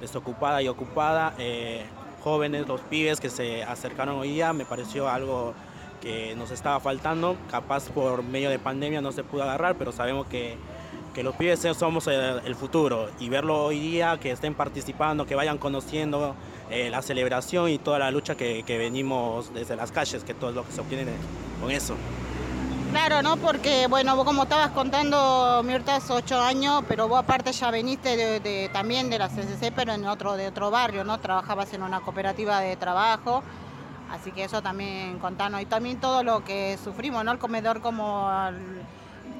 desocupada 0.00 0.62
y 0.62 0.68
ocupada, 0.68 1.34
eh, 1.38 1.84
jóvenes, 2.22 2.66
los 2.66 2.80
pibes 2.82 3.20
que 3.20 3.30
se 3.30 3.62
acercaron 3.62 4.18
hoy 4.18 4.32
día, 4.32 4.52
me 4.52 4.64
pareció 4.64 5.08
algo 5.08 5.54
que 6.00 6.34
nos 6.34 6.50
estaba 6.50 6.80
faltando, 6.80 7.36
capaz 7.50 7.88
por 7.88 8.24
medio 8.24 8.50
de 8.50 8.58
pandemia 8.58 9.00
no 9.00 9.12
se 9.12 9.22
pudo 9.22 9.44
agarrar, 9.44 9.76
pero 9.76 9.92
sabemos 9.92 10.26
que, 10.26 10.56
que 11.14 11.22
los 11.22 11.36
pibes 11.36 11.60
somos 11.76 12.06
el, 12.08 12.54
futuro 12.56 13.08
y 13.20 13.28
verlo 13.28 13.64
hoy 13.64 13.78
día, 13.78 14.18
que 14.18 14.32
estén 14.32 14.54
participando, 14.54 15.26
que 15.26 15.36
vayan 15.36 15.58
conociendo 15.58 16.34
eh, 16.72 16.88
la 16.88 17.02
celebración 17.02 17.68
y 17.68 17.76
toda 17.76 17.98
la 17.98 18.10
lucha 18.10 18.34
que, 18.34 18.64
venimos 18.66 19.52
desde 19.52 19.76
las 19.76 19.92
calles, 19.92 20.24
que 20.24 20.32
todo 20.32 20.48
es 20.48 20.56
lo 20.56 20.64
que 20.64 20.72
se 20.72 20.80
obtiene 20.80 21.04
con 21.60 21.70
eso. 21.70 21.96
Claro, 22.90 23.20
¿no? 23.20 23.36
Porque, 23.36 23.86
bueno, 23.88 24.16
vos 24.16 24.24
como 24.24 24.44
estabas 24.44 24.70
contando, 24.70 25.62
Mirta, 25.66 25.96
hace 25.96 26.14
ocho 26.14 26.40
años, 26.40 26.82
pero 26.88 27.08
vos 27.08 27.18
aparte 27.18 27.52
ya 27.52 27.70
veniste 27.70 28.16
de, 28.40 28.70
también 28.72 29.10
de 29.10 29.18
la 29.18 29.28
CCC, 29.28 29.70
pero 29.76 29.92
en 29.92 30.06
otro, 30.06 30.34
de 30.34 30.48
otro 30.48 30.70
barrio, 30.70 31.04
¿no? 31.04 31.20
Trabajabas 31.20 31.74
en 31.74 31.82
una 31.82 32.00
cooperativa 32.00 32.60
de 32.60 32.74
trabajo, 32.76 33.42
así 34.10 34.32
que 34.32 34.44
eso 34.44 34.62
también 34.62 35.18
contanos. 35.18 35.60
Y 35.60 35.66
también 35.66 36.00
todo 36.00 36.22
lo 36.22 36.42
que 36.42 36.78
sufrimos, 36.82 37.22
¿no? 37.22 37.32
El 37.32 37.38
comedor 37.38 37.82
como, 37.82 38.30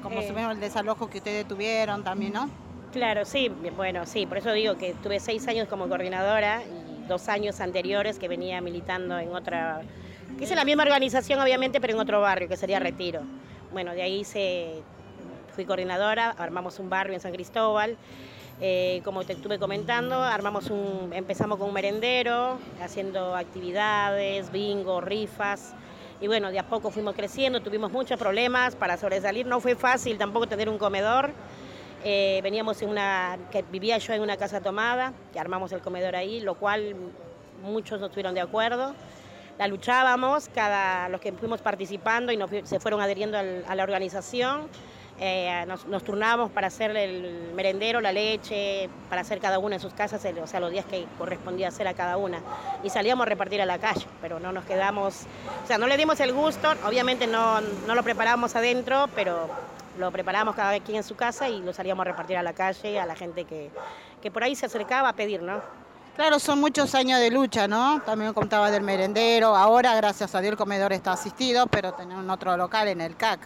como 0.03 0.19
eh. 0.19 0.51
el 0.51 0.59
desalojo 0.59 1.09
que 1.09 1.17
ustedes 1.17 1.47
tuvieron 1.47 2.03
también, 2.03 2.33
¿no? 2.33 2.47
Claro, 2.91 3.25
sí, 3.25 3.51
bueno, 3.75 4.05
sí, 4.05 4.27
por 4.27 4.37
eso 4.37 4.51
digo 4.51 4.77
que 4.77 4.93
tuve 4.93 5.19
seis 5.19 5.47
años 5.47 5.67
como 5.67 5.89
coordinadora 5.89 6.61
dos 7.07 7.29
años 7.29 7.59
anteriores 7.59 8.19
que 8.19 8.27
venía 8.27 8.61
militando 8.61 9.17
en 9.19 9.33
otra, 9.33 9.81
que 10.37 10.43
es 10.43 10.55
la 10.55 10.65
misma 10.65 10.83
organización 10.83 11.39
obviamente, 11.39 11.79
pero 11.81 11.93
en 11.93 11.99
otro 11.99 12.21
barrio, 12.21 12.47
que 12.47 12.57
sería 12.57 12.79
Retiro. 12.79 13.21
Bueno, 13.71 13.93
de 13.93 14.01
ahí 14.03 14.23
se, 14.23 14.83
fui 15.53 15.65
coordinadora, 15.65 16.31
armamos 16.31 16.79
un 16.79 16.89
barrio 16.89 17.13
en 17.13 17.21
San 17.21 17.31
Cristóbal. 17.31 17.97
Eh, 18.61 19.01
como 19.03 19.23
te 19.23 19.33
estuve 19.33 19.59
comentando, 19.59 20.21
armamos 20.21 20.69
un, 20.69 21.11
empezamos 21.13 21.57
con 21.57 21.67
un 21.67 21.73
merendero, 21.73 22.59
haciendo 22.81 23.35
actividades, 23.35 24.51
bingo, 24.51 25.01
rifas. 25.01 25.73
Y 26.21 26.27
bueno, 26.27 26.51
de 26.51 26.59
a 26.59 26.67
poco 26.67 26.89
fuimos 26.91 27.15
creciendo, 27.15 27.61
tuvimos 27.61 27.91
muchos 27.91 28.17
problemas 28.17 28.75
para 28.75 28.97
sobresalir. 28.97 29.45
No 29.45 29.59
fue 29.59 29.75
fácil 29.75 30.17
tampoco 30.17 30.47
tener 30.47 30.69
un 30.69 30.77
comedor. 30.77 31.31
Eh, 32.03 32.41
veníamos 32.43 32.81
en 32.81 32.89
una, 32.89 33.37
que 33.49 33.63
vivía 33.63 33.97
yo 33.97 34.13
en 34.13 34.21
una 34.21 34.35
casa 34.35 34.59
tomada, 34.59 35.13
que 35.31 35.39
armamos 35.39 35.71
el 35.71 35.81
comedor 35.81 36.15
ahí, 36.15 36.41
lo 36.41 36.55
cual 36.55 36.95
muchos 37.63 37.99
no 37.99 38.07
estuvieron 38.07 38.33
de 38.33 38.41
acuerdo. 38.41 38.93
La 39.57 39.67
luchábamos, 39.67 40.49
cada, 40.53 41.07
los 41.09 41.21
que 41.21 41.31
fuimos 41.31 41.61
participando 41.61 42.31
y 42.31 42.37
nos, 42.37 42.49
se 42.63 42.79
fueron 42.79 42.99
adheriendo 43.01 43.37
a 43.37 43.75
la 43.75 43.83
organización. 43.83 44.67
Eh, 45.19 45.63
nos, 45.67 45.85
nos, 45.85 46.03
turnábamos 46.03 46.51
para 46.51 46.67
hacer 46.67 46.97
el 46.97 47.51
merendero, 47.53 48.01
la 48.01 48.11
leche, 48.11 48.89
para 49.09 49.21
hacer 49.21 49.39
cada 49.39 49.59
una 49.59 49.75
en 49.75 49.79
sus 49.79 49.93
casas, 49.93 50.25
o 50.25 50.47
sea, 50.47 50.59
los 50.59 50.71
días 50.71 50.85
que 50.85 51.05
correspondía 51.19 51.67
hacer 51.67 51.87
a 51.87 51.93
cada 51.93 52.17
una. 52.17 52.41
Y 52.83 52.89
salíamos 52.89 53.27
a 53.27 53.29
repartir 53.29 53.61
a 53.61 53.65
la 53.65 53.77
calle, 53.77 54.05
pero 54.21 54.39
no 54.39 54.51
nos 54.51 54.65
quedamos, 54.65 55.27
o 55.63 55.67
sea, 55.67 55.77
no 55.77 55.85
le 55.85 55.97
dimos 55.97 56.19
el 56.19 56.33
gusto, 56.33 56.73
obviamente 56.85 57.27
no, 57.27 57.61
no 57.61 57.93
lo 57.93 58.03
preparábamos 58.03 58.55
adentro, 58.55 59.07
pero 59.15 59.47
lo 59.97 60.11
preparábamos 60.11 60.55
cada 60.55 60.71
vez 60.71 60.81
quien 60.83 60.97
en 60.97 61.03
su 61.03 61.15
casa 61.15 61.49
y 61.49 61.61
lo 61.61 61.73
salíamos 61.73 62.05
a 62.05 62.09
repartir 62.11 62.37
a 62.37 62.43
la 62.43 62.53
calle, 62.53 62.99
a 62.99 63.05
la 63.05 63.15
gente 63.15 63.45
que, 63.45 63.69
que 64.21 64.31
por 64.31 64.43
ahí 64.43 64.55
se 64.55 64.65
acercaba 64.65 65.09
a 65.09 65.13
pedir, 65.13 65.41
¿no? 65.41 65.61
Claro, 66.15 66.39
son 66.39 66.59
muchos 66.59 66.93
años 66.93 67.19
de 67.19 67.31
lucha, 67.31 67.67
¿no? 67.67 67.99
También 68.05 68.33
contaba 68.33 68.69
del 68.69 68.83
merendero, 68.83 69.55
ahora 69.55 69.95
gracias 69.95 70.35
a 70.35 70.41
Dios 70.41 70.51
el 70.51 70.57
comedor 70.57 70.93
está 70.93 71.13
asistido, 71.13 71.65
pero 71.65 71.93
tenemos 71.93 72.29
otro 72.29 72.55
local 72.55 72.87
en 72.87 73.01
el 73.01 73.15
CAC. 73.15 73.39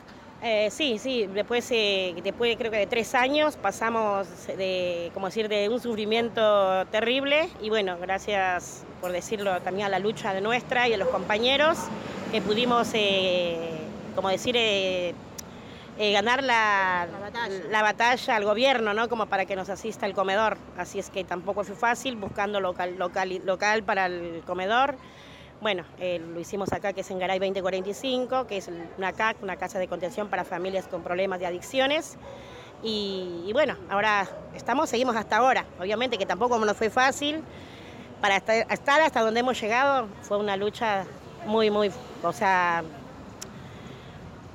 Eh, 0.43 0.69
sí, 0.69 0.99
sí, 0.99 1.25
después, 1.27 1.67
eh, 1.71 2.13
después 2.23 2.55
creo 2.57 2.69
que 2.69 2.77
de 2.77 2.85
tres 2.85 3.15
años 3.15 3.55
pasamos 3.55 4.27
de, 4.45 5.09
como 5.13 5.27
decir, 5.27 5.49
de 5.49 5.67
un 5.69 5.79
sufrimiento 5.79 6.85
terrible 6.87 7.49
y 7.59 7.69
bueno, 7.69 7.97
gracias 7.99 8.83
por 9.01 9.11
decirlo 9.11 9.59
también 9.61 9.87
a 9.87 9.89
la 9.89 9.97
lucha 9.97 10.33
de 10.33 10.41
nuestra 10.41 10.87
y 10.87 10.91
de 10.91 10.97
los 10.97 11.07
compañeros 11.07 11.79
que 12.31 12.41
pudimos, 12.41 12.89
eh, 12.93 13.79
como 14.13 14.29
decir, 14.29 14.55
eh, 15.99 16.11
ganar 16.11 16.43
la, 16.43 17.07
la, 17.71 17.81
batalla. 17.81 18.35
al 18.35 18.45
gobierno, 18.45 18.93
¿no? 18.93 19.09
Como 19.09 19.25
para 19.25 19.45
que 19.45 19.55
nos 19.55 19.69
asista 19.69 20.05
el 20.05 20.13
comedor. 20.13 20.57
Así 20.77 20.99
es 20.99 21.09
que 21.09 21.23
tampoco 21.23 21.63
fue 21.63 21.75
fácil 21.75 22.15
buscando 22.15 22.59
local, 22.59 22.97
local, 22.97 23.41
local 23.43 23.83
para 23.83 24.05
el 24.05 24.43
comedor. 24.45 24.95
Bueno, 25.59 25.85
eh, 25.99 26.19
lo 26.19 26.39
hicimos 26.39 26.71
acá, 26.71 26.93
que 26.93 27.01
es 27.01 27.09
en 27.09 27.17
Garay 27.17 27.39
2045, 27.39 28.45
que 28.45 28.57
es 28.57 28.69
una 28.97 29.11
CAC, 29.13 29.41
una 29.41 29.55
casa 29.55 29.79
de 29.79 29.87
contención 29.87 30.27
para 30.29 30.43
familias 30.43 30.87
con 30.87 31.01
problemas 31.01 31.39
de 31.39 31.47
adicciones. 31.47 32.15
Y, 32.83 33.49
bueno, 33.53 33.75
ahora 33.89 34.27
estamos, 34.53 34.89
seguimos 34.89 35.15
hasta 35.15 35.37
ahora. 35.37 35.65
Obviamente 35.79 36.19
que 36.19 36.27
tampoco 36.27 36.59
nos 36.59 36.77
fue 36.77 36.91
fácil. 36.91 37.43
Para 38.21 38.37
estar, 38.37 38.71
estar 38.71 39.01
hasta 39.01 39.21
donde 39.21 39.39
hemos 39.39 39.59
llegado 39.59 40.07
fue 40.21 40.37
una 40.37 40.55
lucha 40.57 41.05
muy, 41.47 41.71
muy, 41.71 41.91
o 42.21 42.33
sea, 42.33 42.83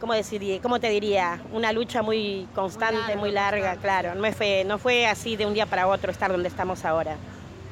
¿cómo, 0.02 0.14
decir, 0.14 0.60
¿cómo 0.60 0.80
te 0.80 0.90
diría? 0.90 1.40
Una 1.52 1.72
lucha 1.72 2.02
muy 2.02 2.48
constante, 2.56 3.14
muy, 3.16 3.30
larga, 3.30 3.76
claro. 3.76 4.16
No 4.16 4.32
fue, 4.32 4.64
no 4.64 4.76
fue 4.76 5.06
así 5.06 5.36
de 5.36 5.46
un 5.46 5.54
día 5.54 5.64
para 5.64 5.86
otro 5.86 6.10
estar 6.10 6.32
donde 6.32 6.48
estamos 6.48 6.84
ahora. 6.84 7.16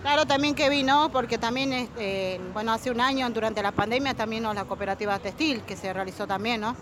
Claro, 0.03 0.25
también 0.27 0.55
que 0.55 0.71
vino, 0.71 1.11
porque 1.13 1.39
también, 1.39 1.73
este, 1.73 2.41
bueno, 2.53 2.73
hace 2.73 2.93
un 2.93 3.01
año, 3.01 3.29
durante 3.31 3.61
la 3.65 3.73
pandemia, 3.73 4.15
también 4.15 4.45
la 4.45 4.65
cooperativa 4.65 5.19
textil, 5.19 5.63
que 5.63 5.77
se 5.77 5.93
realizó 5.93 6.29
también, 6.29 6.61
¿no? 6.61 6.77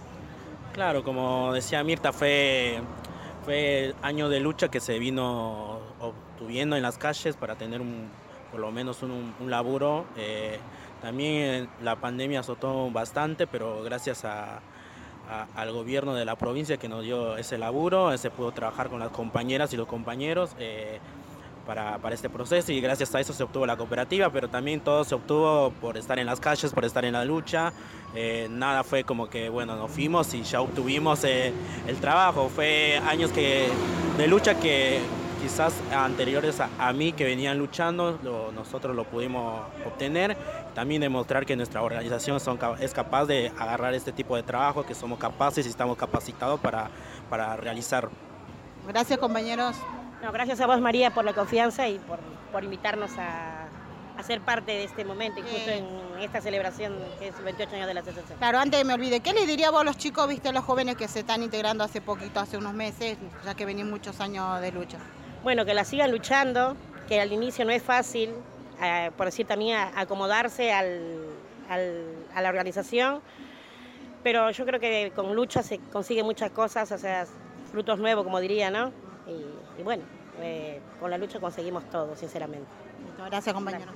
Claro, 0.75 1.03
como 1.03 1.55
decía 1.55 1.83
Mirta, 1.83 2.13
fue, 2.13 2.83
fue 3.47 3.95
año 4.03 4.29
de 4.29 4.41
lucha 4.41 4.69
que 4.69 4.81
se 4.81 4.99
vino 4.99 5.81
obtuviendo 5.99 6.77
en 6.77 6.83
las 6.83 6.99
calles 6.99 7.37
para 7.37 7.55
tener 7.57 7.81
un, 7.81 8.11
por 8.51 8.61
lo 8.61 8.71
menos 8.71 9.03
un, 9.03 9.33
laburo. 9.47 10.05
Eh, 10.15 10.59
también 11.01 11.71
la 11.83 11.97
pandemia 11.97 12.41
azotó 12.41 12.91
bastante, 12.91 13.47
pero 13.47 13.83
gracias 13.83 14.27
al 15.55 15.73
gobierno 15.73 16.15
de 16.15 16.25
la 16.25 16.37
provincia 16.37 16.77
que 16.77 16.89
nos 16.89 17.05
dio 17.05 17.37
ese 17.37 17.59
laburo, 17.59 18.17
se 18.17 18.31
pudo 18.31 18.53
trabajar 18.53 18.89
con 18.89 19.01
las 19.01 19.11
compañeras 19.11 19.73
y 19.73 19.77
los 19.77 19.87
compañeros. 19.87 20.51
Eh, 20.59 20.99
para, 21.67 21.99
para, 21.99 22.15
este 22.15 22.31
proceso 22.31 22.73
y 22.73 22.81
gracias 22.81 23.15
a 23.15 23.21
eso 23.21 23.35
se 23.35 23.43
obtuvo 23.43 23.67
la 23.67 23.77
cooperativa, 23.77 24.31
pero 24.31 24.49
también 24.49 24.81
todo 24.81 25.05
se 25.05 25.15
obtuvo 25.15 25.71
por 25.83 25.99
estar 25.99 26.19
en 26.19 26.25
las 26.25 26.41
calles, 26.41 26.73
por 26.73 26.87
estar 26.87 27.05
en 27.05 27.13
la 27.13 27.27
lucha. 27.27 27.75
Eh, 28.15 28.49
nada 28.51 28.85
fue 28.85 29.05
como 29.05 29.29
que, 29.29 29.51
bueno, 29.51 29.77
nos 29.77 29.91
fuimos 29.91 30.33
y 30.33 30.43
ya 30.45 30.63
obtuvimos 30.63 31.25
eh, 31.25 31.53
el 31.87 31.97
trabajo. 31.99 32.49
Fue 32.49 32.99
años 33.07 33.31
que, 33.33 33.69
de 34.17 34.27
lucha 34.27 34.59
que 34.59 35.01
quizás 35.49 35.73
anteriores 35.91 36.61
a, 36.61 36.93
mí 36.93 37.13
que 37.13 37.25
venían 37.25 37.57
luchando, 37.57 38.19
nosotros 38.55 38.95
lo 38.95 39.05
pudimos 39.05 39.63
obtener. 39.87 40.37
También 40.75 41.01
demostrar 41.01 41.47
que 41.47 41.57
nuestra 41.57 41.83
organización 41.83 42.39
son, 42.39 42.59
es 42.81 42.93
capaz 42.93 43.25
de 43.25 43.51
agarrar 43.59 43.95
este 43.95 44.13
tipo 44.13 44.37
de 44.37 44.43
trabajo, 44.43 44.85
que 44.85 44.95
somos 44.95 45.19
capaces 45.19 45.65
y 45.65 45.71
estamos 45.71 45.97
capacitados 45.97 46.61
para, 46.61 46.91
para 47.31 47.57
realizar. 47.57 48.11
Gracias 48.87 49.19
compañeros 49.19 49.75
gracias 50.33 50.61
a 50.61 50.67
vos, 50.67 50.81
María, 50.83 51.15
por 51.15 51.25
la 51.25 51.33
confianza 51.33 51.89
y 51.89 51.99
por, 52.53 52.63
invitarnos 52.63 53.13
a, 53.17 53.65
ser 54.27 54.41
parte 54.41 54.73
de 54.73 54.85
este 54.85 55.05
momento, 55.05 55.41
justo 55.41 55.71
en 55.71 55.87
esta 56.21 56.41
celebración 56.41 56.93
que 57.21 57.29
es 57.29 57.39
el 57.39 57.45
28 57.45 57.77
años 57.77 57.87
de 57.87 57.95
la 57.95 58.03
CCC. 58.03 58.37
Claro, 58.37 58.59
antes 58.59 58.85
me 58.85 58.93
olvide, 58.93 59.21
¿qué 59.21 59.33
le 59.33 59.47
diría 59.47 59.71
vos 59.71 59.81
a 59.81 59.85
los 59.85 59.97
chicos, 59.97 60.29
viste, 60.29 60.49
a 60.49 60.53
los 60.53 60.65
jóvenes 60.65 60.97
que 60.97 61.07
se 61.07 61.21
están 61.21 61.43
integrando 61.43 61.85
hace 61.85 62.01
poquito, 62.01 62.41
hace 62.41 62.59
unos 62.59 62.75
meses, 62.75 63.17
ya 63.45 63.55
que 63.55 63.65
venís 63.65 63.87
muchos 63.87 64.21
años 64.21 64.61
de 64.61 64.73
lucha? 64.73 64.99
Bueno, 65.49 65.65
que 65.65 65.73
la 65.73 65.87
sigan 65.87 66.11
luchando, 66.11 66.77
que 67.09 67.23
al 67.23 67.33
inicio 67.33 67.65
no 67.65 67.71
es 67.71 67.83
fácil, 67.83 68.35
eh, 68.83 69.11
por 69.17 69.25
decir 69.25 69.47
también, 69.47 69.79
acomodarse 69.97 70.75
a 70.75 70.83
la 70.83 72.49
organización, 72.51 73.23
pero 74.23 74.51
yo 74.51 74.67
creo 74.67 74.79
que 74.79 75.11
con 75.17 75.35
lucha 75.35 75.63
se 75.63 75.79
consiguen 75.79 76.27
muchas 76.27 76.51
cosas, 76.51 76.93
o 76.93 76.99
sea, 76.99 77.25
frutos 77.73 77.99
nuevos, 77.99 78.25
como 78.25 78.41
diría, 78.41 78.71
¿no? 78.71 78.93
Y, 79.79 79.83
bueno, 79.83 80.05
eh, 80.43 80.83
con 81.01 81.11
la 81.11 81.17
lucha 81.17 81.41
conseguimos 81.41 81.89
todo, 81.89 82.15
sinceramente. 82.15 82.69
Gracias, 83.31 83.55
compañero. 83.55 83.91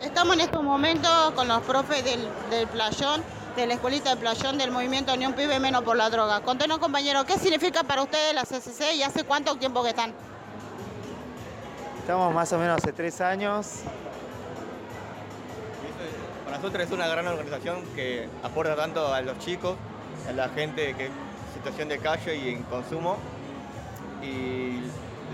Estamos 0.00 0.36
en 0.36 0.40
estos 0.40 0.62
momentos 0.62 1.32
con 1.32 1.46
los 1.46 1.60
profes 1.64 2.02
del, 2.02 2.26
del 2.48 2.66
playón, 2.66 3.22
de 3.60 3.66
la 3.66 3.74
escuelita 3.74 4.08
del 4.08 4.18
playón 4.18 4.56
del 4.56 4.70
movimiento 4.70 5.12
Unión 5.12 5.34
Pibe 5.34 5.60
Menos 5.60 5.82
por 5.82 5.94
la 5.94 6.08
Droga. 6.08 6.40
Contenos, 6.40 6.78
compañero, 6.78 7.26
¿qué 7.26 7.38
significa 7.38 7.82
para 7.82 8.02
ustedes 8.02 8.32
la 8.34 8.44
CCC 8.44 8.94
y 8.94 9.02
hace 9.02 9.24
cuánto 9.24 9.54
tiempo 9.56 9.82
que 9.82 9.90
están? 9.90 10.14
Estamos 11.98 12.32
más 12.32 12.50
o 12.54 12.58
menos 12.58 12.78
hace 12.78 12.94
tres 12.94 13.20
años. 13.20 13.82
Para 16.46 16.56
nosotros 16.56 16.84
es 16.84 16.90
una 16.90 17.06
gran 17.06 17.26
organización 17.26 17.84
que 17.94 18.30
aporta 18.42 18.74
tanto 18.76 19.12
a 19.12 19.20
los 19.20 19.38
chicos, 19.40 19.76
a 20.26 20.32
la 20.32 20.48
gente 20.48 20.94
que 20.94 21.10
situación 21.52 21.90
de 21.90 21.98
calle 21.98 22.36
y 22.36 22.48
en 22.54 22.62
consumo. 22.62 23.18
Y 24.22 24.80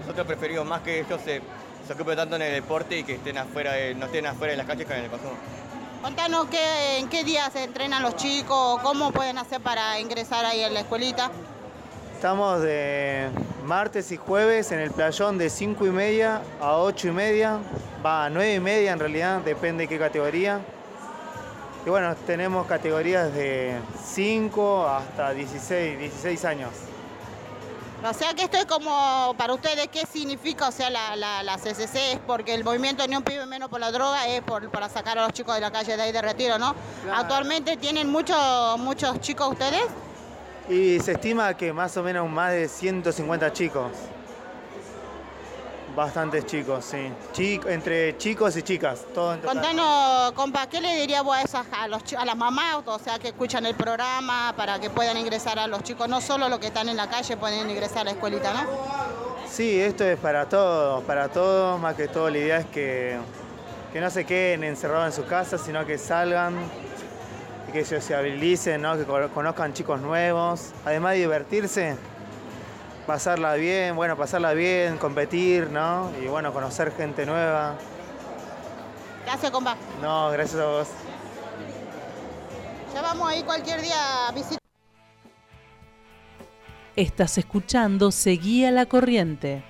nosotros 0.00 0.26
preferimos 0.26 0.66
más 0.66 0.80
que 0.80 0.98
ellos 0.98 1.20
se, 1.24 1.42
se 1.86 1.92
ocupen 1.92 2.16
tanto 2.16 2.34
en 2.34 2.42
el 2.42 2.54
deporte 2.54 2.98
y 2.98 3.04
que 3.04 3.14
estén 3.14 3.38
afuera 3.38 3.72
no 3.96 4.06
estén 4.06 4.26
afuera 4.26 4.50
de 4.50 4.56
las 4.56 4.66
calles 4.66 4.84
que 4.84 4.94
en 4.94 5.04
el 5.04 5.10
consumo. 5.10 5.36
Contanos 6.02 6.46
qué, 6.50 6.98
en 6.98 7.08
qué 7.08 7.24
días 7.24 7.52
se 7.52 7.64
entrenan 7.64 8.02
los 8.02 8.16
chicos, 8.16 8.80
cómo 8.82 9.12
pueden 9.12 9.38
hacer 9.38 9.60
para 9.60 9.98
ingresar 9.98 10.44
ahí 10.44 10.62
en 10.62 10.74
la 10.74 10.80
escuelita. 10.80 11.30
Estamos 12.14 12.62
de 12.62 13.28
martes 13.64 14.12
y 14.12 14.16
jueves 14.16 14.72
en 14.72 14.80
el 14.80 14.90
playón 14.90 15.38
de 15.38 15.50
5 15.50 15.86
y 15.86 15.90
media 15.90 16.42
a 16.60 16.78
8 16.78 17.08
y 17.08 17.10
media, 17.10 17.58
va 18.04 18.26
a 18.26 18.30
9 18.30 18.54
y 18.54 18.60
media 18.60 18.92
en 18.92 18.98
realidad, 18.98 19.40
depende 19.40 19.84
de 19.84 19.88
qué 19.88 19.98
categoría. 19.98 20.60
Y 21.84 21.90
bueno, 21.90 22.14
tenemos 22.26 22.66
categorías 22.66 23.32
de 23.32 23.76
5 24.04 24.88
hasta 24.88 25.32
16, 25.32 25.98
16 25.98 26.44
años. 26.44 26.70
O 28.04 28.12
sea 28.12 28.34
que 28.34 28.44
esto 28.44 28.58
es 28.58 28.66
como 28.66 29.34
para 29.38 29.54
ustedes, 29.54 29.88
¿qué 29.88 30.04
significa? 30.06 30.68
O 30.68 30.72
sea, 30.72 30.90
la, 30.90 31.16
la, 31.16 31.56
CCC 31.56 32.12
es 32.12 32.18
porque 32.26 32.54
el 32.54 32.62
movimiento 32.62 33.06
Ni 33.08 33.16
un 33.16 33.22
pibe 33.22 33.46
menos 33.46 33.68
por 33.68 33.80
la 33.80 33.90
droga 33.90 34.28
es 34.28 34.42
por, 34.42 34.70
para 34.70 34.88
sacar 34.88 35.18
a 35.18 35.22
los 35.22 35.32
chicos 35.32 35.54
de 35.54 35.60
la 35.62 35.70
calle 35.70 35.96
de 35.96 36.02
ahí 36.02 36.12
de 36.12 36.22
retiro, 36.22 36.58
¿no? 36.58 36.74
Actualmente 37.12 37.76
tienen 37.76 38.10
muchos 38.10 38.78
muchos 38.78 39.20
chicos 39.20 39.48
ustedes. 39.52 39.84
Y 40.68 41.00
se 41.00 41.12
estima 41.12 41.54
que 41.56 41.72
más 41.72 41.96
o 41.96 42.02
menos 42.02 42.28
más 42.28 42.52
de 42.52 42.68
150 42.68 43.52
chicos. 43.52 43.90
Bastantes 45.96 46.44
chicos, 46.44 46.84
sí. 46.84 47.58
entre 47.68 48.18
chicos 48.18 48.54
y 48.58 48.62
chicas, 48.62 49.06
todo 49.14 49.32
en 49.32 49.40
Contanos, 49.40 50.32
compa, 50.32 50.66
¿qué 50.68 50.78
le 50.78 50.94
diría 50.94 51.22
vos 51.22 51.34
a, 51.34 51.40
esas, 51.40 51.66
a, 51.72 51.88
los, 51.88 52.02
a 52.12 52.26
las 52.26 52.36
mamás, 52.36 52.82
o 52.84 52.98
sea, 52.98 53.18
que 53.18 53.28
escuchan 53.28 53.64
el 53.64 53.74
programa 53.74 54.52
para 54.58 54.78
que 54.78 54.90
puedan 54.90 55.16
ingresar 55.16 55.58
a 55.58 55.66
los 55.66 55.82
chicos? 55.82 56.06
No 56.06 56.20
solo 56.20 56.50
los 56.50 56.58
que 56.58 56.66
están 56.66 56.90
en 56.90 56.98
la 56.98 57.08
calle 57.08 57.38
pueden 57.38 57.70
ingresar 57.70 58.00
a 58.00 58.04
la 58.04 58.10
escuelita, 58.10 58.52
¿no? 58.52 58.68
Sí, 59.50 59.80
esto 59.80 60.04
es 60.04 60.18
para 60.18 60.46
todos, 60.46 61.02
para 61.04 61.28
todos, 61.28 61.80
más 61.80 61.94
que 61.94 62.08
todo 62.08 62.28
la 62.28 62.36
idea 62.36 62.58
es 62.58 62.66
que, 62.66 63.16
que 63.90 63.98
no 63.98 64.10
se 64.10 64.26
queden 64.26 64.64
encerrados 64.64 65.06
en 65.06 65.12
sus 65.12 65.24
casas, 65.24 65.62
sino 65.62 65.86
que 65.86 65.96
salgan 65.96 66.58
y 67.70 67.72
que 67.72 67.86
se 67.86 68.02
sociabilicen, 68.02 68.82
¿no? 68.82 68.98
que 68.98 69.06
conozcan 69.32 69.72
chicos 69.72 69.98
nuevos, 70.02 70.72
además 70.84 71.12
de 71.12 71.20
divertirse 71.20 71.96
pasarla 73.06 73.54
bien, 73.54 73.94
bueno, 73.96 74.16
pasarla 74.16 74.52
bien, 74.52 74.98
competir, 74.98 75.70
¿no? 75.70 76.10
Y 76.22 76.26
bueno, 76.26 76.52
conocer 76.52 76.92
gente 76.92 77.24
nueva. 77.24 77.76
Gracias, 79.24 79.50
compa. 79.50 79.76
No, 80.02 80.30
gracias 80.30 80.60
a 80.60 80.66
vos. 80.66 80.88
Ya 82.92 83.02
vamos 83.02 83.28
ahí 83.28 83.42
cualquier 83.42 83.80
día 83.80 84.28
a 84.28 84.32
visitar. 84.32 84.58
Estás 86.96 87.36
escuchando 87.36 88.10
Seguía 88.10 88.70
la 88.70 88.86
Corriente. 88.86 89.62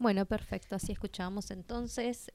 Bueno, 0.00 0.24
perfecto. 0.24 0.76
Así 0.76 0.92
escuchamos 0.92 1.50
entonces 1.50 2.32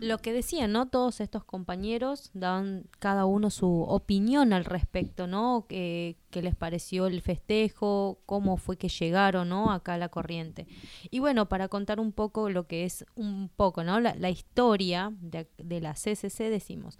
lo 0.00 0.18
que 0.18 0.34
decían, 0.34 0.70
¿no? 0.70 0.86
Todos 0.86 1.22
estos 1.22 1.42
compañeros 1.42 2.30
daban 2.34 2.84
cada 2.98 3.24
uno 3.24 3.48
su 3.48 3.84
opinión 3.84 4.52
al 4.52 4.66
respecto, 4.66 5.26
¿no? 5.26 5.64
¿Qué, 5.66 6.18
les 6.30 6.54
pareció 6.54 7.06
el 7.06 7.22
festejo? 7.22 8.20
¿Cómo 8.26 8.58
fue 8.58 8.76
que 8.76 8.90
llegaron, 8.90 9.48
¿no? 9.48 9.72
Acá 9.72 9.94
a 9.94 9.98
la 9.98 10.10
corriente. 10.10 10.66
Y 11.10 11.20
bueno, 11.20 11.48
para 11.48 11.68
contar 11.68 12.00
un 12.00 12.12
poco 12.12 12.50
lo 12.50 12.66
que 12.66 12.84
es 12.84 13.06
un 13.14 13.48
poco, 13.48 13.82
¿no? 13.82 13.98
La, 13.98 14.28
historia 14.28 15.10
de, 15.22 15.48
de 15.56 15.80
la 15.80 15.94
CCC, 15.94 16.50
decimos. 16.50 16.98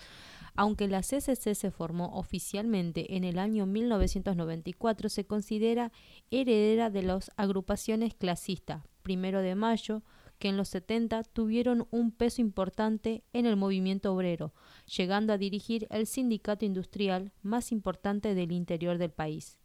Aunque 0.54 0.88
la 0.88 1.02
CCC 1.02 1.54
se 1.54 1.70
formó 1.70 2.16
oficialmente 2.18 3.16
en 3.16 3.24
el 3.24 3.38
año 3.38 3.66
1994, 3.66 5.10
se 5.10 5.26
considera 5.26 5.92
heredera 6.30 6.88
de 6.88 7.02
las 7.02 7.30
agrupaciones 7.36 8.14
clasistas, 8.14 8.82
primero 9.08 9.40
de 9.40 9.54
mayo, 9.54 10.02
que 10.38 10.50
en 10.50 10.58
los 10.58 10.68
70 10.68 11.22
tuvieron 11.32 11.88
un 11.90 12.12
peso 12.12 12.42
importante 12.42 13.24
en 13.32 13.46
el 13.46 13.56
movimiento 13.56 14.12
obrero, 14.12 14.52
llegando 14.84 15.32
a 15.32 15.38
dirigir 15.38 15.86
el 15.88 16.06
sindicato 16.06 16.66
industrial 16.66 17.32
más 17.42 17.72
importante 17.72 18.34
del 18.34 18.52
interior 18.52 18.98
del 18.98 19.10
país, 19.10 19.58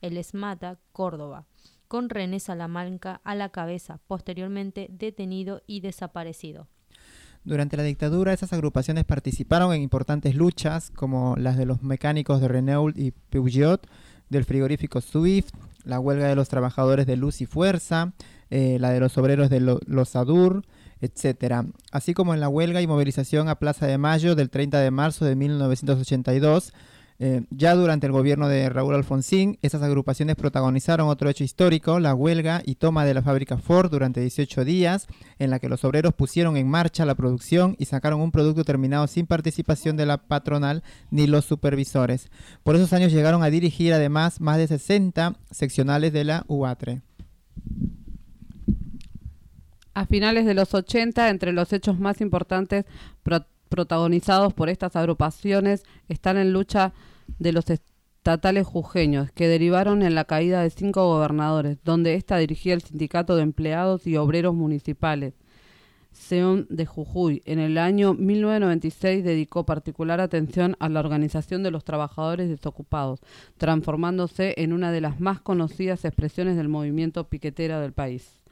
el 0.00 0.16
ESMATA 0.16 0.78
Córdoba, 0.92 1.44
con 1.88 2.08
René 2.08 2.40
Salamanca 2.40 3.20
a 3.22 3.34
la 3.34 3.50
cabeza, 3.50 4.00
posteriormente 4.06 4.88
detenido 4.90 5.60
y 5.66 5.80
desaparecido. 5.80 6.66
Durante 7.44 7.76
la 7.76 7.82
dictadura, 7.82 8.32
esas 8.32 8.54
agrupaciones 8.54 9.04
participaron 9.04 9.74
en 9.74 9.82
importantes 9.82 10.34
luchas, 10.34 10.90
como 10.90 11.36
las 11.36 11.58
de 11.58 11.66
los 11.66 11.82
mecánicos 11.82 12.40
de 12.40 12.48
Renault 12.48 12.96
y 12.96 13.10
Peugeot, 13.10 13.86
del 14.30 14.46
frigorífico 14.46 15.02
Swift, 15.02 15.50
la 15.84 16.00
huelga 16.00 16.26
de 16.26 16.34
los 16.34 16.48
trabajadores 16.48 17.06
de 17.06 17.16
Luz 17.16 17.40
y 17.40 17.46
Fuerza, 17.46 18.12
eh, 18.50 18.78
la 18.80 18.90
de 18.90 19.00
los 19.00 19.16
obreros 19.18 19.50
de 19.50 19.60
los 19.60 20.16
ADUR, 20.16 20.62
etcétera, 21.00 21.66
así 21.92 22.14
como 22.14 22.34
en 22.34 22.40
la 22.40 22.48
huelga 22.48 22.80
y 22.80 22.86
movilización 22.86 23.48
a 23.48 23.58
Plaza 23.58 23.86
de 23.86 23.98
Mayo 23.98 24.34
del 24.34 24.50
30 24.50 24.80
de 24.80 24.90
marzo 24.90 25.24
de 25.24 25.36
1982. 25.36 26.72
Eh, 27.18 27.44
ya 27.48 27.74
durante 27.74 28.06
el 28.06 28.12
gobierno 28.12 28.46
de 28.46 28.68
Raúl 28.68 28.94
Alfonsín, 28.94 29.58
esas 29.62 29.82
agrupaciones 29.82 30.36
protagonizaron 30.36 31.08
otro 31.08 31.30
hecho 31.30 31.44
histórico, 31.44 31.98
la 31.98 32.14
huelga 32.14 32.62
y 32.64 32.74
toma 32.74 33.06
de 33.06 33.14
la 33.14 33.22
fábrica 33.22 33.56
Ford 33.56 33.90
durante 33.90 34.20
18 34.20 34.66
días, 34.66 35.06
en 35.38 35.48
la 35.48 35.58
que 35.58 35.70
los 35.70 35.84
obreros 35.84 36.12
pusieron 36.12 36.58
en 36.58 36.68
marcha 36.68 37.06
la 37.06 37.14
producción 37.14 37.74
y 37.78 37.86
sacaron 37.86 38.20
un 38.20 38.32
producto 38.32 38.64
terminado 38.64 39.06
sin 39.06 39.26
participación 39.26 39.96
de 39.96 40.04
la 40.04 40.18
patronal 40.18 40.82
ni 41.10 41.26
los 41.26 41.46
supervisores. 41.46 42.28
Por 42.62 42.76
esos 42.76 42.92
años 42.92 43.12
llegaron 43.12 43.42
a 43.42 43.50
dirigir 43.50 43.94
además 43.94 44.40
más 44.40 44.58
de 44.58 44.66
60 44.66 45.36
seccionales 45.50 46.12
de 46.12 46.24
la 46.24 46.44
UATRE. 46.48 47.00
A 49.96 50.04
finales 50.04 50.44
de 50.44 50.52
los 50.52 50.74
80, 50.74 51.30
entre 51.30 51.54
los 51.54 51.72
hechos 51.72 51.98
más 51.98 52.20
importantes 52.20 52.84
protagonizados 53.70 54.52
por 54.52 54.68
estas 54.68 54.94
agrupaciones 54.94 55.84
están 56.10 56.36
en 56.36 56.52
lucha 56.52 56.92
de 57.38 57.52
los 57.52 57.70
estatales 57.70 58.66
jujeños, 58.66 59.30
que 59.30 59.48
derivaron 59.48 60.02
en 60.02 60.14
la 60.14 60.26
caída 60.26 60.60
de 60.60 60.68
cinco 60.68 61.06
gobernadores, 61.06 61.78
donde 61.82 62.12
ésta 62.12 62.36
dirigía 62.36 62.74
el 62.74 62.82
sindicato 62.82 63.36
de 63.36 63.42
empleados 63.44 64.06
y 64.06 64.18
obreros 64.18 64.54
municipales. 64.54 65.32
Seón 66.12 66.66
de 66.68 66.84
Jujuy. 66.84 67.40
En 67.46 67.58
el 67.58 67.78
año 67.78 68.12
1996 68.12 69.24
dedicó 69.24 69.64
particular 69.64 70.20
atención 70.20 70.76
a 70.78 70.90
la 70.90 71.00
organización 71.00 71.62
de 71.62 71.70
los 71.70 71.84
trabajadores 71.84 72.50
desocupados, 72.50 73.20
transformándose 73.56 74.52
en 74.58 74.74
una 74.74 74.92
de 74.92 75.00
las 75.00 75.20
más 75.20 75.40
conocidas 75.40 76.04
expresiones 76.04 76.58
del 76.58 76.68
movimiento 76.68 77.30
piquetero 77.30 77.80
del 77.80 77.94
país. 77.94 78.42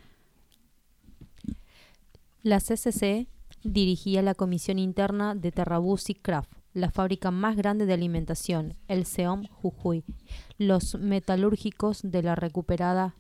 La 2.45 2.61
CCC 2.61 3.27
dirigía 3.63 4.21
la 4.21 4.35
comisión 4.35 4.79
interna 4.79 5.35
de 5.35 5.51
Terrabusi 5.51 6.13
Craft, 6.13 6.53
la 6.75 6.91
fábrica 6.91 7.31
más 7.31 7.57
grande 7.57 7.87
de 7.87 7.95
alimentación, 7.95 8.75
el 8.87 9.07
SEOM 9.07 9.47
Jujuy. 9.47 10.05
Los 10.59 10.95
metalúrgicos 10.97 12.03
de 12.03 12.23
la 12.23 12.35
recuperada 12.35 13.17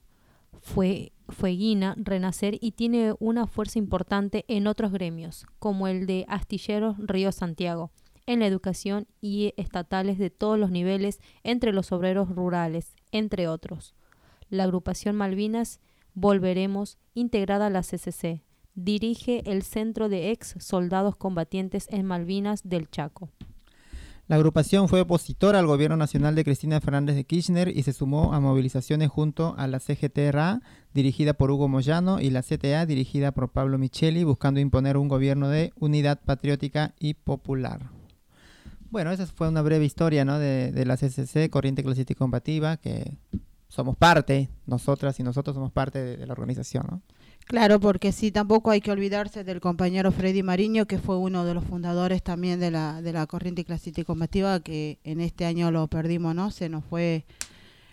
fue, 0.61 1.13
Fueguina 1.31 1.95
Renacer 1.97 2.59
y 2.61 2.73
tiene 2.73 3.15
una 3.19 3.47
fuerza 3.47 3.79
importante 3.79 4.45
en 4.47 4.67
otros 4.67 4.93
gremios, 4.93 5.47
como 5.59 5.89
el 5.89 6.05
de 6.05 6.27
Astilleros 6.29 6.97
Río 6.99 7.33
Santiago, 7.33 7.93
en 8.27 8.41
la 8.41 8.47
educación 8.47 9.07
y 9.23 9.55
estatales 9.57 10.19
de 10.19 10.29
todos 10.29 10.59
los 10.59 10.71
niveles 10.71 11.19
entre 11.45 11.73
los 11.73 11.93
obreros 11.93 12.29
rurales, 12.29 12.95
entre 13.11 13.49
otros. 13.49 13.95
La 14.51 14.65
agrupación 14.65 15.17
Malvinas 15.17 15.81
Volveremos, 16.13 16.99
integrada 17.15 17.69
a 17.69 17.71
la 17.71 17.81
CCC, 17.81 18.45
dirige 18.75 19.43
el 19.51 19.63
Centro 19.63 20.09
de 20.09 20.31
Ex 20.31 20.55
Soldados 20.59 21.17
Combatientes 21.17 21.87
en 21.91 22.05
Malvinas 22.05 22.63
del 22.65 22.91
Chaco. 22.91 23.31
La 24.27 24.37
agrupación 24.37 24.89
fue 24.89 25.03
opositora 25.03 25.59
al 25.59 25.67
gobierno 25.67 25.99
nacional 25.99 26.35
de 26.35 26.45
Cristina 26.45 26.81
Fernández 26.81 27.15
de 27.15 27.25
Kirchner 27.25 27.69
y 27.69 27.83
se 27.83 27.93
sumó 27.93 28.33
a 28.33 28.41
movilizaciones 28.41 29.11
junto 29.11 29.55
a 29.59 29.67
la 29.67 29.81
CGTRA, 29.81 30.63
dirigida 30.95 31.35
por 31.35 31.51
Hugo 31.51 31.69
Moyano, 31.69 32.21
y 32.21 32.31
la 32.31 32.43
CTA, 32.43 32.87
dirigida 32.87 33.33
por 33.33 33.51
Pablo 33.51 33.77
Micheli, 33.77 34.25
buscando 34.25 34.61
imponer 34.61 34.97
un 34.97 35.09
gobierno 35.09 35.49
de 35.49 35.75
unidad 35.77 36.21
patriótica 36.25 36.95
y 36.99 37.15
popular. 37.15 37.91
Bueno, 38.91 39.11
esa 39.11 39.27
fue 39.27 39.49
una 39.49 39.61
breve 39.61 39.85
historia 39.85 40.25
de, 40.25 40.73
de 40.73 40.87
la 40.87 40.97
CCC, 40.97 41.51
Corriente 41.51 41.83
Clasista 41.83 42.15
y 42.15 42.17
Combativa, 42.17 42.79
que 42.79 43.19
somos 43.75 43.97
parte, 43.97 44.49
nosotras 44.67 45.19
y 45.19 45.23
nosotros 45.23 45.55
somos 45.55 45.73
parte 45.73 46.03
de, 46.03 46.27
la 46.27 46.33
organización. 46.33 46.87
¿no? 46.89 47.03
Claro, 47.47 47.79
porque 47.79 48.11
sí, 48.11 48.33
tampoco 48.33 48.71
hay 48.71 48.81
que 48.81 48.91
olvidarse 48.91 49.45
del 49.45 49.61
compañero 49.61 50.11
Freddy 50.13 50.43
Mariño, 50.43 50.87
que 50.87 50.99
fue 50.99 51.19
uno 51.19 51.45
de 51.45 51.53
los 51.53 51.65
fundadores 51.65 52.23
también 52.23 52.59
de 52.59 52.71
la, 52.71 53.03
de 53.03 53.13
la 53.13 53.27
corriente 53.27 53.65
clasista 53.65 54.03
combativa, 54.03 54.61
que 54.61 54.99
en 55.05 55.21
este 55.21 55.45
año 55.45 55.71
lo 55.71 55.87
perdimos, 55.89 56.35
¿no? 56.35 56.51
Se 56.51 56.71
nos 56.71 56.85
fue, 56.85 57.27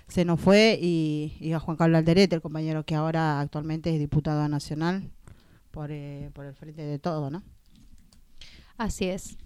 se 0.07 0.23
nos 0.23 0.39
fue, 0.39 0.79
y, 0.81 1.51
a 1.53 1.59
Juan 1.59 1.75
Carlos 1.75 1.99
Alderete, 1.99 2.35
el 2.35 2.41
compañero 2.41 2.85
que 2.85 2.95
ahora 2.95 3.41
actualmente 3.41 3.93
es 3.93 3.99
diputado 3.99 4.47
nacional 4.47 5.11
por, 5.71 5.91
eh, 5.91 6.31
por 6.33 6.45
el 6.45 6.55
frente 6.55 6.83
de 6.83 6.97
todo, 6.97 7.29
¿no? 7.29 7.43
Así 8.77 9.05
es. 9.05 9.37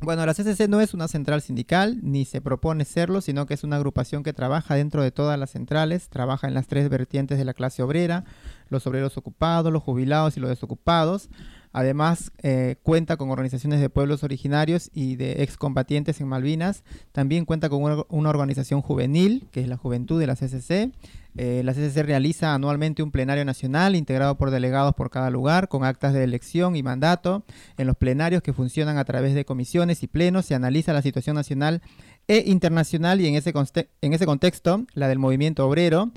Bueno, 0.00 0.24
la 0.24 0.32
CCC 0.32 0.68
no 0.68 0.80
es 0.80 0.94
una 0.94 1.08
central 1.08 1.42
sindical, 1.42 1.98
ni 2.02 2.24
se 2.24 2.40
propone 2.40 2.84
serlo, 2.84 3.20
sino 3.20 3.44
que 3.46 3.54
es 3.54 3.64
una 3.64 3.76
agrupación 3.76 4.22
que 4.22 4.32
trabaja 4.32 4.76
dentro 4.76 5.02
de 5.02 5.10
todas 5.10 5.38
las 5.38 5.50
centrales, 5.50 6.08
trabaja 6.08 6.48
en 6.48 6.54
las 6.54 6.66
tres 6.66 6.88
vertientes 6.88 7.36
de 7.36 7.44
la 7.44 7.52
clase 7.52 7.82
obrera, 7.82 8.24
los 8.70 8.86
obreros 8.86 9.18
ocupados, 9.18 9.72
los 9.72 9.82
jubilados 9.82 10.36
y 10.36 10.40
los 10.40 10.48
desocupados. 10.48 11.28
Además, 11.72 12.30
eh, 12.42 12.76
cuenta 12.82 13.16
con 13.16 13.30
organizaciones 13.30 13.80
de 13.80 13.90
pueblos 13.90 14.22
originarios 14.22 14.90
y 14.94 15.16
de 15.16 15.42
excombatientes 15.42 16.20
en 16.20 16.28
Malvinas. 16.28 16.84
También 17.12 17.44
cuenta 17.44 17.68
con 17.68 17.82
una, 17.82 18.30
organización 18.30 18.80
juvenil, 18.80 19.48
que 19.50 19.60
es 19.60 19.68
la 19.68 19.76
Juventud 19.76 20.20
de 20.20 20.28
la 20.28 20.36
CCC. 20.36 20.92
Eh, 21.36 21.62
la 21.64 21.72
CCC 21.72 22.04
realiza 22.04 22.54
anualmente 22.54 23.02
un 23.02 23.10
plenario 23.10 23.44
nacional 23.44 23.96
integrado 23.96 24.36
por 24.36 24.50
delegados 24.50 24.94
por 24.94 25.10
cada 25.10 25.30
lugar, 25.30 25.68
con 25.68 25.84
actas 25.84 26.12
de 26.12 26.22
elección 26.22 26.76
y 26.76 26.82
mandato. 26.82 27.44
En 27.76 27.86
los 27.86 27.96
plenarios 27.96 28.42
que 28.42 28.52
funcionan 28.52 28.98
a 28.98 29.04
través 29.04 29.34
de 29.34 29.44
comisiones 29.44 30.02
y 30.02 30.06
plenos 30.06 30.46
se 30.46 30.54
analiza 30.54 30.92
la 30.92 31.02
situación 31.02 31.36
nacional 31.36 31.82
e 32.28 32.44
internacional 32.46 33.20
y 33.20 33.26
en 33.26 33.34
ese, 33.34 33.52
en 34.00 34.12
ese 34.12 34.26
contexto, 34.26 34.84
la 34.94 35.08
del 35.08 35.18
movimiento 35.18 35.66
obrero, 35.66 36.12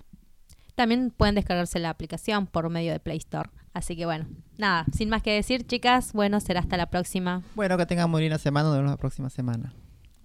También 0.73 1.11
pueden 1.11 1.35
descargarse 1.35 1.77
la 1.77 1.89
aplicación 1.89 2.47
por 2.47 2.69
medio 2.69 2.91
de 2.91 2.99
Play 2.99 3.17
Store. 3.17 3.49
Así 3.73 3.95
que 3.95 4.05
bueno, 4.05 4.25
nada, 4.57 4.85
sin 4.91 5.09
más 5.09 5.21
que 5.21 5.31
decir, 5.31 5.67
chicas, 5.67 6.13
bueno, 6.13 6.39
será 6.39 6.61
hasta 6.61 6.77
la 6.77 6.89
próxima. 6.89 7.43
Bueno, 7.53 7.77
que 7.77 7.85
tengan 7.85 8.09
muy 8.09 8.21
linda 8.21 8.37
semana, 8.39 8.69
nos 8.69 8.77
vemos 8.77 8.91
la 8.91 8.97
próxima 8.97 9.29
semana. 9.29 9.73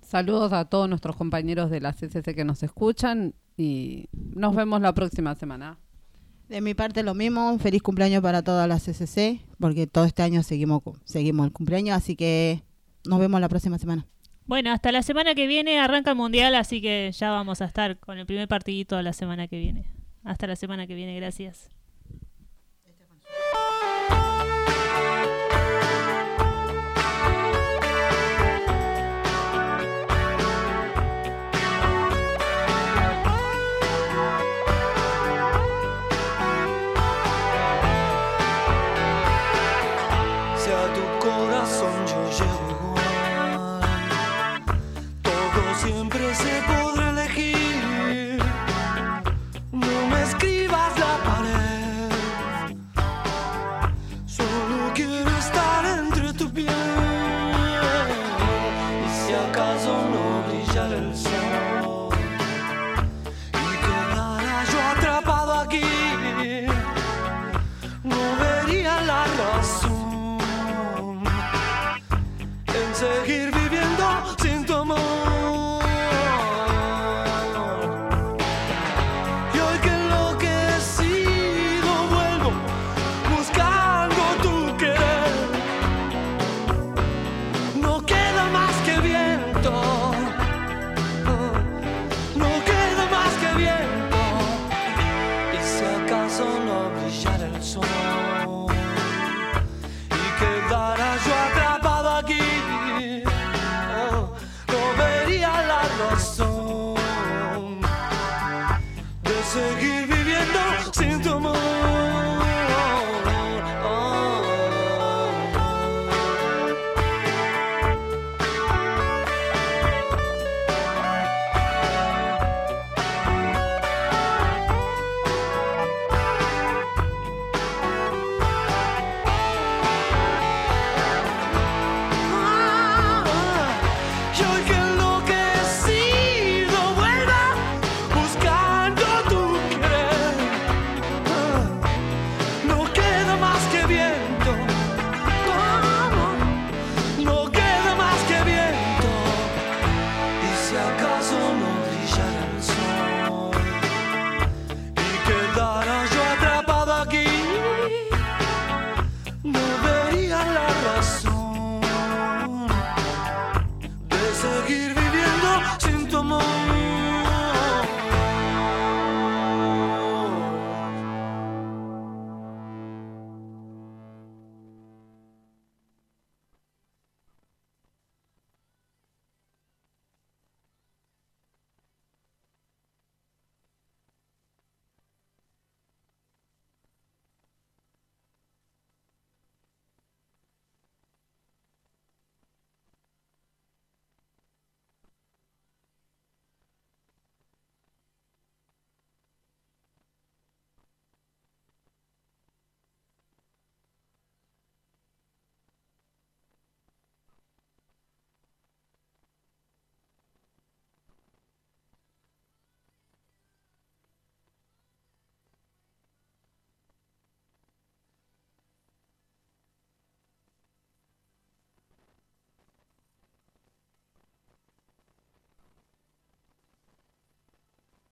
Saludos 0.00 0.52
a 0.52 0.64
todos 0.66 0.88
nuestros 0.88 1.16
compañeros 1.16 1.70
de 1.70 1.80
la 1.80 1.92
CCC 1.92 2.34
que 2.34 2.44
nos 2.44 2.62
escuchan 2.62 3.34
y 3.56 4.08
nos 4.12 4.54
vemos 4.54 4.80
la 4.80 4.94
próxima 4.94 5.34
semana. 5.34 5.78
De 6.48 6.60
mi 6.60 6.74
parte 6.74 7.02
lo 7.02 7.14
mismo, 7.14 7.50
un 7.50 7.58
feliz 7.58 7.82
cumpleaños 7.82 8.22
para 8.22 8.42
toda 8.42 8.66
la 8.66 8.78
CCC, 8.78 9.40
porque 9.58 9.86
todo 9.86 10.04
este 10.04 10.22
año 10.22 10.42
seguimos, 10.42 10.82
seguimos 11.04 11.46
el 11.46 11.52
cumpleaños, 11.52 11.96
así 11.96 12.16
que 12.16 12.62
nos 13.04 13.18
vemos 13.18 13.40
la 13.40 13.48
próxima 13.48 13.78
semana. 13.78 14.06
Bueno, 14.46 14.70
hasta 14.72 14.92
la 14.92 15.02
semana 15.02 15.34
que 15.34 15.46
viene 15.46 15.80
arranca 15.80 16.10
el 16.10 16.16
Mundial, 16.16 16.54
así 16.54 16.82
que 16.82 17.10
ya 17.12 17.30
vamos 17.30 17.62
a 17.62 17.64
estar 17.64 17.98
con 17.98 18.18
el 18.18 18.26
primer 18.26 18.46
partidito 18.46 19.00
la 19.00 19.14
semana 19.14 19.48
que 19.48 19.58
viene. 19.58 19.90
Hasta 20.22 20.46
la 20.46 20.56
semana 20.56 20.86
que 20.86 20.94
viene, 20.94 21.16
gracias. 21.16 21.70